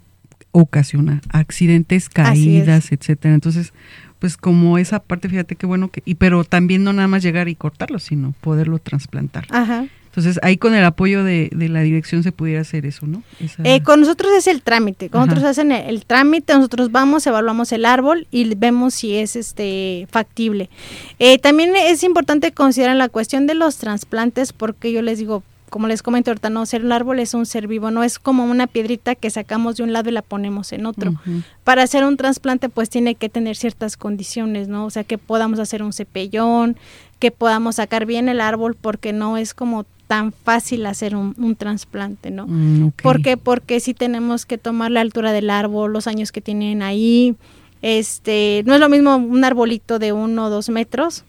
ocasiona 0.52 1.22
accidentes, 1.30 2.10
caídas, 2.10 2.91
etcétera. 2.91 3.34
Entonces, 3.34 3.74
pues 4.19 4.38
como 4.38 4.78
esa 4.78 5.00
parte, 5.00 5.28
fíjate 5.28 5.56
qué 5.56 5.65
bueno 5.65 5.89
que, 5.89 6.02
y 6.06 6.15
pero 6.15 6.43
también 6.43 6.84
no 6.84 6.93
nada 6.93 7.08
más 7.08 7.24
llegar 7.24 7.50
y 7.50 7.56
cortarlo, 7.56 8.00
sino 8.00 8.34
poderlo 8.41 8.80
trasplantar. 8.80 9.46
Ajá. 9.50 9.86
Entonces, 10.15 10.39
ahí 10.43 10.58
con 10.58 10.76
el 10.76 10.86
apoyo 10.86 11.23
de, 11.23 11.49
de 11.56 11.69
la 11.69 11.82
dirección 11.82 12.21
se 12.21 12.32
pudiera 12.32 12.62
hacer 12.62 12.86
eso, 12.86 13.08
¿no? 13.08 13.23
Esa- 13.39 13.63
Eh, 13.63 13.82
con 13.82 13.99
nosotros 13.99 14.32
es 14.38 14.45
el 14.45 14.62
trámite, 14.62 15.10
con 15.10 15.21
Ajá. 15.21 15.26
nosotros 15.32 15.49
hacen 15.49 15.71
el, 15.71 15.89
el 15.89 16.06
trámite, 16.06 16.54
nosotros 16.54 16.91
vamos, 16.91 17.26
evaluamos 17.26 17.71
el 17.71 17.84
árbol 17.84 18.28
y 18.30 18.54
vemos 18.54 18.93
si 18.93 19.15
es 19.15 19.36
este 19.36 20.08
factible. 20.12 20.69
Eh, 21.17 21.39
también 21.39 21.76
es 21.76 22.04
importante 22.04 22.52
considerar 22.52 22.95
la 22.95 23.10
cuestión 23.10 23.47
de 23.47 23.56
los 23.56 23.78
trasplantes 23.78 24.54
porque 24.54 24.91
yo 24.91 25.02
les 25.02 25.17
digo, 25.17 25.41
como 25.71 25.88
les 25.88 26.04
comento 26.04 26.30
ahorita, 26.30 26.52
no, 26.52 26.67
ser 26.67 26.86
un 26.86 26.91
árbol 26.91 27.17
es 27.19 27.34
un 27.34 27.47
ser 27.47 27.67
vivo, 27.67 27.89
no 27.89 28.04
es 28.04 28.19
como 28.19 28.45
una 28.45 28.67
piedrita 28.67 29.15
que 29.15 29.32
sacamos 29.32 29.78
de 29.78 29.82
un 29.84 29.93
lado 29.93 30.12
y 30.12 30.13
la 30.13 30.21
ponemos 30.21 30.71
en 30.73 30.86
otro. 30.86 31.15
Para 31.63 31.82
hacer 31.82 32.04
un 32.04 32.17
trasplante 32.17 32.69
pues 32.69 32.91
tiene 32.91 33.15
que 33.15 33.30
tener 33.30 33.56
ciertas 33.56 33.97
condiciones, 33.97 34.67
¿no? 34.67 34.86
O 34.86 34.91
sea, 34.91 35.04
que 35.04 35.17
podamos 35.17 35.58
hacer 35.58 35.82
un 35.82 35.91
cepellón, 35.91 36.78
que 37.17 37.32
podamos 37.32 37.78
sacar 37.78 38.06
bien 38.06 38.30
el 38.30 38.39
árbol 38.41 38.76
porque 38.80 39.13
no 39.13 39.38
es 39.38 39.56
como 39.56 39.88
tan 40.08 40.32
fácil 40.32 40.86
hacer 40.86 41.16
un, 41.16 41.36
un 41.38 41.56
trasplante, 41.56 42.32
¿no? 42.32 42.48
Mm, 42.48 42.88
ok. 42.88 43.02
¿Por 43.02 43.22
qué? 43.22 43.38
Porque 43.38 43.80
sí 43.80 43.94
tenemos 43.94 44.46
que 44.46 44.58
tomar 44.58 44.92
la 44.92 45.02
altura 45.02 45.32
del 45.32 45.50
árbol, 45.50 45.94
los 45.94 46.08
años 46.08 46.32
que 46.32 46.42
tienen 46.42 46.82
ahí. 46.82 47.36
Este, 47.82 48.63
no 48.66 48.74
es 48.74 48.80
lo 48.80 48.89
mismo 48.89 49.16
un 49.18 49.44
arbolito 49.44 50.00
de 50.00 50.13
uno 50.13 50.46
o 50.46 50.50
dos 50.50 50.70
metros, 50.70 51.26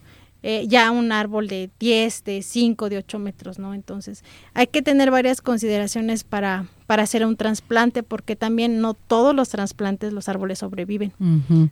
eh, 0.47 0.67
ya 0.67 0.91
un 0.91 1.11
árbol 1.11 1.47
de 1.47 1.71
10, 1.79 2.23
de 2.23 2.43
5, 2.43 2.89
de 2.89 2.97
8 2.99 3.17
metros, 3.17 3.57
¿no? 3.57 3.73
Entonces, 3.73 4.23
hay 4.53 4.67
que 4.67 4.83
tener 4.83 5.09
varias 5.09 5.41
consideraciones 5.41 6.23
para, 6.23 6.67
para 6.85 7.01
hacer 7.01 7.25
un 7.25 7.35
trasplante, 7.35 8.03
porque 8.03 8.35
también 8.35 8.79
no 8.79 8.93
todos 8.93 9.35
los 9.35 9.49
trasplantes 9.49 10.13
los 10.13 10.29
árboles 10.29 10.59
sobreviven 10.59 11.11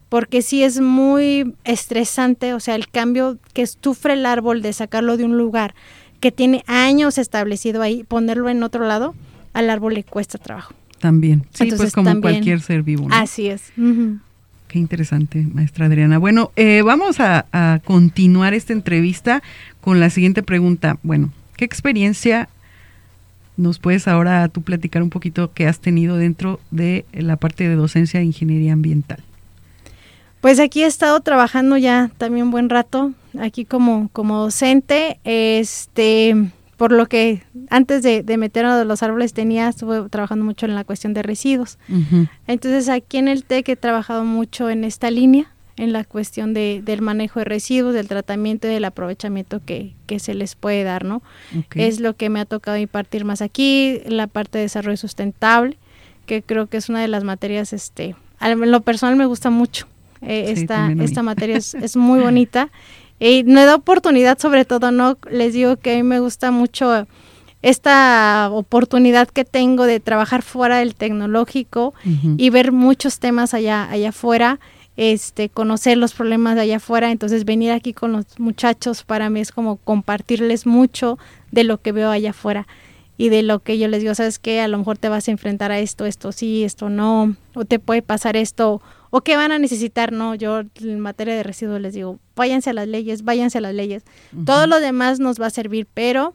porque 0.09 0.41
sí 0.41 0.63
es 0.63 0.81
muy 0.81 1.53
estresante, 1.65 2.55
o 2.55 2.59
sea, 2.59 2.73
el 2.73 2.89
cambio 2.89 3.37
que 3.53 3.67
sufre 3.67 4.13
el 4.13 4.25
árbol 4.25 4.63
de 4.63 4.73
sacarlo 4.73 5.17
de 5.17 5.25
un 5.25 5.37
lugar 5.37 5.75
que 6.23 6.31
tiene 6.31 6.63
años 6.67 7.17
establecido 7.17 7.81
ahí, 7.81 8.05
ponerlo 8.05 8.47
en 8.47 8.63
otro 8.63 8.87
lado, 8.87 9.13
al 9.51 9.69
árbol 9.69 9.93
le 9.95 10.05
cuesta 10.05 10.37
trabajo. 10.37 10.73
También. 10.99 11.41
Sí, 11.51 11.65
pues 11.65 11.71
Entonces, 11.73 11.93
como 11.93 12.09
también- 12.11 12.21
cualquier 12.35 12.61
ser 12.61 12.81
vivo. 12.81 13.09
¿no? 13.09 13.13
Así 13.13 13.49
es. 13.49 13.73
Qué 14.69 14.79
interesante, 14.79 15.45
maestra 15.53 15.87
Adriana. 15.87 16.17
Bueno, 16.19 16.51
eh, 16.55 16.81
vamos 16.81 17.19
a, 17.19 17.45
a 17.51 17.79
continuar 17.83 18.53
esta 18.53 18.71
entrevista 18.71 19.43
con 19.81 19.99
la 19.99 20.09
siguiente 20.09 20.43
pregunta. 20.43 20.97
Bueno, 21.03 21.29
¿qué 21.57 21.65
experiencia 21.65 22.47
nos 23.57 23.79
puedes 23.79 24.07
ahora 24.07 24.47
tú 24.47 24.61
platicar 24.61 25.03
un 25.03 25.09
poquito 25.09 25.51
que 25.51 25.67
has 25.67 25.79
tenido 25.79 26.15
dentro 26.15 26.61
de 26.71 27.05
la 27.11 27.35
parte 27.35 27.67
de 27.67 27.75
docencia 27.75 28.21
de 28.21 28.25
ingeniería 28.27 28.71
ambiental? 28.71 29.19
Pues 30.39 30.59
aquí 30.61 30.83
he 30.83 30.87
estado 30.87 31.19
trabajando 31.19 31.75
ya 31.75 32.09
también 32.17 32.45
un 32.45 32.51
buen 32.51 32.69
rato, 32.69 33.11
aquí 33.39 33.65
como, 33.65 34.09
como 34.13 34.39
docente, 34.39 35.19
este, 35.23 36.51
por 36.77 36.91
lo 36.91 37.07
que 37.07 37.43
antes 37.69 38.03
de, 38.03 38.23
de 38.23 38.37
meter 38.37 38.65
a 38.65 38.83
los 38.83 39.03
árboles 39.03 39.33
tenía, 39.33 39.69
estuve 39.69 40.09
trabajando 40.09 40.45
mucho 40.45 40.65
en 40.65 40.75
la 40.75 40.83
cuestión 40.83 41.13
de 41.13 41.23
residuos. 41.23 41.77
Ujú. 41.89 42.27
Entonces 42.47 42.89
aquí 42.89 43.17
en 43.17 43.27
el 43.27 43.43
TEC 43.43 43.69
he 43.69 43.75
trabajado 43.75 44.23
mucho 44.25 44.69
en 44.69 44.83
esta 44.83 45.09
línea, 45.11 45.51
en 45.77 45.91
la 45.91 46.03
cuestión 46.03 46.53
de, 46.53 46.81
del 46.85 47.01
manejo 47.01 47.39
de 47.39 47.45
residuos, 47.45 47.93
del 47.93 48.07
tratamiento 48.07 48.67
y 48.67 48.71
del 48.71 48.85
aprovechamiento 48.85 49.61
que, 49.65 49.93
que 50.05 50.19
se 50.19 50.33
les 50.35 50.55
puede 50.55 50.83
dar, 50.83 51.03
¿no? 51.03 51.23
Ok. 51.57 51.75
Es 51.77 51.99
lo 51.99 52.15
que 52.15 52.29
me 52.29 52.39
ha 52.39 52.45
tocado 52.45 52.77
impartir 52.77 53.25
más 53.25 53.41
aquí, 53.41 53.99
la 54.05 54.27
parte 54.27 54.59
de 54.59 54.65
desarrollo 54.65 54.97
sustentable, 54.97 55.77
que 56.27 56.41
creo 56.43 56.67
que 56.67 56.77
es 56.77 56.89
una 56.89 57.01
de 57.01 57.07
las 57.07 57.23
materias, 57.23 57.73
este, 57.73 58.15
en 58.39 58.71
lo 58.71 58.81
personal 58.81 59.15
me 59.15 59.25
gusta 59.25 59.49
mucho. 59.49 59.87
Eh, 60.21 60.53
Sí, 60.55 60.61
esta, 60.61 60.91
esta 60.99 61.23
materia 61.23 61.57
es, 61.57 61.73
es 61.73 61.95
muy 61.97 62.19
bonita. 62.19 62.69
Y 63.25 63.45
me 63.45 63.65
da 63.65 63.75
oportunidad, 63.75 64.37
sobre 64.37 64.65
todo, 64.65 64.91
¿no? 64.91 65.17
Les 65.31 65.53
digo 65.53 65.77
que 65.77 65.93
a 65.93 65.95
mí 65.95 66.03
me 66.03 66.19
gusta 66.19 66.51
mucho 66.51 67.07
esta 67.61 68.49
oportunidad 68.51 69.29
que 69.29 69.45
tengo 69.45 69.85
de 69.85 70.01
trabajar 70.01 70.41
fuera 70.41 70.79
del 70.79 70.93
tecnológico 70.93 71.93
y 72.35 72.49
ver 72.49 72.73
muchos 72.73 73.19
temas 73.19 73.53
allá, 73.53 73.89
allá 73.89 74.09
afuera, 74.09 74.59
este, 74.97 75.47
conocer 75.47 75.97
los 75.97 76.13
problemas 76.13 76.55
de 76.55 76.61
allá 76.63 76.75
afuera, 76.75 77.11
entonces 77.11 77.45
venir 77.45 77.71
aquí 77.71 77.93
con 77.93 78.11
los 78.11 78.25
muchachos 78.39 79.03
para 79.03 79.29
mí 79.29 79.39
es 79.39 79.53
como 79.53 79.77
compartirles 79.77 80.65
mucho 80.65 81.17
de 81.51 81.63
lo 81.63 81.81
que 81.81 81.93
veo 81.93 82.11
allá 82.11 82.31
afuera 82.31 82.67
y 83.17 83.29
de 83.29 83.41
lo 83.41 83.59
que 83.59 83.77
yo 83.77 83.87
les 83.87 84.01
digo, 84.01 84.13
sabes 84.15 84.37
que 84.37 84.59
a 84.59 84.67
lo 84.67 84.77
mejor 84.77 84.97
te 84.97 85.07
vas 85.07 85.29
a 85.29 85.31
enfrentar 85.31 85.71
a 85.71 85.79
esto, 85.79 86.05
esto 86.05 86.33
sí, 86.33 86.65
esto 86.65 86.89
no, 86.89 87.37
o 87.55 87.63
te 87.63 87.79
puede 87.79 88.01
pasar 88.01 88.35
esto, 88.35 88.81
o 89.15 89.21
qué 89.21 89.35
van 89.35 89.51
a 89.51 89.59
necesitar, 89.59 90.11
no, 90.11 90.33
yo 90.33 90.63
en 90.81 90.99
materia 90.99 91.35
de 91.35 91.43
residuos 91.43 91.79
les 91.79 91.93
digo, 91.93 92.17
váyanse 92.35 92.71
a 92.71 92.73
las 92.73 92.87
leyes, 92.87 93.23
váyanse 93.23 93.59
a 93.59 93.61
las 93.61 93.75
leyes, 93.75 94.01
todo 94.43 94.65
lo 94.65 94.79
demás 94.79 95.19
nos 95.19 95.39
va 95.39 95.45
a 95.45 95.49
servir, 95.51 95.85
pero 95.93 96.33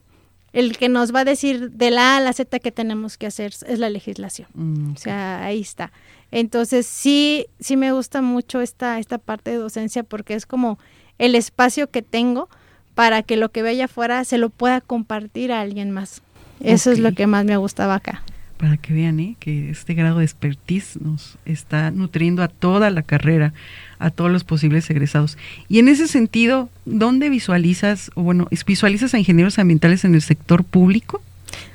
el 0.52 0.78
que 0.78 0.88
nos 0.88 1.12
va 1.12 1.20
a 1.20 1.24
decir 1.24 1.72
de 1.72 1.90
la 1.90 2.14
A 2.14 2.16
a 2.18 2.20
la 2.20 2.32
Z 2.32 2.60
que 2.60 2.70
tenemos 2.70 3.18
que 3.18 3.26
hacer 3.26 3.52
es 3.66 3.80
la 3.80 3.90
legislación. 3.90 4.46
Mm, 4.54 4.92
O 4.92 4.96
sea, 4.96 5.44
ahí 5.44 5.60
está. 5.60 5.90
Entonces, 6.30 6.86
sí, 6.86 7.46
sí 7.58 7.76
me 7.76 7.90
gusta 7.90 8.22
mucho 8.22 8.60
esta, 8.60 9.00
esta 9.00 9.18
parte 9.18 9.50
de 9.50 9.56
docencia 9.56 10.04
porque 10.04 10.34
es 10.34 10.46
como 10.46 10.78
el 11.18 11.34
espacio 11.34 11.90
que 11.90 12.02
tengo 12.02 12.48
para 12.94 13.24
que 13.24 13.36
lo 13.36 13.50
que 13.50 13.62
ve 13.62 13.70
allá 13.70 13.86
afuera 13.86 14.24
se 14.24 14.38
lo 14.38 14.50
pueda 14.50 14.80
compartir 14.80 15.50
a 15.50 15.62
alguien 15.62 15.90
más. 15.90 16.22
Eso 16.60 16.92
es 16.92 17.00
lo 17.00 17.10
que 17.10 17.26
más 17.26 17.44
me 17.44 17.56
gustaba 17.56 17.96
acá. 17.96 18.22
Para 18.58 18.76
que 18.76 18.92
vean 18.92 19.20
¿eh? 19.20 19.36
que 19.38 19.70
este 19.70 19.94
grado 19.94 20.18
de 20.18 20.24
expertise 20.24 21.00
nos 21.00 21.38
está 21.44 21.90
nutriendo 21.90 22.42
a 22.42 22.48
toda 22.48 22.90
la 22.90 23.02
carrera, 23.02 23.54
a 23.98 24.10
todos 24.10 24.30
los 24.30 24.44
posibles 24.44 24.90
egresados. 24.90 25.38
Y 25.68 25.78
en 25.78 25.88
ese 25.88 26.08
sentido, 26.08 26.68
¿dónde 26.84 27.28
visualizas, 27.28 28.10
o 28.14 28.22
bueno, 28.22 28.48
visualizas 28.66 29.14
a 29.14 29.18
ingenieros 29.18 29.58
ambientales 29.58 30.04
en 30.04 30.14
el 30.14 30.22
sector 30.22 30.64
público? 30.64 31.22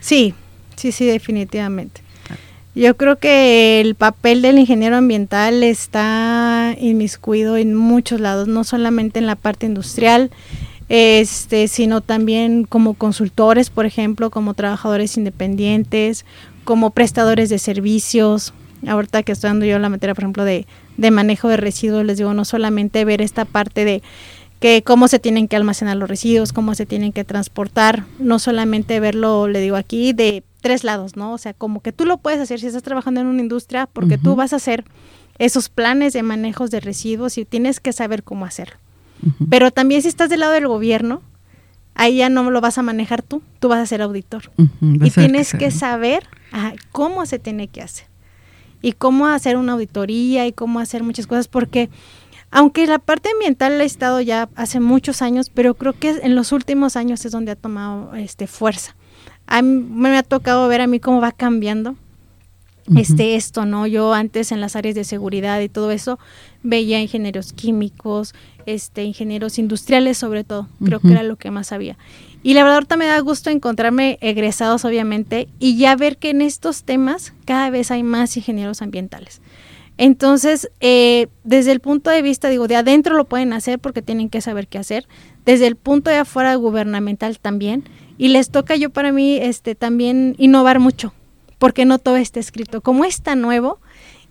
Sí, 0.02 0.34
sí, 0.76 0.92
sí, 0.92 1.06
definitivamente. 1.06 2.02
Yo 2.76 2.98
creo 2.98 3.18
que 3.18 3.82
el 3.82 3.94
papel 3.94 4.42
del 4.42 4.58
ingeniero 4.58 4.98
ambiental 4.98 5.62
está 5.64 6.76
inmiscuido 6.80 7.56
en 7.56 7.76
muchos 7.76 8.20
lados, 8.20 8.48
no 8.48 8.64
solamente 8.64 9.20
en 9.20 9.28
la 9.28 9.36
parte 9.36 9.68
industrial, 9.68 10.32
este, 10.90 11.68
sino 11.68 12.02
también 12.02 12.66
como 12.66 12.96
consultores, 12.96 13.70
por 13.70 13.86
ejemplo, 13.86 14.32
como 14.32 14.56
trabajadores 14.56 15.18
independientes, 15.18 16.26
como 16.64 16.92
prestadores 16.92 17.50
de 17.50 17.60
servicios. 17.60 18.54
Ahorita 18.88 19.24
que 19.24 19.32
estoy 19.32 19.50
dando 19.50 19.66
yo 19.66 19.80
la 19.80 19.90
materia, 19.90 20.14
por 20.14 20.24
ejemplo, 20.24 20.46
de, 20.46 20.68
de 20.98 21.12
manejo 21.12 21.48
de 21.48 21.58
residuos, 21.58 22.06
les 22.06 22.18
digo, 22.18 22.34
no 22.34 22.46
solamente 22.46 23.06
ver 23.06 23.22
esta 23.22 23.46
parte 23.46 23.86
de 23.86 24.04
que 24.60 24.82
cómo 24.82 25.08
se 25.08 25.20
tienen 25.20 25.48
que 25.48 25.56
almacenar 25.56 25.98
los 25.98 26.10
residuos, 26.10 26.54
cómo 26.54 26.74
se 26.74 26.86
tienen 26.86 27.12
que 27.12 27.24
transportar, 27.26 28.06
no 28.20 28.40
solamente 28.40 29.00
verlo, 29.00 29.48
le 29.48 29.60
digo 29.60 29.76
aquí, 29.76 30.14
de 30.14 30.44
tres 30.62 30.86
lados, 30.86 31.18
¿no? 31.18 31.34
O 31.34 31.38
sea, 31.38 31.54
como 31.54 31.82
que 31.82 31.92
tú 31.92 32.06
lo 32.06 32.18
puedes 32.18 32.40
hacer 32.40 32.62
si 32.62 32.68
estás 32.68 32.84
trabajando 32.84 33.20
en 33.20 33.28
una 33.28 33.42
industria, 33.42 33.88
porque 33.92 34.18
tú 34.18 34.38
vas 34.38 34.54
a 34.54 34.56
hacer 34.56 34.86
esos 35.38 35.68
planes 35.68 36.14
de 36.14 36.24
manejos 36.24 36.72
de 36.72 36.80
residuos 36.80 37.38
y 37.38 37.44
tienes 37.44 37.82
que 37.82 37.92
saber 37.92 38.24
cómo 38.24 38.46
hacerlo. 38.46 38.78
Pero 39.50 39.72
también 39.72 40.02
si 40.02 40.08
estás 40.08 40.30
del 40.30 40.40
lado 40.40 40.54
del 40.54 40.68
gobierno, 40.68 41.22
ahí 41.96 42.18
ya 42.18 42.30
no 42.30 42.50
lo 42.50 42.62
vas 42.62 42.78
a 42.78 42.84
manejar 42.84 43.22
tú, 43.22 43.42
tú 43.60 43.70
vas 43.70 43.80
a 43.80 43.86
ser 43.86 44.02
auditor. 44.02 44.52
y 44.80 45.10
tienes 45.12 45.54
que, 45.54 45.72
saber 45.72 46.28
cómo 46.92 47.26
se 47.26 47.40
tiene 47.40 47.68
que 47.68 47.82
hacer. 47.82 48.08
Y 48.82 48.94
cómo 48.94 49.28
hacer 49.28 49.56
una 49.56 49.74
auditoría 49.74 50.46
y 50.46 50.52
cómo 50.52 50.80
hacer 50.80 51.04
muchas 51.04 51.28
cosas, 51.28 51.48
porque 51.48 51.90
aunque 52.52 52.86
la 52.86 53.00
parte 53.00 53.30
ambiental 53.32 53.80
ha 53.80 53.84
estado 53.84 54.20
ya 54.22 54.50
hace 54.56 54.80
muchos 54.80 55.22
años, 55.22 55.50
pero 55.50 55.74
creo 55.74 55.94
que 55.94 56.10
en 56.22 56.36
los 56.36 56.52
últimos 56.52 56.96
años 56.98 57.26
es 57.26 57.32
donde 57.32 57.52
ha 57.52 57.56
tomado 57.56 58.14
este 58.16 58.46
fuerza 58.46 58.96
a 59.48 59.62
mí 59.62 59.86
me 59.90 60.18
ha 60.18 60.24
tocado 60.24 60.68
ver 60.68 60.82
a 60.82 60.88
mí 60.88 61.00
cómo 61.00 61.22
va 61.22 61.32
cambiando 61.32 61.96
este 62.96 63.36
esto, 63.36 63.66
¿no? 63.66 63.88
Yo 63.88 64.14
antes 64.14 64.52
en 64.52 64.62
las 64.62 64.76
áreas 64.76 64.96
de 64.96 65.04
seguridad 65.04 65.60
y 65.62 65.70
todo 65.70 65.92
eso 65.92 66.20
veía 66.64 67.02
ingenieros 67.02 67.54
químicos, 67.54 68.34
este 68.66 69.04
ingenieros 69.04 69.58
industriales 69.60 70.18
sobre 70.18 70.44
todo, 70.44 70.68
creo 70.84 71.00
que 71.00 71.12
era 71.12 71.24
lo 71.24 71.36
que 71.38 71.52
más 71.52 71.72
había. 71.72 71.98
Y 72.44 72.54
la 72.54 72.64
verdad 72.64 72.76
ahorita 72.76 72.98
me 72.98 73.06
da 73.06 73.20
gusto 73.20 73.50
encontrarme 73.50 74.18
egresados 74.22 74.84
obviamente 74.84 75.48
y 75.60 75.78
ya 75.78 75.96
ver 75.96 76.18
que 76.18 76.30
en 76.32 76.42
estos 76.42 76.84
temas 76.84 77.34
cada 77.46 77.70
vez 77.70 77.90
hay 77.90 78.04
más 78.04 78.36
ingenieros 78.36 78.82
ambientales. 78.82 79.42
Entonces, 79.98 80.70
eh, 80.80 81.28
desde 81.44 81.72
el 81.72 81.80
punto 81.80 82.10
de 82.10 82.22
vista, 82.22 82.50
digo, 82.50 82.68
de 82.68 82.76
adentro 82.76 83.16
lo 83.16 83.26
pueden 83.26 83.54
hacer 83.54 83.80
porque 83.80 84.02
tienen 84.02 84.30
que 84.30 84.42
saber 84.42 84.68
qué 84.68 84.80
hacer. 84.80 85.08
Desde 85.46 85.68
el 85.68 85.76
punto 85.76 86.10
de 86.10 86.18
afuera 86.18 86.56
gubernamental 86.56 87.40
también 87.40 87.84
y 88.18 88.30
les 88.30 88.50
toca 88.50 88.76
yo 88.76 88.90
para 88.90 89.12
mí 89.12 89.38
este 89.38 89.76
también 89.76 90.36
innovar 90.38 90.80
mucho, 90.80 91.14
porque 91.64 91.86
no 91.86 91.98
todo 91.98 92.18
está 92.18 92.42
escrito. 92.42 92.82
Como 92.82 93.06
es 93.06 93.22
tan 93.22 93.40
nuevo 93.40 93.80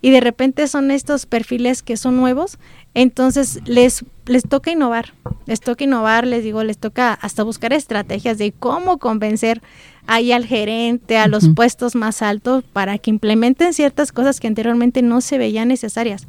y 0.01 0.11
de 0.11 0.19
repente 0.19 0.67
son 0.67 0.91
estos 0.91 1.25
perfiles 1.25 1.81
que 1.81 1.97
son 1.97 2.15
nuevos, 2.15 2.59
entonces 2.93 3.59
les 3.65 4.05
les 4.27 4.43
toca 4.43 4.69
innovar. 4.69 5.15
Les 5.47 5.59
toca 5.59 5.83
innovar, 5.83 6.27
les 6.27 6.43
digo, 6.43 6.63
les 6.63 6.77
toca 6.77 7.11
hasta 7.11 7.41
buscar 7.41 7.73
estrategias 7.73 8.37
de 8.37 8.51
cómo 8.51 8.99
convencer 8.99 9.63
ahí 10.05 10.31
al 10.31 10.45
gerente, 10.45 11.17
a 11.17 11.25
los 11.25 11.49
puestos 11.55 11.95
más 11.95 12.21
altos 12.21 12.63
para 12.71 12.99
que 12.99 13.09
implementen 13.09 13.73
ciertas 13.73 14.11
cosas 14.11 14.39
que 14.39 14.45
anteriormente 14.45 15.01
no 15.01 15.19
se 15.19 15.39
veían 15.39 15.69
necesarias. 15.69 16.27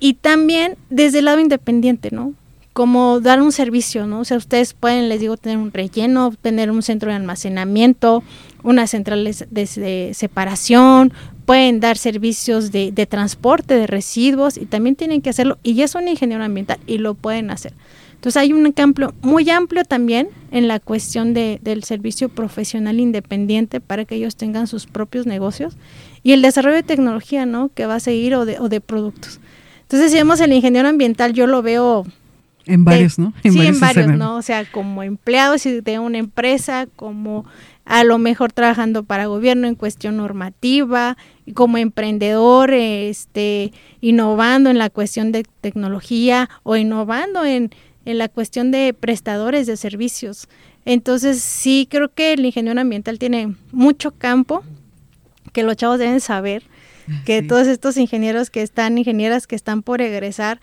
Y 0.00 0.14
también 0.20 0.76
desde 0.90 1.20
el 1.20 1.24
lado 1.24 1.40
independiente, 1.40 2.10
¿no? 2.12 2.34
como 2.78 3.18
dar 3.18 3.42
un 3.42 3.50
servicio, 3.50 4.06
¿no? 4.06 4.20
O 4.20 4.24
sea, 4.24 4.36
ustedes 4.36 4.72
pueden, 4.72 5.08
les 5.08 5.18
digo, 5.18 5.36
tener 5.36 5.58
un 5.58 5.72
relleno, 5.72 6.30
tener 6.40 6.70
un 6.70 6.82
centro 6.82 7.10
de 7.10 7.16
almacenamiento, 7.16 8.22
unas 8.62 8.90
centrales 8.90 9.46
de, 9.50 10.10
separación, 10.14 11.12
pueden 11.46 11.80
dar 11.80 11.96
servicios 11.96 12.70
de, 12.72 13.06
transporte 13.08 13.74
de 13.74 13.86
residuos 13.86 14.56
y 14.56 14.66
también 14.66 14.96
tienen 14.96 15.22
que 15.22 15.30
hacerlo, 15.30 15.58
y 15.62 15.74
ya 15.74 15.88
son 15.88 16.08
ingeniero 16.08 16.44
ambiental 16.44 16.78
y 16.86 16.98
lo 16.98 17.14
pueden 17.14 17.50
hacer. 17.50 17.72
Entonces 18.14 18.42
hay 18.42 18.52
un 18.52 18.72
campo 18.72 19.14
muy 19.22 19.48
amplio 19.48 19.84
también 19.84 20.28
en 20.50 20.66
la 20.66 20.80
cuestión 20.80 21.34
de, 21.34 21.60
del 21.62 21.84
servicio 21.84 22.28
profesional 22.28 22.98
independiente 22.98 23.80
para 23.80 24.04
que 24.04 24.16
ellos 24.16 24.34
tengan 24.34 24.66
sus 24.66 24.86
propios 24.86 25.24
negocios 25.24 25.76
y 26.24 26.32
el 26.32 26.42
desarrollo 26.42 26.74
de 26.74 26.82
tecnología, 26.82 27.46
¿no? 27.46 27.70
Que 27.72 27.86
va 27.86 27.94
a 27.94 28.00
seguir 28.00 28.34
o 28.34 28.44
de, 28.44 28.58
o 28.58 28.68
de 28.68 28.80
productos. 28.80 29.38
Entonces, 29.82 30.10
si 30.10 30.18
vemos 30.18 30.40
el 30.40 30.52
ingeniero 30.52 30.88
ambiental, 30.88 31.32
yo 31.32 31.46
lo 31.46 31.62
veo 31.62 32.04
en 32.68 32.84
varios, 32.84 33.18
¿no? 33.18 33.32
sí, 33.42 33.66
en 33.66 33.80
varios, 33.80 34.08
¿no? 34.08 34.36
O 34.36 34.42
sea, 34.42 34.64
como 34.70 35.02
empleado 35.02 35.56
de 35.56 35.98
una 35.98 36.18
empresa, 36.18 36.86
como 36.94 37.46
a 37.84 38.04
lo 38.04 38.18
mejor 38.18 38.52
trabajando 38.52 39.02
para 39.02 39.26
gobierno 39.26 39.66
en 39.66 39.74
cuestión 39.74 40.18
normativa, 40.18 41.16
como 41.54 41.78
emprendedor, 41.78 42.72
este, 42.72 43.72
innovando 44.00 44.68
en 44.68 44.78
la 44.78 44.90
cuestión 44.90 45.32
de 45.32 45.44
tecnología 45.60 46.50
o 46.62 46.76
innovando 46.76 47.44
en, 47.44 47.70
en 48.04 48.18
la 48.18 48.28
cuestión 48.28 48.70
de 48.70 48.94
prestadores 48.94 49.66
de 49.66 49.76
servicios. 49.76 50.48
Entonces, 50.84 51.40
sí, 51.40 51.88
creo 51.90 52.12
que 52.12 52.34
el 52.34 52.44
ingeniero 52.44 52.80
ambiental 52.80 53.18
tiene 53.18 53.54
mucho 53.72 54.12
campo 54.12 54.62
que 55.52 55.62
los 55.62 55.76
chavos 55.76 55.98
deben 55.98 56.20
saber, 56.20 56.62
que 57.24 57.42
todos 57.42 57.66
estos 57.66 57.96
ingenieros 57.96 58.50
que 58.50 58.62
están, 58.62 58.98
ingenieras 58.98 59.46
que 59.46 59.56
están 59.56 59.82
por 59.82 60.02
egresar, 60.02 60.60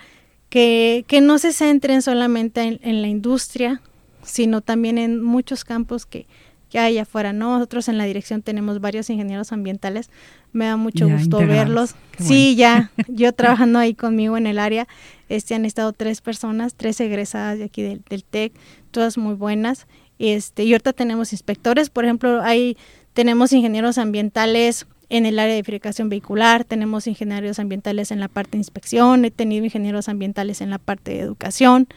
que, 0.56 1.04
que 1.06 1.20
no 1.20 1.38
se 1.38 1.52
centren 1.52 2.02
solamente 2.02 2.80
en, 2.82 3.02
la 3.02 3.10
industria, 3.10 3.82
sino 4.24 4.62
también 4.62 4.98
en 4.98 5.22
muchos 5.22 5.66
campos 5.66 6.06
que, 6.06 6.28
que 6.70 6.80
hay 6.80 6.98
afuera. 6.98 7.34
Nosotros 7.34 7.90
en 7.90 7.98
la 7.98 8.06
dirección 8.06 8.42
tenemos 8.42 8.80
varios 8.80 9.10
ingenieros 9.10 9.52
ambientales, 9.52 10.10
me 10.54 10.64
da 10.64 10.78
mucho 10.78 11.10
gusto 11.10 11.40
verlos. 11.40 11.96
Sí, 12.20 12.56
ya, 12.56 12.90
yo 13.10 13.34
trabajando 13.34 13.80
ahí 13.80 13.96
conmigo 13.96 14.38
en 14.38 14.48
el 14.48 14.58
área, 14.58 14.88
este 15.28 15.56
han 15.56 15.66
estado 15.66 15.92
tres 15.92 16.22
personas, 16.22 16.74
tres 16.74 17.02
egresadas 17.02 17.58
de 17.58 17.66
aquí 17.66 17.82
del, 17.82 18.02
del 18.10 18.24
TEC, 18.24 18.54
todas 18.92 19.18
muy 19.18 19.34
buenas. 19.34 19.88
Este, 20.20 20.64
y 20.64 20.72
ahorita 20.72 20.94
tenemos 20.94 21.34
inspectores, 21.34 21.90
por 21.90 22.06
ejemplo, 22.06 22.42
ahí 22.42 22.78
tenemos 23.12 23.52
ingenieros 23.52 23.98
ambientales 23.98 24.88
en 25.10 25.26
el 25.26 25.40
área 25.40 25.56
de 25.56 25.62
verificación 25.62 26.10
vehicular, 26.10 26.64
tenemos 26.64 27.08
ingenieros 27.08 27.60
ambientales 27.60 28.12
en 28.12 28.20
la 28.20 28.28
parte 28.28 28.52
de 28.52 28.58
inspección, 28.60 29.26
he 29.26 29.32
tenido 29.32 29.66
ingenieros 29.66 30.10
ambientales 30.10 30.62
en 30.62 30.70
la 30.70 30.80
parte 30.80 31.12
de 31.12 31.20
educación. 31.20 31.88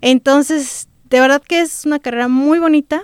Entonces, 0.00 0.88
de 1.08 1.20
verdad 1.20 1.42
que 1.42 1.60
es 1.60 1.86
una 1.86 1.98
carrera 1.98 2.28
muy 2.28 2.58
bonita 2.58 3.02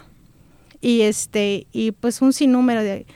y 0.81 1.03
este 1.03 1.67
y 1.73 1.93
pues 1.93 2.23
un 2.23 2.33
sinnúmero 2.33 2.83
de, 2.83 3.07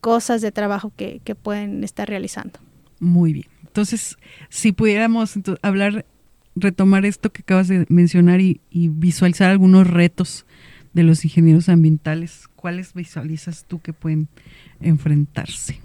cosas 0.00 0.40
de 0.40 0.52
trabajo 0.52 0.92
que, 0.96 1.20
pueden 1.42 1.84
estar 1.84 2.08
realizando. 2.08 2.58
Muy 2.98 3.32
bien. 3.32 3.46
Entonces, 3.66 4.16
si 4.48 4.72
pudiéramos 4.72 5.34
hablar, 5.62 6.04
retomar 6.56 7.04
esto 7.04 7.30
que 7.30 7.42
acabas 7.42 7.68
de 7.68 7.86
mencionar 7.88 8.40
y, 8.40 8.60
y 8.70 8.88
visualizar 8.88 9.50
algunos 9.50 9.86
retos 9.86 10.46
de 10.94 11.04
los 11.04 11.24
ingenieros 11.24 11.68
ambientales, 11.68 12.47
¿cuáles 12.58 12.92
visualizas 12.92 13.64
tú 13.66 13.80
que 13.80 13.92
pueden 13.92 14.28
enfrentarse? 14.80 15.80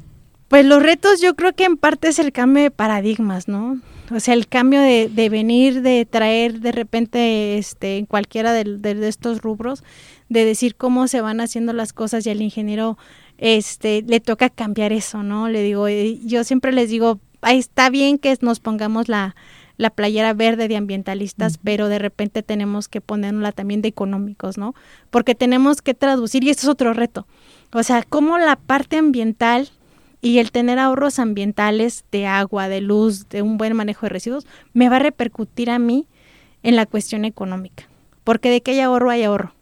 Pues 0.48 0.66
los 0.66 0.82
retos 0.82 1.22
yo 1.22 1.36
creo 1.36 1.54
que 1.54 1.66
en 1.66 1.78
parte 1.78 2.08
es 2.08 2.20
el 2.20 2.32
cambio 2.32 2.64
de 2.64 2.72
paradigmas, 2.72 3.48
¿no? 3.48 3.80
O 4.12 4.20
sea, 4.20 4.34
el 4.34 4.48
cambio 4.48 4.82
de, 4.82 5.30
venir, 5.30 5.82
de 5.82 6.06
traer 6.06 6.60
de 6.60 6.72
repente 6.72 7.58
este, 7.58 7.98
en 7.98 8.06
cualquiera 8.06 8.54
de, 8.54 9.08
estos 9.08 9.42
rubros, 9.42 9.84
de 10.30 10.46
decir 10.46 10.76
cómo 10.76 11.08
se 11.08 11.22
van 11.22 11.42
haciendo 11.42 11.74
las 11.74 11.94
cosas 11.94 12.26
y 12.26 12.30
al 12.30 12.42
ingeniero 12.42 12.98
este, 13.38 14.04
le 14.06 14.20
toca 14.20 14.50
cambiar 14.50 14.94
eso, 14.94 15.24
¿no? 15.24 15.50
Le 15.50 15.62
digo, 15.62 15.88
eh, 15.88 16.20
yo 16.26 16.44
siempre 16.44 16.72
les 16.72 16.90
digo, 16.90 17.20
está 17.44 17.90
bien 17.90 18.18
que 18.18 18.38
nos 18.42 18.60
pongamos 18.60 19.10
la, 19.10 19.36
la 19.84 19.92
playera 19.92 20.34
verde 20.34 20.68
de 20.68 20.78
ambientalistas, 20.78 21.60
pero 21.62 21.90
de 21.90 22.00
repente 22.00 22.42
tenemos 22.42 22.88
que 22.88 23.02
ponerla 23.02 23.52
también 23.52 23.82
de 23.82 23.90
económicos, 23.90 24.58
¿no? 24.58 24.74
Porque 25.12 25.36
tenemos 25.36 25.82
que 25.82 25.94
traducir, 25.94 26.44
y 26.44 26.50
esto 26.50 26.64
es 26.64 26.70
otro 26.70 26.94
reto, 26.94 27.28
o 27.74 27.84
sea, 27.84 28.02
cómo 28.02 28.40
la 28.40 28.56
parte 28.56 28.98
ambiental 28.98 29.70
y 30.22 30.40
el 30.40 30.52
tener 30.52 30.80
ahorros 30.80 31.20
ambientales 31.20 32.06
de 32.12 32.26
agua, 32.26 32.70
de 32.70 32.80
luz, 32.80 33.28
de 33.28 33.42
un 33.42 33.58
buen 33.58 33.76
manejo 33.76 34.06
de 34.06 34.10
residuos, 34.10 34.48
me 34.74 34.88
va 34.88 34.96
a 34.96 35.00
repercutir 35.00 35.70
a 35.70 35.80
mí 35.80 36.08
en 36.64 36.78
la 36.78 36.86
cuestión 36.86 37.26
económica. 37.26 37.84
Porque 38.24 38.50
de 38.50 38.62
que 38.62 38.72
hay 38.72 38.80
ahorro, 38.80 39.10
hay 39.10 39.24
ahorro. 39.24 39.54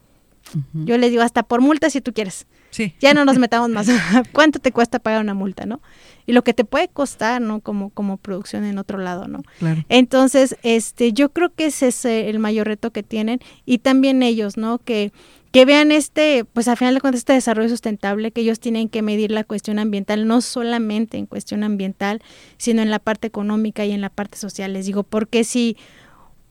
Yo 0.72 0.98
les 0.98 1.10
digo, 1.10 1.22
hasta 1.22 1.42
por 1.42 1.60
multa 1.60 1.90
si 1.90 2.00
tú 2.00 2.12
quieres. 2.12 2.46
Sí. 2.70 2.94
Ya 3.00 3.12
no 3.12 3.24
nos 3.24 3.38
metamos 3.40 3.70
más. 3.70 3.88
¿Cuánto 4.32 4.60
te 4.60 4.70
cuesta 4.70 5.00
pagar 5.00 5.20
una 5.20 5.34
multa, 5.34 5.66
no? 5.66 5.80
Y 6.26 6.32
lo 6.32 6.42
que 6.44 6.54
te 6.54 6.64
puede 6.64 6.88
costar, 6.88 7.40
¿no? 7.40 7.60
Como, 7.60 7.90
como 7.90 8.16
producción 8.16 8.64
en 8.64 8.78
otro 8.78 8.98
lado, 8.98 9.28
¿no? 9.28 9.42
Claro. 9.58 9.82
Entonces, 9.88 10.56
este, 10.62 11.12
yo 11.12 11.30
creo 11.30 11.52
que 11.54 11.66
ese 11.66 11.88
es 11.88 12.04
el 12.04 12.38
mayor 12.38 12.66
reto 12.66 12.90
que 12.92 13.02
tienen 13.02 13.40
y 13.66 13.78
también 13.78 14.22
ellos, 14.22 14.56
¿no? 14.56 14.78
Que 14.78 15.12
que 15.52 15.66
vean 15.66 15.92
este, 15.92 16.46
pues 16.46 16.66
al 16.66 16.78
final 16.78 16.94
de 16.94 17.00
cuentas, 17.02 17.20
este 17.20 17.34
desarrollo 17.34 17.68
sustentable, 17.68 18.32
que 18.32 18.40
ellos 18.40 18.58
tienen 18.58 18.88
que 18.88 19.02
medir 19.02 19.30
la 19.30 19.44
cuestión 19.44 19.78
ambiental, 19.78 20.26
no 20.26 20.40
solamente 20.40 21.18
en 21.18 21.26
cuestión 21.26 21.62
ambiental, 21.62 22.22
sino 22.56 22.80
en 22.80 22.90
la 22.90 22.98
parte 22.98 23.28
económica 23.28 23.84
y 23.84 23.92
en 23.92 24.00
la 24.00 24.08
parte 24.08 24.38
social. 24.38 24.72
Les 24.72 24.86
digo, 24.86 25.02
porque 25.02 25.44
si 25.44 25.76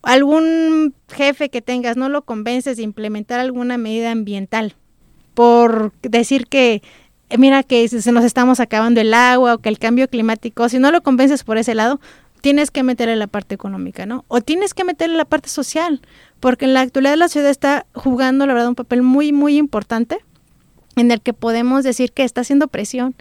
algún 0.04 0.94
jefe 1.10 1.50
que 1.50 1.64
tengas 1.64 1.98
no 1.98 2.10
lo 2.10 2.24
convences 2.26 2.78
de 2.78 2.84
implementar 2.84 3.40
alguna 3.40 3.78
medida 3.80 4.12
ambiental 4.12 4.76
por 5.34 5.94
decir 6.02 6.46
que 6.46 6.84
mira 7.38 7.64
que 7.64 7.88
se 7.88 8.12
nos 8.12 8.24
estamos 8.24 8.60
acabando 8.60 9.02
el 9.02 9.14
agua 9.14 9.56
o 9.56 9.58
que 9.60 9.70
el 9.70 9.80
cambio 9.80 10.08
climático, 10.08 10.68
si 10.70 10.80
no 10.80 10.92
lo 10.92 11.02
convences 11.02 11.44
por 11.44 11.58
ese 11.58 11.76
lado, 11.76 12.00
tienes 12.42 12.72
que 12.72 12.84
meterle 12.84 13.16
la 13.16 13.28
parte 13.28 13.56
económica, 13.56 14.06
¿no? 14.06 14.26
O 14.28 14.42
tienes 14.42 14.74
que 14.74 14.84
meterle 14.84 15.16
la 15.16 15.26
parte 15.26 15.50
social, 15.50 16.02
porque 16.40 16.66
en 16.66 16.74
la 16.74 16.82
actualidad 16.82 17.16
la 17.16 17.30
ciudad 17.30 17.50
está 17.50 17.86
jugando, 17.94 18.46
la 18.46 18.54
verdad, 18.54 18.70
un 18.70 18.76
papel 18.76 19.04
muy, 19.04 19.32
muy 19.32 19.58
importante 19.58 20.20
en 20.96 21.12
el 21.12 21.22
que 21.22 21.34
podemos 21.34 21.84
decir 21.84 22.12
que 22.12 22.24
está 22.24 22.42
haciendo 22.42 22.68
presión. 22.68 23.16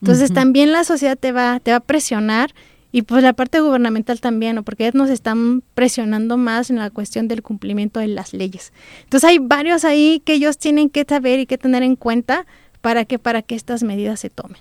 Entonces 0.00 0.34
también 0.34 0.72
la 0.72 0.84
sociedad 0.84 1.16
te 1.16 1.32
va, 1.32 1.60
te 1.60 1.70
va 1.70 1.78
a 1.78 1.80
presionar 1.80 2.52
y 2.92 3.02
pues 3.02 3.22
la 3.22 3.32
parte 3.32 3.60
gubernamental 3.60 4.20
también, 4.20 4.54
¿no? 4.54 4.62
porque 4.62 4.90
nos 4.92 5.10
están 5.10 5.62
presionando 5.74 6.36
más 6.36 6.70
en 6.70 6.76
la 6.76 6.90
cuestión 6.90 7.26
del 7.26 7.42
cumplimiento 7.42 8.00
de 8.00 8.08
las 8.08 8.34
leyes. 8.34 8.72
Entonces 9.02 9.30
hay 9.30 9.38
varios 9.38 9.84
ahí 9.84 10.22
que 10.24 10.34
ellos 10.34 10.58
tienen 10.58 10.90
que 10.90 11.04
saber 11.08 11.40
y 11.40 11.46
que 11.46 11.58
tener 11.58 11.82
en 11.82 11.96
cuenta 11.96 12.46
para 12.84 13.06
que, 13.06 13.18
para 13.18 13.40
que 13.40 13.54
estas 13.54 13.82
medidas 13.82 14.20
se 14.20 14.28
tomen. 14.28 14.58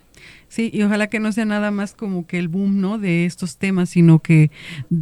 Sí, 0.47 0.71
y 0.74 0.84
ojalá 0.84 1.07
que 1.07 1.19
no 1.19 1.34
sea 1.34 1.43
nada 1.43 1.71
más 1.71 1.93
como 1.93 2.26
que 2.26 2.39
el 2.39 2.47
boom, 2.47 2.80
¿no? 2.80 2.97
De 2.97 3.26
estos 3.26 3.57
temas, 3.57 3.89
sino 3.89 4.19
que 4.19 4.49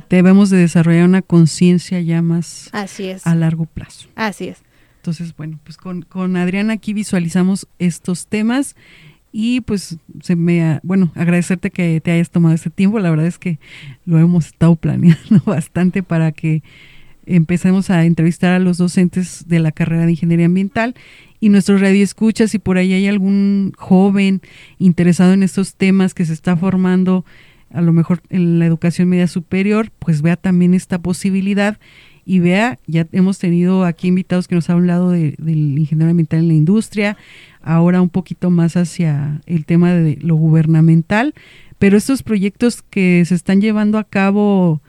debemos 0.09 0.49
de 0.49 0.57
desarrollar 0.57 1.05
una 1.05 1.21
conciencia 1.21 2.01
ya 2.01 2.23
más 2.23 2.69
Así 2.71 3.05
es. 3.05 3.27
a 3.27 3.35
largo 3.35 3.67
plazo. 3.67 4.09
Así 4.15 4.47
es. 4.47 4.63
Entonces, 4.95 5.35
bueno, 5.35 5.59
pues 5.63 5.77
con, 5.77 6.01
con 6.01 6.35
Adriana 6.35 6.73
aquí 6.73 6.93
visualizamos 6.93 7.67
estos 7.77 8.25
temas 8.25 8.75
y 9.31 9.61
pues 9.61 9.97
se 10.23 10.35
me, 10.35 10.79
bueno, 10.81 11.11
agradecerte 11.13 11.69
que 11.69 12.01
te 12.01 12.09
hayas 12.09 12.31
tomado 12.31 12.55
este 12.55 12.71
tiempo. 12.71 12.97
La 12.97 13.11
verdad 13.11 13.27
es 13.27 13.37
que 13.37 13.59
lo 14.03 14.17
hemos 14.17 14.47
estado 14.47 14.75
planeando 14.75 15.41
bastante 15.45 16.01
para 16.01 16.31
que 16.31 16.63
empecemos 17.27 17.91
a 17.91 18.03
entrevistar 18.03 18.51
a 18.53 18.57
los 18.59 18.79
docentes 18.79 19.47
de 19.47 19.59
la 19.59 19.71
carrera 19.71 20.07
de 20.07 20.11
ingeniería 20.13 20.47
ambiental 20.47 20.95
y 21.41 21.49
nuestros 21.49 21.81
radioescuchas, 21.81 22.51
si 22.51 22.59
por 22.59 22.77
ahí 22.77 22.93
hay 22.93 23.07
algún 23.07 23.73
joven 23.77 24.41
interesado 24.77 25.33
en 25.33 25.43
estos 25.43 25.75
temas 25.75 26.13
que 26.13 26.23
se 26.23 26.33
está 26.33 26.55
formando 26.55 27.25
a 27.73 27.81
lo 27.81 27.93
mejor 27.93 28.21
en 28.29 28.59
la 28.59 28.65
educación 28.65 29.09
media 29.09 29.27
superior, 29.27 29.91
pues 29.99 30.21
vea 30.21 30.35
también 30.35 30.73
esta 30.73 31.01
posibilidad 31.01 31.79
y 32.25 32.39
vea, 32.39 32.79
ya 32.85 33.07
hemos 33.11 33.39
tenido 33.39 33.85
aquí 33.85 34.07
invitados 34.07 34.47
que 34.47 34.55
nos 34.55 34.69
han 34.69 34.77
hablado 34.77 35.09
de, 35.09 35.35
del 35.39 35.79
ingeniero 35.79 36.11
ambiental 36.11 36.41
en 36.41 36.47
la 36.49 36.53
industria, 36.53 37.17
ahora 37.61 38.01
un 38.01 38.09
poquito 38.09 38.51
más 38.51 38.77
hacia 38.77 39.41
el 39.47 39.65
tema 39.65 39.93
de 39.93 40.17
lo 40.21 40.35
gubernamental, 40.35 41.33
pero 41.79 41.97
estos 41.97 42.21
proyectos 42.21 42.83
que 42.83 43.25
se 43.25 43.33
están 43.33 43.61
llevando 43.61 43.97
a 43.97 44.03
cabo 44.03 44.81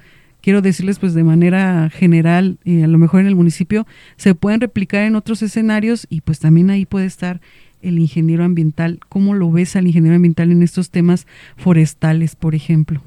quiero 0.43 0.61
decirles 0.61 0.99
pues 0.99 1.15
de 1.15 1.25
manera 1.25 1.89
general, 1.89 2.59
y 2.65 2.83
a 2.83 2.87
lo 2.87 2.99
mejor 2.99 3.21
en 3.21 3.29
el 3.29 3.37
municipio, 3.37 3.87
se 4.17 4.35
pueden 4.35 4.61
replicar 4.61 5.05
en 5.05 5.17
otros 5.17 5.41
escenarios 5.43 6.07
y 6.11 6.21
pues 6.21 6.41
también 6.41 6.69
ahí 6.71 6.85
puede 6.85 7.07
estar 7.07 7.41
el 7.81 7.99
ingeniero 7.99 8.45
ambiental. 8.45 9.01
¿Cómo 9.09 9.35
lo 9.35 9.51
ves 9.51 9.77
al 9.77 9.87
ingeniero 9.87 10.17
ambiental 10.17 10.53
en 10.53 10.63
estos 10.63 10.91
temas 10.91 11.27
forestales, 11.57 12.37
por 12.37 12.55
ejemplo? 12.55 13.01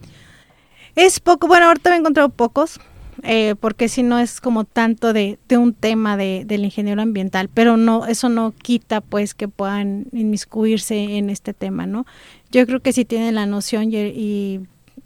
Es 0.95 1.19
poco, 1.19 1.47
bueno, 1.47 1.67
ahorita 1.67 1.93
he 1.93 1.99
encontrado 1.99 2.29
pocos, 2.29 2.79
eh, 3.23 3.55
porque 3.59 3.89
si 3.89 4.03
no 4.03 4.19
es 4.19 4.39
como 4.39 4.63
tanto 4.63 5.13
de, 5.13 5.39
de 5.47 5.57
un 5.57 5.73
tema 5.73 6.15
de, 6.17 6.43
del 6.45 6.63
ingeniero 6.63 7.01
ambiental, 7.01 7.49
pero 7.53 7.75
no, 7.77 8.05
eso 8.05 8.29
no 8.29 8.53
quita 8.53 9.01
pues 9.01 9.33
que 9.33 9.47
puedan 9.47 10.07
inmiscuirse 10.13 11.17
en 11.17 11.29
este 11.29 11.53
tema, 11.53 11.85
¿no? 11.85 12.05
Yo 12.51 12.65
creo 12.65 12.79
que 12.79 12.93
si 12.93 13.03
tienen 13.03 13.35
la 13.35 13.45
noción 13.45 13.91
y 13.91 14.61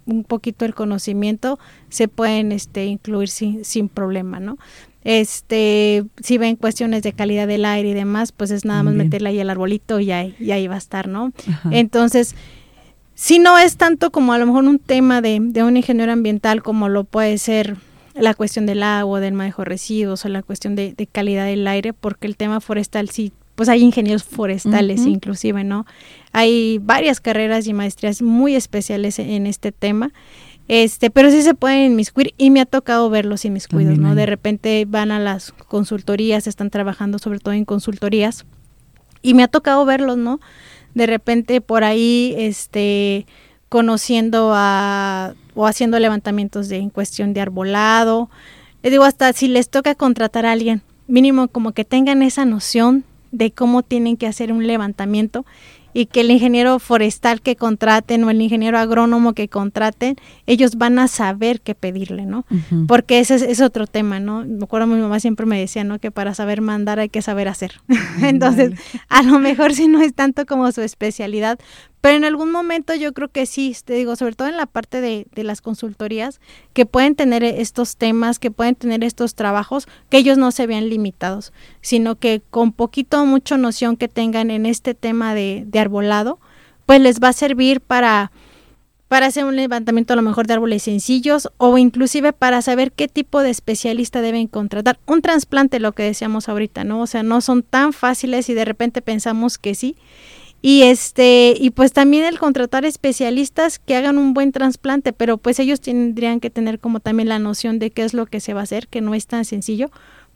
un 0.05 0.23
poquito 0.23 0.65
el 0.65 0.73
conocimiento, 0.73 1.59
se 1.89 2.07
pueden 2.07 2.51
este, 2.51 2.85
incluir 2.85 3.29
sin, 3.29 3.63
sin 3.65 3.89
problema, 3.89 4.39
¿no? 4.39 4.57
Este, 5.03 6.03
si 6.21 6.37
ven 6.37 6.55
cuestiones 6.55 7.03
de 7.03 7.13
calidad 7.13 7.47
del 7.47 7.65
aire 7.65 7.89
y 7.89 7.93
demás, 7.93 8.31
pues 8.31 8.51
es 8.51 8.65
nada 8.65 8.83
más 8.83 8.93
meterle 8.93 9.29
ahí 9.29 9.39
el 9.39 9.49
arbolito 9.49 9.99
y 9.99 10.11
ahí, 10.11 10.35
y 10.39 10.51
ahí 10.51 10.67
va 10.67 10.75
a 10.75 10.79
estar, 10.79 11.07
¿no? 11.07 11.31
Entonces, 11.71 12.35
si 13.15 13.39
no 13.39 13.57
es 13.57 13.77
tanto 13.77 14.11
como 14.11 14.33
a 14.33 14.37
lo 14.37 14.45
mejor 14.45 14.65
un 14.65 14.79
tema 14.79 15.21
de, 15.21 15.39
de 15.41 15.63
un 15.63 15.77
ingeniero 15.77 16.11
ambiental 16.11 16.61
como 16.63 16.89
lo 16.89 17.05
puede 17.05 17.37
ser 17.37 17.77
la 18.13 18.33
cuestión 18.33 18.65
del 18.65 18.83
agua, 18.83 19.19
del 19.19 19.33
manejo 19.33 19.61
de 19.61 19.69
residuos 19.69 20.25
o 20.25 20.29
la 20.29 20.43
cuestión 20.43 20.75
de, 20.75 20.93
de 20.93 21.07
calidad 21.07 21.45
del 21.45 21.65
aire, 21.67 21.93
porque 21.93 22.27
el 22.27 22.35
tema 22.35 22.59
forestal 22.59 23.09
sí 23.09 23.31
pues 23.59 23.67
hay 23.67 23.81
ingenieros 23.83 24.23
forestales 24.23 25.05
inclusive, 25.05 25.65
¿no? 25.65 25.85
Hay 26.31 26.79
varias 26.79 27.19
carreras 27.19 27.67
y 27.67 27.73
maestrías 27.73 28.21
muy 28.21 28.55
especiales 28.55 29.19
en 29.19 29.47
este 29.47 29.71
tema. 29.71 30.11
Este, 30.69 31.09
pero 31.09 31.31
sí 31.31 31.41
se 31.41 31.55
pueden 31.55 31.91
inmiscuir 31.91 32.35
y 32.37 32.51
me 32.51 32.61
ha 32.61 32.65
tocado 32.65 33.09
verlos 33.09 33.43
inmiscuidos, 33.43 33.97
¿no? 33.97 34.13
De 34.13 34.27
repente 34.27 34.85
van 34.87 35.11
a 35.11 35.19
las 35.19 35.51
consultorías, 35.51 36.45
están 36.45 36.69
trabajando 36.69 37.17
sobre 37.17 37.39
todo 37.39 37.55
en 37.55 37.65
consultorías 37.65 38.45
y 39.23 39.33
me 39.33 39.41
ha 39.41 39.47
tocado 39.47 39.83
verlos, 39.85 40.17
¿no? 40.17 40.39
De 40.93 41.07
repente 41.07 41.59
por 41.61 41.83
ahí, 41.83 42.35
este, 42.37 43.25
conociendo 43.67 44.51
a, 44.53 45.33
o 45.55 45.65
haciendo 45.65 45.97
levantamientos 45.97 46.69
de, 46.69 46.77
en 46.77 46.91
cuestión 46.91 47.33
de 47.33 47.41
arbolado. 47.41 48.29
Les 48.83 48.91
digo, 48.91 49.05
hasta 49.05 49.33
si 49.33 49.47
les 49.47 49.69
toca 49.69 49.95
contratar 49.95 50.45
a 50.45 50.51
alguien, 50.51 50.83
mínimo 51.07 51.47
como 51.47 51.71
que 51.71 51.83
tengan 51.83 52.21
esa 52.21 52.45
noción 52.45 53.05
de 53.31 53.51
cómo 53.51 53.81
tienen 53.81 54.17
que 54.17 54.27
hacer 54.27 54.51
un 54.51 54.67
levantamiento 54.67 55.45
y 55.93 56.05
que 56.05 56.21
el 56.21 56.31
ingeniero 56.31 56.79
forestal 56.79 57.41
que 57.41 57.55
contraten 57.55 58.23
o 58.23 58.29
el 58.29 58.41
ingeniero 58.41 58.77
agrónomo 58.77 59.33
que 59.33 59.47
contraten, 59.47 60.15
ellos 60.45 60.75
van 60.75 60.99
a 60.99 61.07
saber 61.07 61.61
qué 61.61 61.75
pedirle, 61.75 62.25
¿no? 62.25 62.45
Porque 62.87 63.19
ese 63.19 63.35
es, 63.35 63.61
otro 63.61 63.87
tema, 63.87 64.19
¿no? 64.19 64.45
Me 64.45 64.63
acuerdo 64.63 64.87
mi 64.87 64.99
mamá 64.99 65.19
siempre 65.19 65.45
me 65.45 65.59
decía, 65.59 65.83
¿no? 65.83 65.99
Que 65.99 66.11
para 66.11 66.33
saber 66.33 66.61
mandar 66.61 66.99
hay 66.99 67.09
que 67.09 67.21
saber 67.21 67.47
hacer. 67.47 67.81
Entonces, 68.21 68.71
a 69.09 69.23
lo 69.23 69.39
mejor 69.39 69.73
si 69.73 69.87
no 69.87 70.01
es 70.01 70.13
tanto 70.13 70.45
como 70.45 70.71
su 70.71 70.81
especialidad, 70.81 71.59
pero 72.01 72.15
en 72.15 72.23
algún 72.23 72.51
momento 72.51 72.95
yo 72.95 73.13
creo 73.13 73.27
que 73.27 73.45
sí, 73.45 73.75
te 73.83 73.93
digo, 73.93 74.15
sobre 74.15 74.35
todo 74.35 74.47
en 74.47 74.57
la 74.57 74.65
parte 74.65 75.01
de, 75.01 75.27
de, 75.33 75.43
las 75.43 75.61
consultorías, 75.61 76.39
que 76.73 76.85
pueden 76.85 77.15
tener 77.15 77.43
estos 77.43 77.97
temas, 77.97 78.39
que 78.39 78.51
pueden 78.51 78.75
tener 78.75 79.03
estos 79.03 79.35
trabajos, 79.35 79.87
que 80.09 80.17
ellos 80.17 80.37
no 80.37 80.51
se 80.51 80.65
vean 80.65 80.89
limitados, 80.89 81.51
sino 81.81 82.15
que 82.15 82.41
con 82.49 82.71
poquito 82.71 83.21
o 83.21 83.25
mucho 83.25 83.57
noción 83.57 83.97
que 83.97 84.07
tengan 84.07 84.49
en 84.49 84.65
este 84.65 84.93
tema 84.93 85.35
de, 85.35 85.63
de 85.67 85.79
arbolado, 85.79 86.39
pues 86.85 87.01
les 87.01 87.19
va 87.19 87.29
a 87.29 87.33
servir 87.33 87.81
para, 87.81 88.31
para 89.09 89.25
hacer 89.25 89.43
un 89.43 89.57
levantamiento 89.57 90.13
a 90.13 90.15
lo 90.15 90.21
mejor 90.21 90.47
de 90.47 90.53
árboles 90.53 90.83
sencillos 90.83 91.49
o 91.57 91.77
inclusive 91.77 92.31
para 92.31 92.61
saber 92.61 92.93
qué 92.93 93.09
tipo 93.09 93.41
de 93.41 93.49
especialista 93.49 94.21
deben 94.21 94.47
contratar. 94.47 94.99
Un 95.05 95.21
trasplante, 95.21 95.79
lo 95.79 95.91
que 95.91 96.03
decíamos 96.03 96.47
ahorita, 96.47 96.85
¿no? 96.85 97.01
O 97.01 97.07
sea, 97.07 97.23
no 97.23 97.41
son 97.41 97.61
tan 97.61 97.91
fáciles 97.91 98.47
y 98.49 98.53
de 98.53 98.65
repente 98.65 99.01
pensamos 99.01 99.57
que 99.57 99.75
sí 99.75 99.97
y 100.61 100.83
este, 100.83 101.55
y 101.57 101.69
pues 101.69 101.93
también 101.93 102.25
el 102.25 102.37
contratar 102.37 102.83
especialistas 102.83 103.79
que 103.79 103.95
hagan 103.95 104.17
un 104.17 104.33
buen 104.33 104.51
trasplante, 104.51 105.13
pero 105.13 105.37
pues 105.37 105.59
ellos 105.59 105.79
tendrían 105.79 106.39
que 106.39 106.49
tener 106.49 106.79
como 106.79 106.99
también 106.99 107.29
la 107.29 107.39
noción 107.39 107.79
de 107.79 107.91
qué 107.91 108.03
es 108.03 108.13
lo 108.13 108.25
que 108.25 108.41
se 108.41 108.53
va 108.53 108.61
a 108.61 108.63
hacer, 108.63 108.87
que 108.87 108.99
no 108.99 109.15
es 109.15 109.25
tan 109.25 109.45
sencillo, 109.45 109.89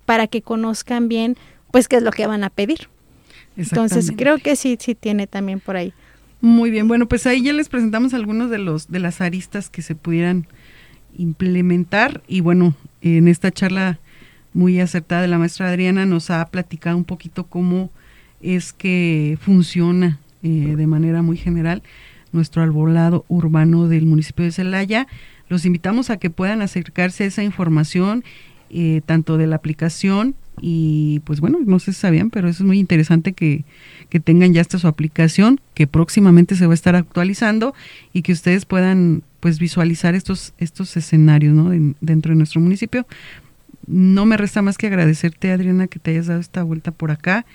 para 0.05 0.28
que 0.28 0.41
conozcan 0.41 1.09
bien 1.09 1.36
pues 1.71 1.88
qué 1.88 1.97
es 1.97 2.03
lo 2.03 2.11
que 2.11 2.28
van 2.28 2.43
a 2.43 2.49
pedir. 2.49 2.88
Entonces 3.57 4.11
creo 4.15 4.38
que 4.38 4.55
sí, 4.55 4.78
sí 4.80 4.95
tiene 4.95 5.28
también 5.28 5.59
por 5.59 5.76
ahí. 5.76 5.93
Muy 6.39 6.71
bien, 6.71 6.88
bueno, 6.88 7.07
pues 7.07 7.26
ahí 7.28 7.43
ya 7.43 7.53
les 7.53 7.69
presentamos 7.69 8.13
algunos 8.13 8.49
de 8.49 8.57
los 8.57 8.89
de 8.89 8.99
las 8.99 9.21
aristas 9.21 9.69
que 9.69 9.82
se 9.82 9.95
pudieran 9.95 10.47
implementar 11.17 12.21
y 12.28 12.41
bueno, 12.41 12.76
en 13.01 13.28
esta 13.28 13.51
charla 13.51 13.99
muy 14.53 14.80
acertada 14.80 15.21
de 15.21 15.28
la 15.28 15.38
maestra 15.38 15.69
Adriana 15.69 16.05
nos 16.05 16.30
ha 16.30 16.45
platicado 16.47 16.95
un 16.95 17.05
poquito 17.05 17.45
cómo 17.45 17.91
es 18.43 18.73
que 18.73 19.37
funciona 19.41 20.19
eh, 20.43 20.75
de 20.75 20.87
manera 20.87 21.21
muy 21.21 21.37
general 21.37 21.81
nuestro 22.31 22.61
arbolado 22.61 23.25
urbano 23.29 23.87
del 23.87 24.05
municipio 24.05 24.43
de 24.43 24.51
Celaya. 24.51 25.07
Los 25.49 25.65
invitamos 25.65 26.09
a 26.09 26.17
que 26.17 26.29
puedan 26.29 26.61
acercarse 26.61 27.23
a 27.23 27.27
esa 27.27 27.43
información, 27.43 28.23
eh, 28.69 29.01
tanto 29.05 29.37
de 29.37 29.47
la 29.47 29.55
aplicación 29.55 30.35
y 30.61 31.21
pues 31.25 31.39
bueno, 31.39 31.59
no 31.65 31.79
sé 31.79 31.93
si 31.93 31.99
sabían, 31.99 32.29
pero 32.29 32.47
eso 32.47 32.63
es 32.63 32.67
muy 32.67 32.79
interesante 32.79 33.33
que, 33.33 33.65
que 34.09 34.19
tengan 34.19 34.53
ya 34.53 34.61
hasta 34.61 34.77
su 34.79 34.87
aplicación, 34.87 35.59
que 35.73 35.87
próximamente 35.87 36.55
se 36.55 36.65
va 36.65 36.73
a 36.73 36.75
estar 36.75 36.95
actualizando 36.95 37.73
y 38.13 38.21
que 38.21 38.33
ustedes 38.33 38.65
puedan 38.65 39.23
pues 39.39 39.59
visualizar 39.59 40.15
estos, 40.15 40.53
estos 40.57 40.95
escenarios 40.97 41.53
¿no? 41.53 41.69
dentro 42.01 42.31
de 42.31 42.37
nuestro 42.37 42.61
municipio. 42.61 43.05
No 43.87 44.25
me 44.25 44.37
resta 44.37 44.61
más 44.61 44.77
que 44.77 44.87
agradecerte, 44.87 45.51
Adriana, 45.51 45.87
que 45.87 45.99
te 45.99 46.11
hayas 46.11 46.27
dado 46.27 46.39
esta 46.39 46.63
vuelta 46.63 46.91
por 46.91 47.11
acá 47.11 47.45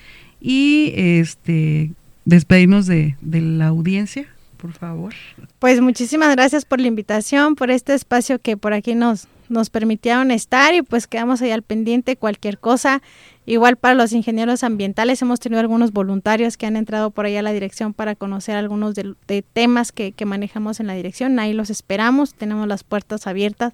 y 0.41 0.93
este 0.95 1.91
despedirnos 2.25 2.85
de, 2.85 3.15
de 3.21 3.41
la 3.41 3.67
audiencia, 3.67 4.27
por 4.57 4.73
favor. 4.73 5.13
Pues 5.59 5.81
muchísimas 5.81 6.35
gracias 6.35 6.65
por 6.65 6.79
la 6.79 6.87
invitación, 6.87 7.55
por 7.55 7.71
este 7.71 7.93
espacio 7.93 8.39
que 8.39 8.57
por 8.57 8.73
aquí 8.73 8.93
nos, 8.93 9.27
nos 9.49 9.69
permitieron 9.69 10.31
estar 10.31 10.73
y 10.73 10.81
pues 10.81 11.07
quedamos 11.07 11.41
ahí 11.41 11.51
al 11.51 11.63
pendiente 11.63 12.15
cualquier 12.15 12.59
cosa. 12.59 13.01
Igual 13.45 13.77
para 13.77 13.95
los 13.95 14.13
ingenieros 14.13 14.63
ambientales 14.63 15.21
hemos 15.21 15.39
tenido 15.39 15.59
algunos 15.59 15.91
voluntarios 15.91 16.55
que 16.55 16.67
han 16.67 16.75
entrado 16.75 17.09
por 17.09 17.25
ahí 17.25 17.35
a 17.35 17.41
la 17.41 17.51
dirección 17.51 17.93
para 17.93 18.15
conocer 18.15 18.55
algunos 18.55 18.93
de, 18.93 19.43
temas 19.53 19.91
que, 19.91 20.13
manejamos 20.25 20.79
en 20.79 20.87
la 20.87 20.93
dirección. 20.93 21.39
Ahí 21.39 21.53
los 21.53 21.71
esperamos, 21.71 22.35
tenemos 22.35 22.67
las 22.67 22.83
puertas 22.83 23.25
abiertas 23.25 23.73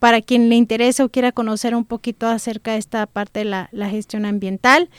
para 0.00 0.20
quien 0.20 0.48
le 0.48 0.56
interese 0.56 1.02
o 1.04 1.08
quiera 1.08 1.30
conocer 1.30 1.76
un 1.76 1.84
poquito 1.84 2.26
acerca 2.26 2.72
de 2.72 2.78
esta 2.78 3.06
parte 3.06 3.40
de 3.40 3.44
la, 3.44 3.68
la 3.70 3.88
gestión 3.88 4.26
ambiental. 4.26 4.90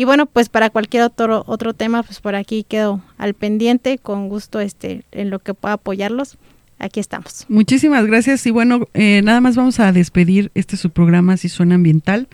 Y 0.00 0.04
bueno, 0.04 0.24
pues 0.24 0.48
para 0.48 0.70
cualquier 0.70 1.02
otro, 1.02 1.44
otro 1.46 1.74
tema, 1.74 2.02
pues 2.02 2.20
por 2.20 2.34
aquí 2.34 2.64
quedo 2.66 3.02
al 3.18 3.34
pendiente, 3.34 3.98
con 3.98 4.30
gusto 4.30 4.58
este, 4.58 5.04
en 5.12 5.28
lo 5.28 5.40
que 5.40 5.52
pueda 5.52 5.74
apoyarlos 5.74 6.38
aquí 6.78 7.00
estamos. 7.00 7.44
Muchísimas 7.50 8.06
gracias 8.06 8.46
y 8.46 8.50
bueno, 8.50 8.88
eh, 8.94 9.20
nada 9.22 9.42
más 9.42 9.56
vamos 9.56 9.78
a 9.78 9.92
despedir 9.92 10.50
este 10.54 10.78
su 10.78 10.88
programa 10.88 11.36
Si 11.36 11.50
Suena 11.50 11.74
Ambiental 11.74 12.28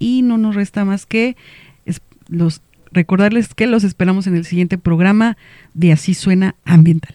y 0.00 0.22
no 0.22 0.38
nos 0.38 0.56
resta 0.56 0.84
más 0.84 1.06
que 1.06 1.36
los 2.26 2.62
recordarles 2.90 3.54
que 3.54 3.68
los 3.68 3.84
esperamos 3.84 4.26
en 4.26 4.34
el 4.34 4.44
siguiente 4.44 4.76
programa 4.76 5.36
de 5.72 5.92
Así 5.92 6.14
Suena 6.14 6.56
Ambiental. 6.64 7.14